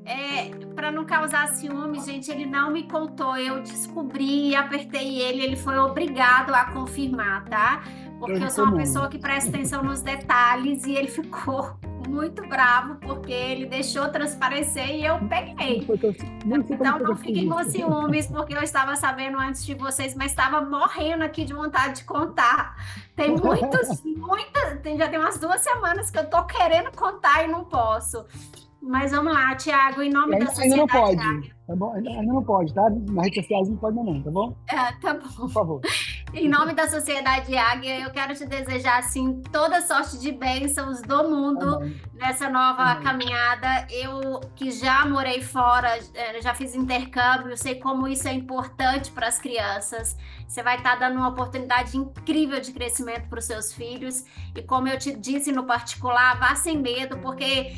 é, 0.06 0.50
para 0.76 0.92
não 0.92 1.06
causar 1.06 1.48
ciúme, 1.50 2.00
gente, 2.00 2.32
ele 2.32 2.46
não 2.46 2.72
me 2.72 2.84
contou. 2.84 3.38
Eu 3.38 3.62
descobri, 3.62 4.56
apertei 4.56 5.22
ele, 5.22 5.42
ele 5.44 5.56
foi 5.56 5.78
obrigado 5.78 6.54
a 6.54 6.66
confirmar, 6.66 7.46
tá? 7.46 7.84
Porque 8.22 8.44
eu 8.44 8.50
sou 8.52 8.66
uma 8.66 8.78
pessoa 8.78 9.10
que 9.10 9.18
presta 9.18 9.50
atenção 9.50 9.84
nos 9.84 10.02
detalhes 10.02 10.86
e 10.86 10.94
ele 10.94 11.08
ficou 11.08 11.72
muito 12.08 12.48
bravo 12.48 12.96
porque 12.98 13.32
ele 13.32 13.66
deixou 13.66 14.10
transparecer 14.10 14.92
e 14.92 15.04
eu 15.04 15.18
peguei. 15.28 15.88
Então 16.70 17.00
não 17.00 17.16
fiquem 17.16 17.50
com 17.50 17.64
ciúmes 17.64 18.28
porque 18.28 18.54
eu 18.54 18.62
estava 18.62 18.96
sabendo 18.96 19.40
antes 19.40 19.66
de 19.66 19.74
vocês, 19.74 20.14
mas 20.14 20.32
estava 20.32 20.62
morrendo 20.62 21.24
aqui 21.24 21.44
de 21.44 21.54
vontade 21.54 22.02
de 22.02 22.04
contar. 22.04 22.76
Tem 23.16 23.32
muitos, 23.36 24.04
muitas, 24.04 24.80
tem, 24.82 25.00
já 25.00 25.10
tem 25.10 25.18
umas 25.18 25.40
duas 25.40 25.62
semanas 25.62 26.12
que 26.12 26.20
eu 26.20 26.30
tô 26.30 26.44
querendo 26.44 26.92
contar 26.96 27.44
e 27.44 27.48
não 27.48 27.64
posso. 27.64 28.24
Mas 28.80 29.12
vamos 29.12 29.34
lá, 29.34 29.56
Tiago, 29.56 30.02
em 30.04 30.12
nome 30.12 30.34
ainda, 30.36 30.46
da 30.46 30.52
sociedade. 30.52 30.82
Ainda 30.82 30.94
não 30.94 31.42
pode, 31.42 31.56
tá 31.68 31.76
bom? 31.76 31.94
Ainda, 31.94 32.10
ainda 32.10 32.34
não 32.34 32.44
pode, 32.44 32.74
tá? 32.74 32.90
Na 33.10 33.24
rede 33.24 33.42
social 33.42 33.66
não 33.66 33.78
pode 33.78 33.96
não, 33.96 34.22
tá 34.22 34.32
bom? 34.32 34.56
É, 34.68 34.92
tá 34.94 35.14
bom. 35.16 35.28
Por 35.36 35.50
favor. 35.50 35.82
Em 36.34 36.48
nome 36.48 36.74
da 36.74 36.88
Sociedade 36.88 37.58
Águia, 37.58 38.00
eu 38.00 38.10
quero 38.10 38.34
te 38.34 38.46
desejar, 38.46 39.00
assim, 39.00 39.41
toda 39.52 39.82
sorte 39.82 40.17
de 40.17 40.32
bênçãos 40.32 41.02
do 41.02 41.30
mundo 41.30 41.80
nessa 42.13 42.50
nova 42.50 42.96
caminhada. 43.02 43.86
Eu, 43.89 44.39
que 44.56 44.72
já 44.72 45.06
morei 45.06 45.41
fora, 45.41 46.00
é, 46.13 46.41
já 46.41 46.54
fiz 46.54 46.74
intercâmbio, 46.74 47.58
sei 47.58 47.76
como 47.76 48.08
isso 48.08 48.30
é 48.30 48.34
importante 48.34 49.12
para 49.12 49.28
as 49.28 49.39
crianças. 49.39 50.15
Você 50.48 50.63
vai 50.63 50.78
estar 50.78 50.98
tá 50.98 51.08
dando 51.08 51.17
uma 51.17 51.28
oportunidade 51.28 51.98
incrível 51.98 52.62
de 52.62 52.72
crescimento 52.72 53.28
para 53.28 53.39
os 53.39 53.46
seus 53.46 53.74
filhos. 53.74 54.24
E 54.56 54.62
como 54.62 54.88
eu 54.88 54.98
te 54.98 55.13
disse 55.13 55.52
no 55.52 55.65
particular, 55.65 56.39
vá 56.39 56.56
sem 56.56 56.78
medo, 56.78 57.17
porque 57.17 57.74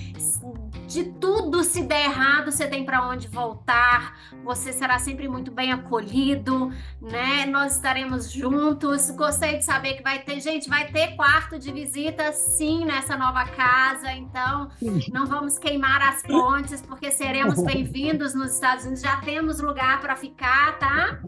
de 0.87 1.03
tudo 1.03 1.63
se 1.63 1.83
der 1.83 2.05
errado, 2.05 2.51
você 2.51 2.67
tem 2.67 2.85
para 2.85 3.07
onde 3.07 3.27
voltar, 3.27 4.19
você 4.43 4.71
será 4.71 4.99
sempre 4.99 5.27
muito 5.27 5.51
bem 5.51 5.71
acolhido, 5.71 6.71
né? 7.01 7.45
Nós 7.45 7.75
estaremos 7.75 8.31
juntos. 8.31 9.09
Gostei 9.11 9.57
de 9.57 9.65
saber 9.65 9.95
que 9.95 10.03
vai 10.03 10.19
ter, 10.19 10.39
gente, 10.39 10.69
vai 10.69 10.91
ter 10.91 11.15
quarto 11.15 11.57
de 11.57 11.71
visita 11.71 12.31
sim 12.31 12.85
nessa 12.85 13.17
nova 13.17 13.45
casa, 13.45 14.11
então 14.11 14.69
não 15.11 15.25
vamos 15.25 15.57
queimar 15.57 16.01
as 16.01 16.21
pontes, 16.21 16.81
porque 16.81 17.11
seremos 17.11 17.61
bem-vindos 17.63 18.33
nos 18.33 18.53
Estados 18.53 18.85
Unidos, 18.85 19.01
já 19.01 19.17
temos 19.17 19.59
lugar 19.59 20.01
para 20.01 20.15
ficar, 20.15 20.77
tá? 20.79 21.19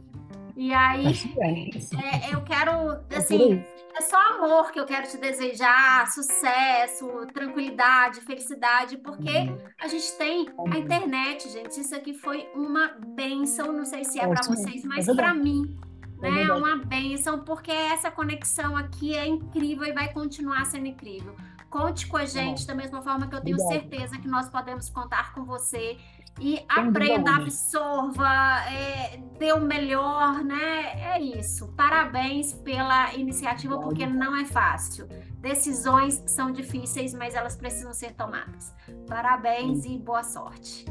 E 0.56 0.74
aí, 0.74 1.08
é, 1.08 2.34
eu 2.34 2.42
quero, 2.42 2.72
assim, 3.14 3.62
é 3.94 4.02
só 4.02 4.18
amor 4.36 4.72
que 4.72 4.80
eu 4.80 4.86
quero 4.86 5.08
te 5.08 5.18
desejar, 5.18 6.10
sucesso, 6.12 7.08
tranquilidade, 7.34 8.22
felicidade, 8.22 8.98
porque 8.98 9.30
uhum. 9.30 9.58
a 9.80 9.88
gente 9.88 10.12
tem 10.18 10.48
a 10.72 10.78
internet, 10.78 11.50
gente. 11.50 11.80
Isso 11.80 11.94
aqui 11.94 12.14
foi 12.14 12.48
uma 12.56 12.88
benção, 13.16 13.74
não 13.74 13.86
sei 13.86 14.06
se 14.06 14.18
é 14.18 14.28
para 14.28 14.44
vocês, 14.44 14.86
mas 14.86 15.10
é 15.10 15.14
para 15.14 15.34
mim, 15.34 15.78
é 16.22 16.32
né? 16.32 16.44
É 16.44 16.54
uma 16.54 16.78
benção, 16.78 17.44
porque 17.44 17.72
essa 17.72 18.10
conexão 18.10 18.78
aqui 18.78 19.14
é 19.14 19.28
incrível 19.28 19.86
e 19.86 19.92
vai 19.92 20.12
continuar 20.14 20.66
sendo 20.66 20.88
incrível. 20.88 21.36
Conte 21.70 22.08
com 22.08 22.16
a 22.16 22.26
gente 22.26 22.66
da 22.66 22.74
mesma 22.74 23.02
forma 23.02 23.28
que 23.28 23.36
eu 23.36 23.42
tenho 23.42 23.60
certeza 23.60 24.18
que 24.18 24.28
nós 24.28 24.48
podemos 24.48 24.90
contar 24.90 25.34
com 25.34 25.44
você 25.44 25.98
e 26.40 26.60
aprenda, 26.68 27.36
absorva, 27.36 28.28
é, 28.70 29.18
dê 29.40 29.54
o 29.54 29.62
melhor, 29.62 30.44
né? 30.44 31.16
É 31.16 31.22
isso. 31.22 31.74
Parabéns 31.78 32.54
pela 32.54 33.14
iniciativa, 33.14 33.80
porque 33.80 34.06
não 34.06 34.36
é 34.36 34.44
fácil. 34.46 35.08
Decisões 35.40 36.24
são 36.28 36.52
difíceis, 36.52 37.14
mas 37.14 37.36
elas 37.36 37.56
precisam 37.56 37.94
ser 37.94 38.14
tomadas. 38.14 38.74
Parabéns 39.08 39.86
e 39.86 39.98
boa 39.98 40.24
sorte. 40.24 40.86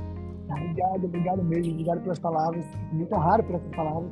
Obrigado, 0.48 1.04
obrigado 1.04 1.42
mesmo, 1.42 1.72
obrigado 1.72 2.00
pelas 2.02 2.18
palavras. 2.18 2.64
Muito 2.92 3.10
por 3.10 3.54
essas 3.56 3.74
palavras. 3.74 4.10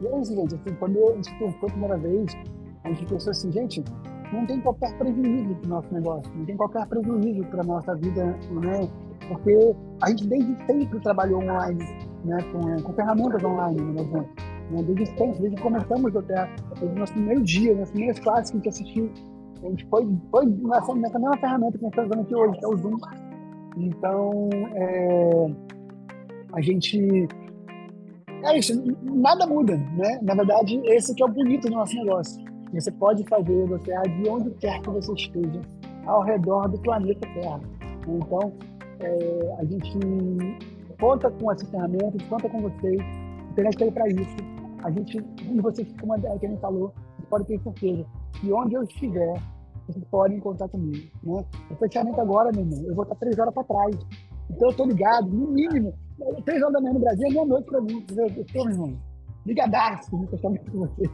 E 0.00 0.06
é 0.06 0.20
isso, 0.20 0.34
gente. 0.34 0.54
Assim, 0.54 0.74
quando 0.76 0.98
a 0.98 1.14
gente 1.16 1.38
pensou 1.38 1.68
a 1.68 1.72
primeira 1.72 1.98
vez, 1.98 2.36
a 2.84 2.88
gente 2.88 3.06
pensou 3.06 3.30
assim, 3.30 3.52
gente, 3.52 3.84
não 4.32 4.46
tem 4.46 4.60
qualquer 4.60 4.96
prejuízo 4.96 5.54
para 5.56 5.66
o 5.66 5.68
nosso 5.68 5.92
negócio, 5.92 6.32
não 6.34 6.46
tem 6.46 6.56
qualquer 6.56 6.86
prejuízo 6.86 7.44
para 7.46 7.60
a 7.60 7.64
nossa 7.64 7.94
vida, 7.96 8.24
né? 8.24 8.88
Porque 9.30 9.76
a 10.02 10.10
gente 10.10 10.26
desde 10.26 10.66
sempre 10.66 11.00
trabalhou 11.00 11.40
online, 11.40 11.84
né, 12.24 12.38
com, 12.52 12.82
com 12.82 12.92
ferramentas 12.92 13.44
online, 13.44 13.80
né, 13.80 14.26
né, 14.70 14.82
desde 14.82 15.06
sempre, 15.06 15.40
desde 15.40 15.56
que 15.56 15.62
começamos 15.62 16.16
até, 16.16 16.50
desde 16.80 16.96
o 16.96 16.98
nosso 16.98 17.12
primeiro 17.12 17.42
dia, 17.42 17.74
nas 17.76 17.90
primeiras 17.90 18.18
classes 18.18 18.50
que 18.50 18.56
a 18.56 18.58
gente 18.58 18.68
assistiu, 18.68 19.10
a 19.62 19.68
gente 19.68 19.86
foi, 19.86 20.08
foi 20.30 20.46
nessa, 20.46 20.94
nessa 20.94 21.18
mesma 21.18 21.36
ferramenta 21.36 21.78
que 21.78 21.84
a 21.84 21.88
gente 21.88 21.98
está 21.98 22.02
usando 22.02 22.22
aqui 22.22 22.34
hoje, 22.34 22.58
que 22.58 22.64
é 22.64 22.68
o 22.68 22.76
Zoom. 22.76 22.96
Então, 23.76 24.48
é, 24.74 25.46
a 26.54 26.60
gente 26.60 27.28
é 28.42 28.58
isso, 28.58 28.82
nada 29.02 29.46
muda, 29.46 29.76
né? 29.76 30.18
Na 30.22 30.34
verdade, 30.34 30.80
esse 30.86 31.14
que 31.14 31.22
é 31.22 31.26
o 31.26 31.28
bonito 31.28 31.68
do 31.68 31.74
nosso 31.76 31.94
negócio. 31.94 32.42
Você 32.72 32.90
pode 32.92 33.22
fazer 33.24 33.66
você 33.66 33.92
de 34.02 34.28
onde 34.28 34.50
quer 34.52 34.80
que 34.80 34.90
você 34.90 35.12
esteja, 35.12 35.60
ao 36.06 36.22
redor 36.22 36.68
do 36.68 36.80
planeta 36.80 37.28
Terra. 37.34 37.60
Então, 38.08 38.52
é, 39.00 39.54
a 39.58 39.64
gente 39.64 39.98
conta 41.00 41.30
com 41.30 41.50
essas 41.50 41.68
ferramentas, 41.70 42.22
conta 42.28 42.48
com 42.48 42.60
vocês, 42.60 43.00
a 43.00 43.50
internet 43.52 43.72
está 43.74 43.84
aí 43.84 43.92
para 43.92 44.08
isso. 44.08 44.36
A 44.82 44.90
gente, 44.90 45.18
e 45.18 45.60
vocês, 45.60 45.88
como 46.00 46.14
a 46.14 46.18
gente 46.18 46.56
falou, 46.60 46.92
pode 47.28 47.46
ter 47.46 47.60
certeza 47.60 48.04
que 48.32 48.52
onde 48.52 48.74
eu 48.74 48.82
estiver, 48.82 49.34
vocês 49.86 50.04
podem 50.10 50.40
contar 50.40 50.68
comigo. 50.68 51.06
Né? 51.22 51.44
O 51.70 51.74
fechamento 51.76 52.20
agora, 52.20 52.50
meu 52.52 52.64
irmão, 52.64 52.82
eu 52.86 52.94
vou 52.94 53.04
estar 53.04 53.16
três 53.16 53.38
horas 53.38 53.52
para 53.52 53.64
trás. 53.64 53.96
Então 54.50 54.68
eu 54.68 54.70
estou 54.70 54.86
ligado, 54.86 55.28
no 55.28 55.48
mínimo, 55.48 55.94
três 56.44 56.62
horas 56.62 56.74
da 56.74 56.80
manhã 56.80 56.94
no 56.94 57.00
Brasil 57.00 57.26
é 57.26 57.30
meia-noite 57.30 57.66
para 57.66 57.80
mim. 57.80 58.04
Eu 58.16 58.26
estou, 58.26 58.64
meu 58.64 58.72
irmão, 58.72 58.98
ligadaço 59.50 60.16
no 60.16 60.26
fechamento 60.28 60.70
com 60.70 60.78
vocês. 60.78 61.10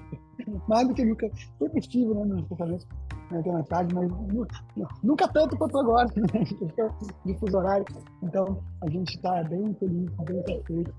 Mais 0.68 0.86
do 0.86 0.94
que 0.94 1.04
nunca. 1.04 1.28
Sempre 1.58 1.80
estive 1.80 2.14
né, 2.14 2.24
no 2.24 2.46
fechamento 2.46 2.86
na 3.30 3.62
tarde, 3.64 3.94
mas 3.94 4.08
nunca 5.02 5.26
tanto 5.28 5.56
quanto 5.56 5.78
agora, 5.78 6.08
né? 6.16 6.44
de 7.24 7.38
fuso 7.38 7.56
horário. 7.56 7.84
Então 8.22 8.62
a 8.82 8.90
gente 8.90 9.16
está 9.16 9.42
bem 9.44 9.74
feliz, 9.74 10.10
bem 10.24 10.42
satisfeito 10.46 10.94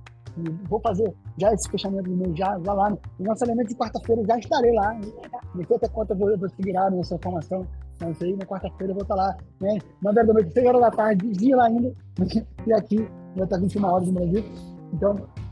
vou 0.70 0.80
fazer 0.82 1.14
já 1.38 1.54
esse 1.54 1.70
fechamento 1.70 2.10
do 2.10 2.16
mês, 2.16 2.38
já, 2.38 2.60
já 2.64 2.74
lá. 2.74 2.90
No 2.90 3.34
elemento 3.44 3.70
de 3.70 3.76
quarta-feira 3.76 4.24
já 4.28 4.38
estarei 4.38 4.74
lá. 4.74 4.94
Não 5.56 5.66
sei 5.66 5.76
até 5.76 5.88
quanto 5.88 6.12
eu 6.12 6.18
vou, 6.18 6.50
segurar 6.50 6.92
nessa 6.92 7.18
formação. 7.20 7.66
Não 8.02 8.14
sei, 8.16 8.36
na 8.36 8.46
quarta-feira 8.46 8.92
eu 8.92 8.96
vou 8.96 9.04
estar 9.04 9.16
lá, 9.16 9.36
né? 9.60 9.80
9 10.02 10.20
horas 10.20 10.28
da 10.28 10.34
noite, 10.34 10.54
6 10.54 10.68
horas 10.68 10.82
da 10.82 10.92
tarde, 10.92 11.32
dia 11.32 11.56
lá 11.56 11.66
ainda. 11.66 11.94
E 12.68 12.74
aqui 12.74 12.98
vai 13.36 13.46
estar 13.46 13.58
21 13.58 13.86
horas 13.86 14.08
no 14.08 14.14
Brasil. 14.14 14.44
Então. 14.94 15.47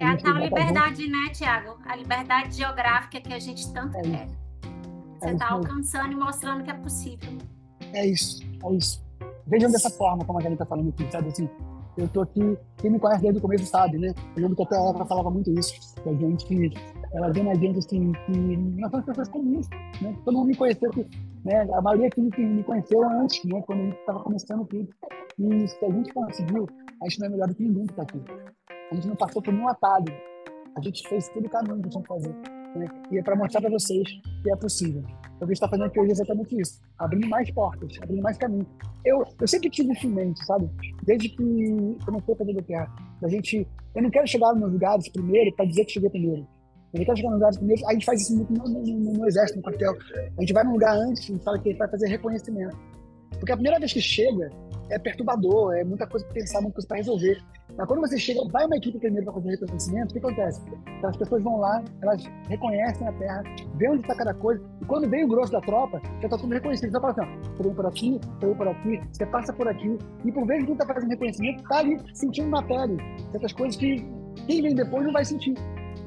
É 0.00 0.06
a 0.06 0.16
tal 0.16 0.34
liberdade, 0.34 1.08
né, 1.08 1.30
Tiago? 1.32 1.78
A 1.84 1.96
liberdade 1.96 2.56
geográfica 2.56 3.20
que 3.20 3.32
a 3.32 3.38
gente 3.38 3.72
tanto 3.72 3.96
é 3.96 4.02
quer. 4.02 4.28
Você 5.18 5.30
está 5.30 5.46
é 5.46 5.50
alcançando 5.50 6.12
e 6.12 6.16
mostrando 6.16 6.62
que 6.62 6.70
é 6.70 6.74
possível. 6.74 7.38
É 7.92 8.06
isso, 8.06 8.42
é 8.64 8.74
isso. 8.74 9.04
Vejam 9.46 9.70
dessa 9.70 9.90
forma, 9.90 10.24
como 10.24 10.38
a 10.38 10.42
gente 10.42 10.52
está 10.52 10.66
falando 10.66 10.90
aqui, 10.90 11.10
sabe 11.10 11.28
assim? 11.28 11.48
eu 11.98 12.08
tô 12.08 12.20
aqui, 12.20 12.56
quem 12.76 12.90
me 12.92 12.98
conhece 12.98 13.22
desde 13.22 13.38
o 13.38 13.42
começo 13.42 13.66
sabe, 13.66 13.98
né? 13.98 14.14
Eu 14.36 14.42
lembro 14.42 14.56
que 14.56 14.62
até 14.62 14.76
ela 14.76 15.04
falava 15.04 15.30
muito 15.30 15.50
isso, 15.58 15.74
que 16.02 16.08
a 16.08 16.14
gente, 16.14 16.72
ela 17.12 17.32
vê 17.32 17.42
na 17.42 17.54
gente 17.54 17.78
assim, 17.78 18.12
que 18.12 18.56
nós 18.80 18.90
somos 18.90 19.06
pessoas 19.06 19.28
comuns, 19.28 19.68
né? 20.00 20.16
Todo 20.24 20.36
mundo 20.36 20.46
me 20.46 20.56
conheceu, 20.56 20.90
né? 21.44 21.66
A 21.72 21.82
maioria 21.82 22.06
aqui 22.06 22.20
me 22.20 22.62
conheceu 22.62 23.02
antes, 23.02 23.44
né? 23.44 23.60
Quando 23.62 23.80
a 23.80 23.84
gente 23.84 23.98
estava 23.98 24.20
começando 24.20 24.64
tudo. 24.66 24.88
E 25.38 25.68
se 25.68 25.84
a 25.84 25.90
gente 25.90 26.12
conseguiu, 26.12 26.68
a 27.02 27.08
gente 27.08 27.18
não 27.18 27.26
é 27.26 27.30
melhor 27.30 27.48
do 27.48 27.54
que 27.54 27.62
ninguém 27.64 27.86
que 27.86 27.92
está 27.92 28.02
aqui. 28.02 28.20
A 28.90 28.94
gente 28.94 29.06
não 29.06 29.16
passou 29.16 29.42
por 29.42 29.52
nenhum 29.52 29.68
atalho. 29.68 30.14
A 30.76 30.80
gente 30.80 31.06
fez 31.08 31.28
todo 31.28 31.44
o 31.44 31.50
caminho 31.50 31.82
que 31.82 31.88
tinha 31.90 32.02
que 32.02 32.08
fazer. 32.08 32.34
Né? 32.76 32.86
E 33.10 33.18
é 33.18 33.22
para 33.22 33.36
mostrar 33.36 33.60
para 33.60 33.70
vocês 33.70 34.08
que 34.42 34.50
é 34.50 34.56
possível. 34.56 35.02
O 35.02 35.38
que 35.38 35.44
a 35.44 35.46
gente 35.46 35.52
está 35.52 35.68
fazendo 35.68 35.86
aqui 35.86 36.00
hoje 36.00 36.10
é 36.10 36.12
exatamente 36.12 36.60
isso. 36.60 36.80
Abrindo 36.98 37.28
mais 37.28 37.50
portas, 37.50 37.98
abrindo 38.02 38.22
mais 38.22 38.38
caminhos. 38.38 38.66
Eu, 39.04 39.24
eu 39.40 39.48
sempre 39.48 39.70
tive 39.70 39.92
isso 39.92 40.06
em 40.06 40.10
mente, 40.10 40.44
sabe? 40.44 40.68
Desde 41.04 41.28
que 41.28 41.98
comecei 42.04 42.34
a 42.34 42.36
fazer 42.36 42.52
BPA. 42.54 42.90
A 43.22 43.28
gente, 43.28 43.66
eu 43.94 44.02
não 44.02 44.10
quero 44.10 44.26
chegar 44.26 44.54
nos 44.54 44.72
lugares 44.72 45.08
primeiro 45.10 45.54
para 45.54 45.66
dizer 45.66 45.84
que 45.84 45.92
cheguei 45.92 46.10
primeiro. 46.10 46.46
Eu 46.94 46.98
não 46.98 47.04
quero 47.04 47.16
chegar 47.16 47.28
nos 47.30 47.38
lugares 47.38 47.56
primeiro. 47.58 47.88
A 47.88 47.92
gente 47.92 48.06
faz 48.06 48.22
isso 48.22 48.36
muito 48.36 48.52
no, 48.52 48.64
no, 48.68 48.82
no, 48.82 49.12
no 49.12 49.26
exército, 49.26 49.58
no 49.58 49.62
quartel. 49.62 49.92
A 50.36 50.40
gente 50.40 50.52
vai 50.52 50.64
num 50.64 50.72
lugar 50.72 50.96
antes 50.96 51.28
e 51.28 51.38
fala 51.40 51.58
que 51.58 51.74
vai 51.74 51.88
fazer 51.88 52.08
reconhecimento. 52.08 52.76
Porque 53.38 53.52
a 53.52 53.56
primeira 53.56 53.78
vez 53.78 53.92
que 53.92 54.00
chega 54.00 54.50
é 54.90 54.98
perturbador, 54.98 55.74
é 55.74 55.84
muita 55.84 56.06
coisa 56.06 56.24
para 56.26 56.34
pensar, 56.34 56.60
muita 56.60 56.74
coisa 56.74 56.88
para 56.88 56.96
resolver. 56.96 57.38
Mas 57.76 57.86
quando 57.86 58.00
você 58.00 58.18
chega, 58.18 58.40
vai 58.50 58.66
uma 58.66 58.76
equipe 58.76 58.98
primeiro 58.98 59.24
para 59.24 59.34
fazer 59.34 59.50
reconhecimento, 59.50 60.10
o 60.10 60.12
que 60.12 60.18
acontece? 60.18 60.62
As 61.04 61.16
pessoas 61.16 61.42
vão 61.42 61.58
lá, 61.58 61.82
elas 62.02 62.24
reconhecem 62.48 63.06
a 63.06 63.12
terra, 63.12 63.42
vê 63.76 63.88
onde 63.88 64.00
está 64.00 64.14
cada 64.16 64.34
coisa, 64.34 64.62
e 64.80 64.84
quando 64.84 65.08
vem 65.08 65.24
o 65.24 65.28
grosso 65.28 65.52
da 65.52 65.60
tropa, 65.60 66.00
já 66.20 66.26
está 66.26 66.38
tudo 66.38 66.52
reconhecido. 66.54 66.88
Então, 66.88 67.00
fala 67.00 67.12
assim, 67.12 67.42
ó, 67.56 67.74
por 67.74 67.86
aqui, 67.86 68.20
por 68.40 68.56
por 68.56 68.68
aqui, 68.68 69.00
você 69.12 69.26
passa 69.26 69.52
por 69.52 69.68
aqui, 69.68 69.98
e 70.24 70.32
por 70.32 70.46
vez 70.46 70.64
que 70.64 70.72
está 70.72 70.86
fazendo 70.86 71.10
reconhecimento, 71.10 71.62
está 71.62 71.78
ali 71.78 71.98
sentindo 72.14 72.48
na 72.48 72.62
pele 72.62 72.96
certas 73.30 73.52
coisas 73.52 73.76
que 73.76 74.04
quem 74.46 74.62
vem 74.62 74.74
depois 74.74 75.04
não 75.04 75.12
vai 75.12 75.24
sentir. 75.24 75.54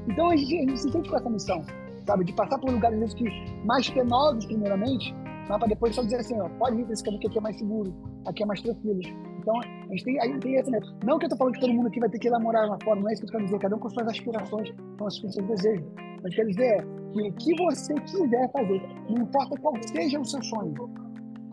Então, 0.08 0.30
a 0.30 0.36
gente, 0.36 0.56
a 0.56 0.60
gente 0.62 0.80
se 0.80 0.91
sente 0.91 1.10
com 1.10 1.15
essa 1.15 1.30
missão, 1.30 1.63
sabe? 2.06 2.26
De 2.26 2.34
passar 2.34 2.58
por 2.58 2.72
lugares 2.72 3.13
que 3.13 3.26
mais 3.65 3.89
penosos, 3.89 4.46
primeiramente, 4.46 5.13
para 5.60 5.68
depois 5.68 5.96
só 5.96 6.04
dizer 6.04 6.18
assim, 6.18 6.40
ó, 6.40 6.50
pode 6.50 6.78
vir 6.78 6.86
para 6.86 6.94
esse 6.94 7.04
caminho 7.04 7.22
que 7.22 7.28
aqui 7.28 7.38
é 7.38 7.42
mais 7.42 7.58
seguro, 7.58 7.94
aqui 8.26 8.44
é 8.44 8.46
mais 8.46 8.62
tranquilo. 8.62 9.00
Então, 9.40 9.60
a 9.60 9.92
gente 9.92 10.04
tem, 10.04 10.20
a 10.20 10.26
gente 10.26 10.40
tem 10.40 10.72
né? 10.72 10.80
Não 11.04 11.18
que 11.18 11.26
eu 11.26 11.30
tô 11.30 11.38
falando 11.38 11.54
que 11.56 11.62
todo 11.62 11.74
mundo 11.74 11.88
aqui 11.88 12.00
vai 12.00 12.10
ter 12.10 12.20
que 12.20 12.28
ir 12.28 12.32
lá 12.32 12.40
morar 12.40 12.66
lá 12.68 12.78
fora, 12.84 13.00
não 13.00 13.10
é 13.10 13.14
isso 13.14 13.22
que 13.22 13.28
eu 13.28 13.32
quero 13.32 13.46
dizer, 13.46 13.60
cada 13.60 13.76
um 13.76 13.80
com 13.80 13.90
suas 13.90 14.08
aspirações, 14.08 14.72
com 14.98 15.10
seus 15.10 15.36
desejos. 15.36 15.86
Mas 16.24 16.36
quero 16.36 16.50
dizer 16.50 16.64
é 16.64 16.78
que 17.14 17.22
o 17.22 17.34
que 17.34 17.56
você 17.56 17.94
quiser 17.96 18.52
fazer, 18.52 18.82
não 19.10 19.24
importa 19.24 19.60
qual 19.60 19.74
seja 19.84 20.20
o 20.20 20.26
seu 20.26 20.42
sonho, 20.44 20.74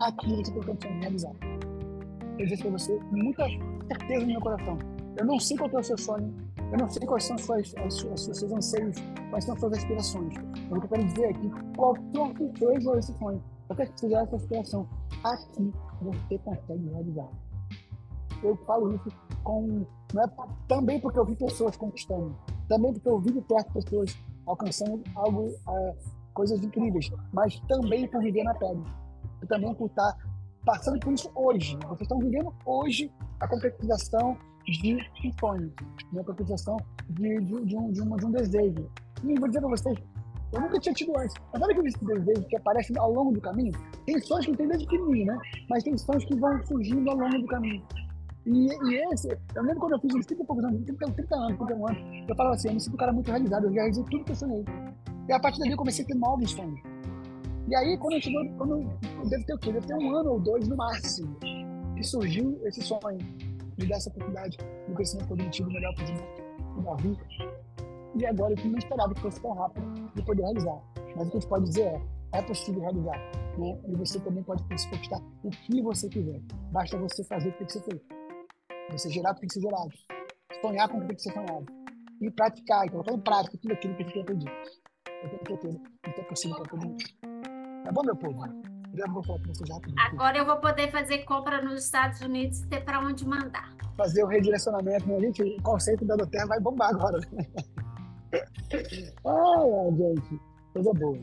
aqui 0.01 0.35
você 0.35 0.53
tem 0.53 0.63
condição 0.63 0.91
de 0.91 0.99
realizar. 0.99 1.31
Eu 2.37 2.45
dizer 2.45 2.61
para 2.61 2.71
você 2.71 2.97
com 2.97 3.17
muita 3.17 3.45
certeza 3.87 4.21
no 4.21 4.31
meu 4.31 4.41
coração. 4.41 4.77
Eu 5.17 5.25
não 5.25 5.39
sei 5.39 5.57
qual 5.57 5.69
é 5.73 5.79
o 5.79 5.83
seu 5.83 5.97
sonho, 5.97 6.33
eu 6.71 6.77
não 6.77 6.87
sei 6.87 7.05
quais 7.05 7.23
são 7.25 7.35
os 7.35 7.43
seus, 7.43 8.37
seus 8.37 8.51
anseios, 8.51 8.95
quais 9.29 9.43
são 9.43 9.55
as 9.55 9.59
suas 9.59 9.73
aspirações. 9.73 10.33
Mas 10.69 10.77
o 10.77 10.79
que 10.79 10.85
eu 10.85 10.89
quero 10.89 11.05
dizer 11.05 11.25
é 11.25 11.33
que 11.33 11.49
qualquer 11.75 12.33
que 12.35 12.59
seja 12.59 12.99
esse 12.99 13.13
sonho, 13.17 13.43
seja 13.95 14.19
essa 14.19 14.35
aspiração, 14.35 14.87
aqui 15.23 15.73
você 16.01 16.37
consegue 16.39 16.89
realizar 16.89 17.29
eu 18.43 18.55
falo 18.65 18.95
isso 18.95 19.09
com, 19.43 19.85
não 20.13 20.23
é, 20.23 20.27
também 20.67 20.99
porque 20.99 21.19
eu 21.19 21.25
vi 21.25 21.35
pessoas 21.35 21.75
conquistando, 21.75 22.35
também 22.67 22.93
porque 22.93 23.09
eu 23.09 23.19
vi 23.19 23.31
de 23.31 23.41
perto 23.41 23.73
pessoas 23.73 24.17
alcançando 24.45 25.03
algo, 25.15 25.53
é, 25.67 25.95
coisas 26.33 26.61
incríveis, 26.63 27.09
mas 27.33 27.59
também 27.67 28.07
por 28.07 28.21
viver 28.21 28.43
na 28.43 28.53
pele. 28.55 28.83
E 29.41 29.47
também 29.47 29.73
por 29.73 29.87
estar 29.87 30.17
passando 30.65 30.99
por 30.99 31.13
isso 31.13 31.31
hoje. 31.35 31.77
Vocês 31.87 32.01
estão 32.01 32.19
vivendo 32.19 32.53
hoje 32.65 33.11
a 33.39 33.47
concretização 33.47 34.37
de 34.65 34.95
um 34.95 35.31
sonho, 35.39 35.73
né? 36.11 36.21
a 36.21 36.23
concretização 36.23 36.77
de, 37.09 37.39
de, 37.41 37.65
de, 37.65 37.77
um, 37.77 37.91
de, 37.91 38.01
uma, 38.01 38.17
de 38.17 38.25
um 38.25 38.31
desejo. 38.31 38.89
E 39.23 39.39
vou 39.39 39.47
dizer 39.47 39.61
para 39.61 39.69
vocês, 39.69 39.97
eu 40.51 40.61
nunca 40.61 40.79
tinha 40.79 40.93
tido 40.93 41.17
antes. 41.17 41.35
Mas 41.53 41.61
olha 41.61 41.75
que 41.75 41.87
esse 41.87 42.05
desejo 42.05 42.43
que 42.47 42.57
aparece 42.57 42.97
ao 42.97 43.11
longo 43.11 43.31
do 43.31 43.41
caminho. 43.41 43.71
Tem 44.05 44.19
sonhos 44.21 44.45
que 44.45 44.51
não 44.51 44.57
tem 44.57 44.67
desde 44.67 44.87
pequenininho, 44.87 45.27
né? 45.27 45.39
Mas 45.69 45.83
tem 45.83 45.97
sonhos 45.97 46.25
que 46.25 46.35
vão 46.35 46.65
surgindo 46.65 47.09
ao 47.09 47.17
longo 47.17 47.39
do 47.39 47.47
caminho. 47.47 47.83
E, 48.45 48.67
e 48.67 49.13
esse, 49.13 49.27
eu 49.55 49.61
lembro 49.61 49.81
quando 49.81 49.93
eu 49.93 49.99
fiz 49.99 50.15
uns 50.15 50.25
30 50.25 50.41
e 50.41 50.45
poucos 50.45 50.63
anos, 50.63 50.83
30, 50.85 51.11
30 51.11 51.35
anos, 51.35 51.57
31 51.57 51.87
anos, 51.87 52.29
eu 52.29 52.35
falava 52.35 52.55
assim, 52.55 52.69
eu 52.69 52.73
me 52.73 52.79
sinto 52.79 52.93
um 52.93 52.97
cara 52.97 53.11
muito 53.11 53.27
realizado, 53.27 53.65
eu 53.65 53.73
já 53.73 53.81
realizei 53.81 54.03
tudo 54.05 54.23
que 54.23 54.31
eu 54.31 54.35
sonhei. 54.35 54.65
E 55.27 55.33
a 55.33 55.39
partir 55.39 55.59
dali 55.59 55.71
eu 55.71 55.77
comecei 55.77 56.03
a 56.03 56.07
ter 56.07 56.15
novos 56.15 56.51
sonhos. 56.51 56.79
E 57.67 57.75
aí, 57.75 57.95
quando 57.99 58.13
eu 58.13 58.21
chegou, 58.21 58.49
quando 58.57 58.71
eu 58.81 59.29
devo 59.29 59.45
ter 59.45 59.53
o 59.53 59.57
quê? 59.59 59.71
Deve 59.71 59.85
ter 59.85 59.93
um 59.93 60.15
ano 60.15 60.31
ou 60.31 60.39
dois 60.39 60.67
no 60.67 60.75
máximo, 60.75 61.37
que 61.95 62.03
surgiu 62.03 62.59
esse 62.65 62.81
sonho 62.81 63.19
de 63.77 63.87
dar 63.87 63.97
essa 63.97 64.09
oportunidade 64.09 64.57
de 64.87 64.93
crescimento 64.95 65.27
cognitivo 65.27 65.69
melhor 65.69 65.93
para 65.93 66.05
o 66.77 66.81
Davi. 66.81 67.17
E 68.15 68.25
agora 68.25 68.53
eu 68.57 68.69
não 68.69 68.77
esperava 68.77 69.13
que 69.13 69.21
fosse 69.21 69.41
tão 69.41 69.53
rápido 69.53 70.11
de 70.15 70.23
poder 70.23 70.43
realizar. 70.43 70.81
Mas 71.15 71.27
o 71.27 71.31
que 71.31 71.37
a 71.37 71.39
gente 71.39 71.49
pode 71.49 71.65
dizer 71.65 71.83
é, 71.83 72.01
é 72.33 72.41
possível 72.41 72.81
realizar. 72.81 73.17
Né? 73.57 73.79
E 73.87 73.95
você 73.95 74.19
também 74.19 74.43
pode 74.43 74.63
conquistar 74.63 75.21
o 75.43 75.49
que 75.49 75.81
você 75.81 76.09
quiser. 76.09 76.41
Basta 76.71 76.97
você 76.97 77.23
fazer 77.23 77.49
o 77.49 77.51
que 77.53 77.57
tem 77.59 77.67
que 77.67 77.73
ser 77.73 77.83
feito. 77.83 78.05
Você 78.91 79.09
gerar 79.09 79.31
o 79.31 79.35
que 79.35 79.41
tem 79.41 79.47
que 79.47 79.53
ser 79.53 79.61
gerado. 79.61 79.89
Sonhar 80.61 80.89
com 80.89 80.97
o 80.97 81.01
que 81.01 81.07
tem 81.07 81.15
que 81.15 81.21
ser 81.21 81.33
sonhado. 81.33 81.65
E 82.21 82.31
praticar, 82.31 82.85
e 82.85 82.89
colocar 82.89 83.13
em 83.13 83.19
prática 83.19 83.57
tudo 83.61 83.73
aquilo 83.73 83.95
que 83.95 84.03
a 84.03 84.05
gente 84.05 84.19
aprendeu. 84.19 84.53
Eu 85.23 85.29
tenho 85.29 85.47
certeza 85.47 85.79
que 86.03 86.21
é 86.21 86.23
possível 86.23 86.57
para 86.57 86.69
todo 86.69 86.87
mundo. 86.87 87.03
Tá 87.83 87.91
bom, 87.91 88.03
meu 88.03 88.15
povo? 88.15 88.45
Eu 88.95 89.13
vou 89.13 89.23
falar 89.23 89.39
com 89.39 89.53
você 89.53 89.65
já 89.65 89.75
Agora 90.07 90.37
eu 90.37 90.45
vou 90.45 90.57
poder 90.57 90.91
fazer 90.91 91.19
compra 91.19 91.61
nos 91.61 91.85
Estados 91.85 92.19
Unidos 92.21 92.61
e 92.61 92.67
ter 92.67 92.83
para 92.83 92.99
onde 92.99 93.25
mandar. 93.25 93.73
Fazer 93.95 94.23
o 94.23 94.27
redirecionamento. 94.27 95.07
Né? 95.07 95.19
Gente, 95.19 95.43
o 95.43 95.61
conceito 95.61 96.05
da 96.05 96.15
Doterra 96.15 96.47
vai 96.47 96.59
bombar 96.59 96.89
agora. 96.89 97.19
Ai, 98.33 99.91
gente. 99.97 100.41
Coisa 100.73 100.93
boa. 100.93 101.19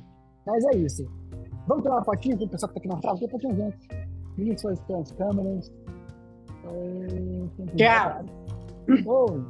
Mas 0.46 0.64
é 0.66 0.76
isso. 0.76 1.04
Vamos 1.66 1.82
tirar 1.82 1.96
uma 1.96 2.04
fotinha 2.04 2.36
o 2.36 2.48
pessoal 2.48 2.72
que 2.72 2.78
está 2.78 2.94
aqui 2.94 2.96
na 2.96 3.02
sala? 3.02 3.18
Tem 3.18 3.28
pouquinha 3.28 3.54
gente. 3.54 3.88
Ligue 4.38 4.58
suas 4.58 4.80
câmeras. 5.12 5.72
Tchau. 7.76 8.24
Oh. 9.06 9.40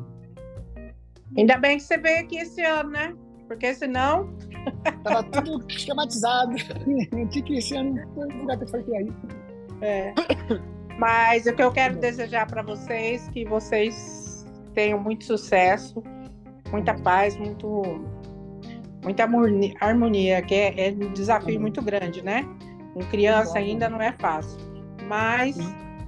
Ainda 1.36 1.58
bem 1.58 1.76
que 1.76 1.82
você 1.82 1.98
veio 1.98 2.20
aqui 2.20 2.38
esse 2.38 2.62
ano, 2.62 2.90
né? 2.90 3.14
Porque 3.46 3.74
senão. 3.74 4.28
Tava 5.02 5.22
tudo 5.24 5.64
esquematizado. 5.68 6.54
Tinha 7.30 7.44
que 7.44 7.54
esse 7.54 7.76
ano 7.76 8.00
não 8.14 8.46
vai 8.46 8.56
ter 8.56 8.68
feito 8.68 8.94
aí. 8.94 9.12
É. 9.82 10.14
Mas 10.98 11.46
o 11.46 11.54
que 11.54 11.62
eu 11.62 11.70
quero 11.70 11.98
desejar 11.98 12.46
para 12.46 12.62
vocês 12.62 13.28
que 13.28 13.44
vocês 13.44 14.46
tenham 14.72 14.98
muito 14.98 15.24
sucesso, 15.24 16.02
muita 16.70 16.94
paz, 16.94 17.36
muito, 17.36 17.82
muita 19.02 19.28
harmonia, 19.80 20.42
que 20.42 20.54
é, 20.54 20.88
é 20.88 20.92
um 20.92 21.12
desafio 21.12 21.60
muito 21.60 21.82
grande, 21.82 22.22
né? 22.22 22.44
Com 22.94 23.00
criança 23.00 23.58
ainda 23.58 23.88
não 23.88 24.00
é 24.00 24.12
fácil. 24.12 24.58
Mas 25.08 25.56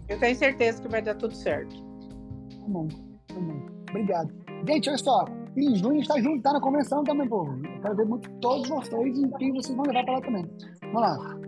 eu 0.08 0.18
tenho 0.18 0.36
certeza 0.36 0.82
que 0.82 0.88
vai 0.88 1.02
dar 1.02 1.14
tudo 1.14 1.34
certo. 1.34 1.76
Tá 1.76 2.66
bom, 2.66 2.88
tá 3.28 3.34
bom. 3.34 3.66
Obrigado. 3.90 4.32
Gente, 4.66 4.88
olha 4.88 4.98
só. 4.98 5.24
em 5.56 5.76
junho 5.76 5.92
a 5.92 5.96
gente 5.96 6.08
tá 6.08 6.20
junto, 6.20 6.42
tá 6.42 6.52
na 6.52 6.60
convenção 6.60 7.04
também. 7.04 7.28
Eu 7.30 7.80
quero 7.82 7.96
ver 7.96 8.06
muito 8.06 8.30
todos 8.40 8.68
vocês 8.68 9.18
e 9.18 9.28
quem 9.38 9.52
vocês 9.52 9.76
vão 9.76 9.84
levar 9.86 10.04
pra 10.04 10.14
lá 10.14 10.20
também. 10.20 10.46
Vamos 10.92 11.00
lá. 11.00 11.38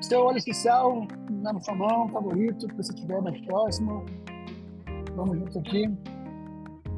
Seu 0.00 0.20
óleo 0.22 0.38
especial 0.38 1.06
na 1.30 1.58
sua 1.60 1.74
mão, 1.74 2.08
favorito, 2.08 2.66
que 2.68 2.76
você 2.76 2.94
tiver 2.94 3.20
mais 3.20 3.40
próximo. 3.42 4.04
Vamos 5.14 5.38
juntos 5.38 5.56
aqui. 5.56 5.90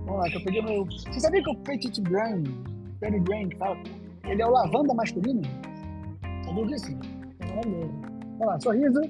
Vamos 0.08 0.22
lá, 0.22 0.30
que 0.30 0.36
eu 0.36 0.44
peguei 0.44 0.62
meu. 0.62 0.86
Você 0.86 1.20
sabia 1.20 1.42
que 1.42 1.50
o 1.50 1.56
Petit 1.56 2.00
Grain, 2.00 2.42
Penny 2.98 3.20
Grain, 3.20 3.50
que 3.50 3.56
fala, 3.58 3.76
ele 4.24 4.40
é 4.40 4.46
o 4.46 4.50
lavanda 4.50 4.94
masculino? 4.94 5.42
Sabia 6.46 6.66
disso? 6.66 6.90
Maravilhoso. 7.40 7.92
Vamos 8.38 8.46
lá, 8.46 8.60
sorriso. 8.60 9.00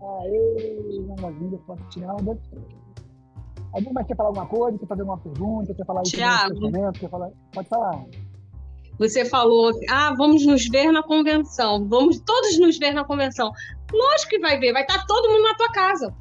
Aê, 0.00 1.00
maravilha, 1.20 1.58
foto 1.66 1.84
tirada. 1.90 2.38
Alguém 3.74 3.92
mais 3.92 4.06
quer 4.06 4.16
falar 4.16 4.30
alguma 4.30 4.46
coisa? 4.46 4.78
Quer 4.78 4.86
fazer 4.86 5.02
alguma 5.02 5.18
pergunta? 5.18 5.74
Quer 5.74 5.84
falar 5.84 6.02
Tiago. 6.04 6.72
Quer 6.98 7.10
falar... 7.10 7.30
Pode 7.52 7.68
falar. 7.68 8.04
Você 8.98 9.26
falou, 9.26 9.70
ah, 9.90 10.14
vamos 10.16 10.46
nos 10.46 10.66
ver 10.66 10.90
na 10.90 11.02
convenção, 11.04 11.86
vamos 11.88 12.18
todos 12.20 12.58
nos 12.58 12.78
ver 12.78 12.92
na 12.92 13.04
convenção. 13.04 13.52
Lógico 13.92 14.30
que 14.30 14.38
vai 14.40 14.58
ver, 14.58 14.72
vai 14.72 14.82
estar 14.82 15.06
todo 15.06 15.28
mundo 15.28 15.42
na 15.42 15.54
tua 15.54 15.70
casa. 15.70 16.12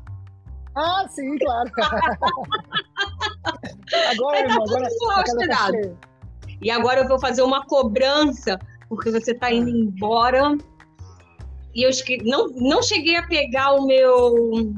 Ah, 0.80 1.08
sim, 1.10 1.38
claro. 1.40 1.72
agora, 4.12 4.38
Vai 4.38 4.44
irmão, 4.44 4.64
estar 4.66 4.78
agora. 5.12 5.48
cachê. 5.48 5.94
E 6.62 6.70
agora 6.70 7.02
eu 7.02 7.08
vou 7.08 7.20
fazer 7.20 7.42
uma 7.42 7.66
cobrança, 7.66 8.60
porque 8.88 9.10
você 9.12 9.32
está 9.32 9.52
indo 9.52 9.70
embora. 9.70 10.56
E 11.74 11.84
eu 11.84 11.90
não, 12.24 12.48
não 12.50 12.82
cheguei 12.84 13.16
a 13.16 13.26
pegar 13.28 13.74
o 13.74 13.86
meu. 13.88 14.74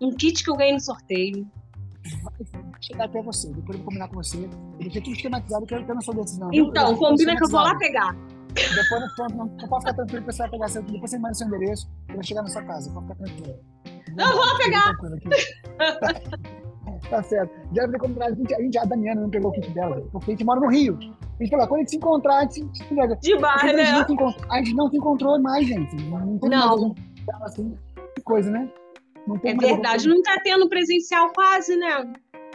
Um 0.00 0.12
kit 0.14 0.44
que 0.44 0.50
eu 0.50 0.56
ganhei 0.56 0.74
no 0.74 0.80
sorteio. 0.80 1.46
chegar 2.80 3.04
até 3.06 3.22
você. 3.22 3.48
Depois 3.48 3.78
eu 3.78 3.84
vou 3.84 3.84
combinar 3.84 4.08
com 4.08 4.16
você. 4.16 4.36
Eu 4.44 4.50
deixei 4.78 5.00
tudo 5.02 5.16
esquematizado, 5.16 5.64
que 5.66 5.74
eu 5.74 5.82
não 5.86 6.00
sou 6.02 6.14
decisão. 6.14 6.50
Então, 6.52 6.90
Eu- 6.90 6.96
combina 6.98 7.36
que 7.36 7.44
eu 7.44 7.48
vou 7.48 7.60
lá 7.60 7.74
pegar. 7.78 8.14
Depois 8.54 9.02
não, 9.18 9.36
não, 9.36 9.46
não 9.46 9.68
pode 9.68 9.80
ficar 9.84 9.94
tranquilo 9.94 10.24
que 10.24 10.32
você 10.32 10.38
vai 10.38 10.50
pegar 10.50 10.68
seu. 10.68 10.82
Depois 10.82 11.10
você 11.10 11.18
manda 11.18 11.34
seu 11.34 11.46
endereço, 11.46 11.88
eu 12.08 12.14
vou 12.14 12.24
chegar 12.24 12.42
na 12.42 12.48
sua 12.48 12.62
casa. 12.62 12.90
Pode 12.90 13.06
ficar 13.06 13.16
tranquilo. 13.24 13.58
Eu 14.18 14.32
vou 14.36 14.56
pegar. 14.58 14.96
Tranquilo 14.96 15.14
aqui. 15.14 17.08
tá 17.10 17.22
certo. 17.22 17.52
Já 17.74 17.82
falei 17.82 17.98
combinado. 18.00 18.32
A 18.32 18.36
gente, 18.36 18.54
a, 18.54 18.60
gente, 18.60 18.78
a 18.78 18.84
Damiana 18.84 19.20
não 19.20 19.30
pegou 19.30 19.50
o 19.50 19.54
kit 19.54 19.70
dela, 19.70 20.06
porque 20.12 20.30
a 20.30 20.34
gente 20.34 20.44
mora 20.44 20.60
no 20.60 20.68
Rio. 20.68 20.98
A 21.38 21.42
gente 21.42 21.50
falou, 21.50 21.66
quando 21.68 21.74
a 21.76 21.78
gente 21.80 21.90
se 21.90 21.96
encontrar, 21.96 22.36
a 22.38 22.42
gente 22.42 22.78
se 22.78 22.84
pega. 22.84 23.16
Demais, 23.16 23.60
Porque 23.60 23.66
a, 23.76 23.84
gente 23.84 24.14
né? 24.14 24.16
não 24.20 24.34
a 24.50 24.56
gente 24.58 24.74
não 24.74 24.90
se 24.90 24.96
encontrou 24.96 25.40
mais, 25.40 25.66
gente. 25.66 25.94
Não 26.04 26.38
tem 26.38 26.50
Não. 26.50 26.94
mais 27.28 27.42
assim, 27.42 27.76
que 28.14 28.22
coisa, 28.22 28.50
né? 28.50 28.68
Não 29.26 29.38
tem 29.38 29.52
É 29.52 29.56
verdade, 29.56 30.08
não 30.08 30.22
tá 30.22 30.40
tendo 30.42 30.68
presencial 30.68 31.30
quase, 31.34 31.76
né? 31.76 32.12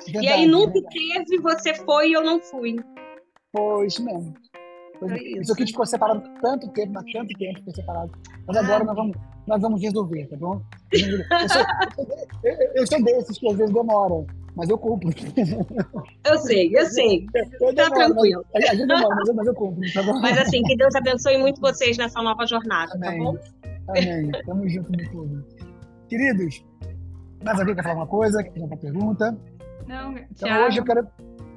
E 0.07 0.11
Verdade, 0.13 0.27
aí 0.29 0.47
nunca 0.47 0.71
verdade. 0.71 1.25
teve, 1.25 1.37
você 1.41 1.75
foi 1.75 2.09
e 2.09 2.13
eu 2.13 2.23
não 2.23 2.39
fui. 2.41 2.77
Foi 3.55 3.85
isso 3.85 4.03
mesmo. 4.03 4.33
Foi 4.99 5.09
Foi 5.09 5.17
isso. 5.19 5.41
isso. 5.41 5.53
aqui 5.53 5.67
ficou 5.67 5.85
separado 5.85 6.23
tanto 6.41 6.67
tempo, 6.69 6.93
mas 6.93 7.03
tanto 7.11 7.37
tempo 7.37 7.59
ficou 7.59 7.73
separado. 7.75 8.11
Mas 8.47 8.57
Ah. 8.57 8.61
agora 8.61 8.83
nós 8.83 8.95
vamos, 8.95 9.17
nós 9.47 9.61
vamos 9.61 9.81
resolver, 9.81 10.27
tá 10.27 10.37
bom? 10.37 10.61
Eu 10.93 11.49
sou, 11.49 11.61
eu, 12.43 12.57
eu 12.75 12.87
sou 12.87 13.03
desses 13.03 13.37
que 13.37 13.49
às 13.49 13.57
vezes 13.57 13.73
demora, 13.73 14.25
mas 14.55 14.69
eu 14.69 14.77
cumpro. 14.77 15.09
Eu 16.23 16.37
sei, 16.39 16.69
eu 16.77 16.85
sei. 16.85 17.25
Eu 17.59 17.73
Tá 17.73 17.83
demoro, 17.89 17.93
tranquilo. 18.13 18.45
Mas, 18.53 18.63
às 18.65 18.71
vezes 18.71 18.87
demora, 18.87 19.15
mas 19.15 19.27
eu, 19.29 19.35
mas 19.35 19.47
eu 19.47 19.53
cumpro, 19.55 19.93
tá 19.93 20.03
bom? 20.03 20.19
Mas 20.19 20.37
assim, 20.37 20.61
que 20.63 20.75
Deus 20.75 20.95
abençoe 20.95 21.37
muito 21.37 21.59
vocês 21.61 21.97
nessa 21.97 22.21
nova 22.21 22.45
jornada, 22.45 22.97
tá 22.99 23.07
Amém. 23.09 23.23
bom? 23.23 23.37
Amém. 23.89 24.31
Tamo 24.45 24.69
junto 24.69 24.91
no 24.91 25.09
clube. 25.09 25.43
Queridos, 26.07 26.63
mais 27.43 27.59
alguém 27.59 27.75
quer 27.75 27.83
falar 27.83 27.95
uma 27.95 28.07
coisa? 28.07 28.43
Quer 28.43 28.51
fazer 28.51 28.65
uma 28.65 28.77
pergunta? 28.77 29.37
Não, 29.87 30.11
Então 30.11 30.27
Thiago, 30.35 30.65
hoje 30.65 30.79
eu 30.79 30.83
quero. 30.83 31.07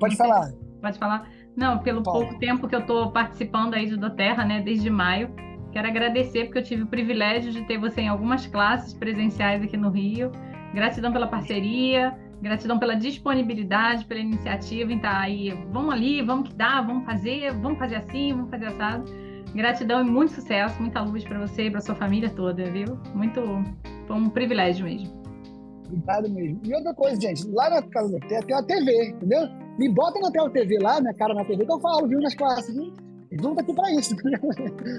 Pode 0.01 0.17
falar. 0.17 0.53
pode 0.81 0.99
falar? 0.99 1.29
Não, 1.57 1.79
pelo 1.81 2.03
pouco 2.03 2.37
tempo 2.39 2.67
que 2.69 2.75
eu 2.75 2.81
estou 2.81 3.13
participando 3.13 3.75
aí 3.75 3.89
do 3.97 4.11
Terra, 4.11 4.45
né, 4.45 4.61
desde 4.61 4.91
maio, 4.91 5.31
quero 5.75 5.89
agradecer 5.89 6.45
porque 6.45 6.59
eu 6.59 6.63
tive 6.63 6.83
o 6.85 6.87
privilégio 6.87 7.51
de 7.51 7.63
ter 7.67 7.77
você 7.79 8.03
em 8.03 8.09
algumas 8.09 8.47
classes 8.47 8.95
presenciais 8.95 9.61
aqui 9.61 9.77
no 9.77 9.91
Rio. 9.91 10.31
Gratidão 10.73 11.13
pela 11.13 11.27
parceria, 11.27 12.17
gratidão 12.41 12.79
pela 12.79 12.95
disponibilidade, 12.95 14.05
pela 14.05 14.21
iniciativa 14.21 14.93
em 14.93 14.97
estar 14.97 15.21
aí. 15.21 15.51
Vamos 15.73 15.93
ali, 15.93 16.23
vamos 16.23 16.49
que 16.49 16.55
dá, 16.55 16.81
vamos 16.81 17.05
fazer, 17.05 17.53
vamos 17.55 17.79
fazer 17.79 17.97
assim, 17.97 18.33
vamos 18.33 18.51
fazer 18.51 18.67
assado. 18.67 19.05
Gratidão 19.53 20.01
e 20.01 20.05
muito 20.05 20.33
sucesso, 20.35 20.81
muita 20.81 21.01
luz 21.01 21.25
para 21.25 21.41
você 21.41 21.67
e 21.67 21.71
para 21.71 21.81
sua 21.81 21.97
família 21.97 22.31
toda, 22.31 22.71
viu? 22.71 22.97
Muito, 23.13 23.41
foi 24.07 24.17
um 24.17 24.29
privilégio 24.29 24.85
mesmo. 24.85 25.13
Obrigado 25.87 26.31
mesmo. 26.31 26.61
E 26.65 26.75
outra 26.75 26.95
coisa, 26.95 27.21
gente, 27.21 27.49
lá 27.49 27.69
na 27.69 27.83
casa 27.83 28.19
Terra 28.29 28.43
tem 28.43 28.55
uma 28.55 28.65
TV, 28.65 29.09
entendeu? 29.09 29.49
Me 29.77 29.89
bota 29.89 30.21
na 30.21 30.31
tela 30.31 30.51
TV 30.51 30.79
lá, 30.81 31.01
minha 31.01 31.15
cara 31.15 31.35
na 31.35 31.45
TV, 31.45 31.65
que 31.67 31.73
eu 31.73 31.81
falo, 31.81 32.07
viu, 32.07 32.21
nas 32.21 32.35
classes, 32.35 32.75
viu? 32.75 32.93
Junto 33.41 33.61
aqui 33.61 33.73
pra 33.75 33.91
isso. 33.93 34.17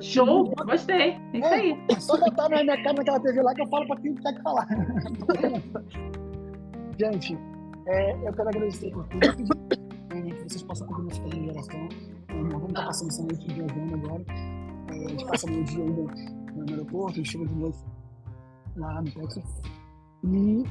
Show, 0.02 0.54
gostei, 0.66 1.12
é 1.12 1.20
isso 1.34 1.48
aí. 1.48 1.78
É 1.90 2.00
só 2.00 2.18
botar 2.18 2.50
minha 2.50 2.64
minha 2.64 2.84
cara 2.84 2.94
naquela 2.94 3.20
TV 3.20 3.42
lá 3.42 3.54
que 3.54 3.62
eu 3.62 3.68
falo 3.68 3.86
pra 3.88 3.98
quem 3.98 4.16
quer 4.16 4.34
que 4.34 4.42
falar. 4.42 4.68
gente, 7.00 7.38
é, 7.88 8.28
eu 8.28 8.34
quero 8.34 8.50
agradecer 8.50 8.92
por 8.92 9.06
tudo. 9.08 9.26
Que 10.10 10.50
vocês 10.50 10.64
possam 10.64 10.88
cumprir 10.88 11.06
nossa 11.06 11.22
primeira 11.22 11.54
geração. 11.54 11.88
Nós 12.30 12.52
vamos 12.52 12.70
estar 12.70 12.86
passando 12.86 13.10
essa 13.10 13.24
noite 13.24 13.54
viajando 13.54 13.96
agora. 13.96 14.24
É, 14.92 14.94
a 14.94 15.10
gente 15.10 15.26
passa 15.26 15.48
meio 15.48 15.64
dia 15.64 15.84
ainda 15.84 16.04
no 16.56 16.70
aeroporto, 16.70 17.12
a 17.12 17.16
gente 17.16 17.32
chega 17.32 17.46
de 17.46 17.56
noite 17.56 17.80
lá 18.76 19.02
no 19.02 19.12
Texas. 19.12 19.62
E 20.24 20.64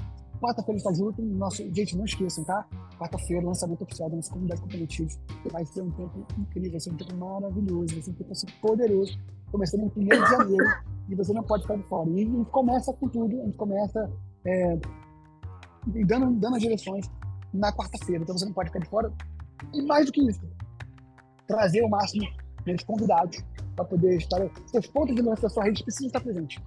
quarta-feira 0.45 0.79
está 0.79 0.93
junto. 0.93 1.23
Nosso, 1.23 1.63
gente, 1.75 1.97
não 1.97 2.05
esqueçam, 2.05 2.45
tá? 2.45 2.67
Quarta-feira, 2.99 3.45
lançamento 3.45 3.83
oficial 3.83 4.11
da 4.11 4.17
nossa 4.17 4.31
comunidade 4.31 4.61
comprometida. 4.61 5.13
Vai 5.51 5.65
ser 5.65 5.83
um 5.83 5.91
tempo 5.91 6.27
incrível, 6.39 6.73
vai 6.73 6.81
ser 6.81 6.91
um 6.91 6.97
tempo 6.97 7.17
maravilhoso, 7.17 7.95
vai 7.95 8.03
ser 8.03 8.11
um 8.11 8.15
tempo 8.15 8.33
assim, 8.33 8.47
poderoso. 8.61 9.19
Começando 9.51 9.83
no 9.83 9.93
1 9.97 10.05
de 10.05 10.31
janeiro 10.31 10.65
e 11.09 11.15
você 11.15 11.33
não 11.33 11.43
pode 11.43 11.63
ficar 11.63 11.77
de 11.77 11.83
fora. 11.85 12.11
E 12.11 12.23
a 12.23 12.25
gente 12.25 12.51
começa 12.51 12.93
com 12.93 13.09
tudo, 13.09 13.41
a 13.41 13.45
gente 13.45 13.57
começa 13.57 14.11
é, 14.45 14.79
dando, 16.07 16.33
dando 16.33 16.57
as 16.57 16.63
direções 16.63 17.11
na 17.53 17.73
quarta-feira, 17.73 18.23
então 18.23 18.37
você 18.37 18.45
não 18.45 18.53
pode 18.53 18.69
ficar 18.69 18.81
de 18.81 18.89
fora. 18.89 19.13
E 19.73 19.83
mais 19.83 20.07
do 20.07 20.13
que 20.13 20.29
isso, 20.29 20.41
trazer 21.47 21.83
o 21.83 21.89
máximo 21.89 22.27
de 22.65 22.85
convidados 22.85 23.45
para 23.77 23.85
poder 23.85 24.17
estar. 24.17 24.41
Seus 24.67 24.87
pontos 24.89 25.15
de 25.15 25.23
lança 25.23 25.43
da 25.43 25.49
sua 25.49 25.65
rede 25.65 25.83
precisam 25.83 26.09
estar 26.09 26.21
presentes. 26.21 26.63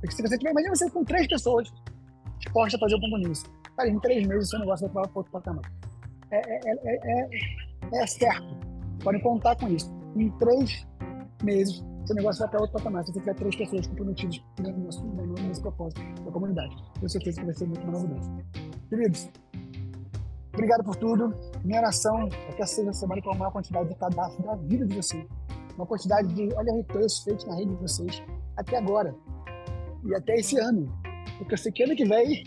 Porque 0.00 0.14
se 0.14 0.22
você 0.22 0.38
tiver, 0.38 0.50
imagina 0.50 0.76
você 0.76 0.90
com 0.90 1.04
três 1.04 1.26
pessoas 1.26 1.72
dispostas 2.46 2.74
a 2.74 2.78
fazer 2.78 2.94
o 2.94 3.00
compromisso. 3.00 3.44
Cara, 3.76 3.88
em 3.88 3.98
três 4.00 4.26
meses 4.26 4.48
seu 4.48 4.58
negócio 4.58 4.88
vai 4.88 5.04
para 5.04 5.18
outro 5.18 5.32
patamar. 5.32 5.72
É, 6.30 6.36
é, 6.36 6.60
é, 6.64 7.28
é, 7.92 8.02
é 8.02 8.06
certo. 8.06 8.56
Podem 9.02 9.20
contar 9.20 9.56
com 9.56 9.68
isso. 9.68 9.92
Em 10.16 10.30
três 10.38 10.86
meses, 11.42 11.84
seu 12.06 12.16
negócio 12.16 12.40
vai 12.40 12.48
para 12.48 12.60
outro 12.60 12.78
patamar. 12.78 13.04
Se 13.04 13.12
você 13.12 13.20
tiver 13.20 13.34
três 13.34 13.56
pessoas 13.56 13.86
comprometidas 13.86 14.40
nesse, 14.58 15.02
nesse 15.42 15.60
propósito 15.60 16.00
da 16.24 16.30
comunidade, 16.30 16.74
tenho 16.94 17.08
certeza 17.08 17.40
que 17.40 17.46
vai 17.46 17.54
ser 17.54 17.66
muito 17.66 17.86
maravilhoso. 17.86 18.30
Queridos, 18.88 19.30
obrigado 20.54 20.84
por 20.84 20.96
tudo. 20.96 21.34
Minha 21.64 21.80
oração 21.80 22.28
é 22.48 22.52
que 22.52 22.62
essa 22.62 22.76
seja 22.76 22.92
semana 22.92 23.20
com 23.22 23.32
a 23.32 23.34
maior 23.34 23.52
quantidade 23.52 23.88
de 23.88 23.94
cadastro 23.96 24.42
da 24.42 24.56
vida 24.56 24.86
de 24.86 24.96
vocês. 24.96 25.26
Uma 25.76 25.86
quantidade 25.86 26.28
de 26.32 26.54
olha 26.54 26.84
textos 26.84 27.24
feitos 27.24 27.44
na 27.44 27.54
rede 27.54 27.70
de 27.70 27.82
vocês 27.82 28.22
até 28.56 28.78
agora. 28.78 29.14
E 30.04 30.14
até 30.14 30.36
esse 30.36 30.58
ano. 30.58 30.90
Porque 31.38 31.54
eu 31.54 31.58
sei 31.58 31.72
que 31.72 31.82
ano 31.82 31.96
que 31.96 32.04
vem, 32.04 32.44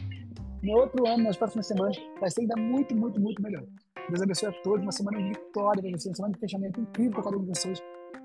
no 0.64 0.74
outro 0.74 1.08
ano, 1.08 1.24
nas 1.24 1.38
próximas 1.38 1.68
semanas, 1.68 1.98
vai 2.20 2.30
ser 2.30 2.42
ainda 2.42 2.56
muito, 2.58 2.96
muito, 2.96 3.20
muito 3.20 3.42
melhor. 3.42 3.64
Deus 4.10 4.22
abençoe 4.22 4.50
a 4.50 4.52
todos. 4.62 4.82
Uma 4.82 4.92
semana 4.92 5.18
de 5.18 5.30
vitória 5.30 5.82
para 5.82 5.92
vocês, 5.92 6.08
uma 6.08 6.16
semana 6.16 6.34
de 6.34 6.40
fechamento 6.40 6.82
incrível 6.82 7.12
para 7.14 7.24
cada 7.24 7.38
um 7.38 7.42
de 7.42 7.48
vocês. 7.48 7.80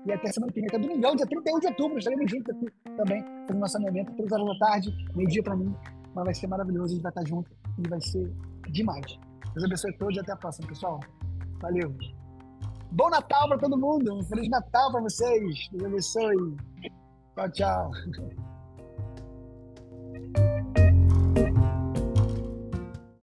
E 0.05 0.11
até 0.11 0.31
semana 0.31 0.51
que 0.51 0.59
vem, 0.59 0.69
até 0.69 0.77
domingão, 0.77 1.15
dia 1.15 1.25
31 1.25 1.59
de 1.59 1.67
outubro, 1.67 1.97
estaremos 1.97 2.29
juntos 2.29 2.55
aqui 2.55 2.67
também, 2.95 3.23
fazendo 3.47 3.59
nosso 3.59 3.77
alinhamento, 3.77 4.13
3 4.13 4.31
horas 4.31 4.45
da 4.45 4.67
tarde, 4.67 4.95
meio-dia 5.15 5.43
para 5.43 5.55
mim. 5.55 5.75
Mas 6.13 6.25
vai 6.25 6.33
ser 6.33 6.47
maravilhoso, 6.47 6.85
a 6.85 6.95
gente 6.95 7.01
vai 7.01 7.11
estar 7.11 7.27
junto 7.27 7.51
e 7.79 7.89
vai 7.89 8.01
ser 8.01 8.31
demais. 8.71 9.19
Deus 9.53 9.65
abençoe 9.65 9.91
a 9.91 9.97
todos 9.97 10.15
e 10.15 10.19
até 10.19 10.31
a 10.33 10.35
próxima, 10.35 10.67
pessoal. 10.67 10.99
Valeu. 11.61 11.95
Bom 12.91 13.09
Natal 13.09 13.47
para 13.47 13.57
todo 13.57 13.77
mundo. 13.77 14.13
Um 14.13 14.23
Feliz 14.23 14.49
Natal 14.49 14.91
para 14.91 15.01
vocês. 15.01 15.67
Deus 15.71 15.83
abençoe. 15.85 16.55
Tchau, 17.35 17.51
tchau. 17.51 17.91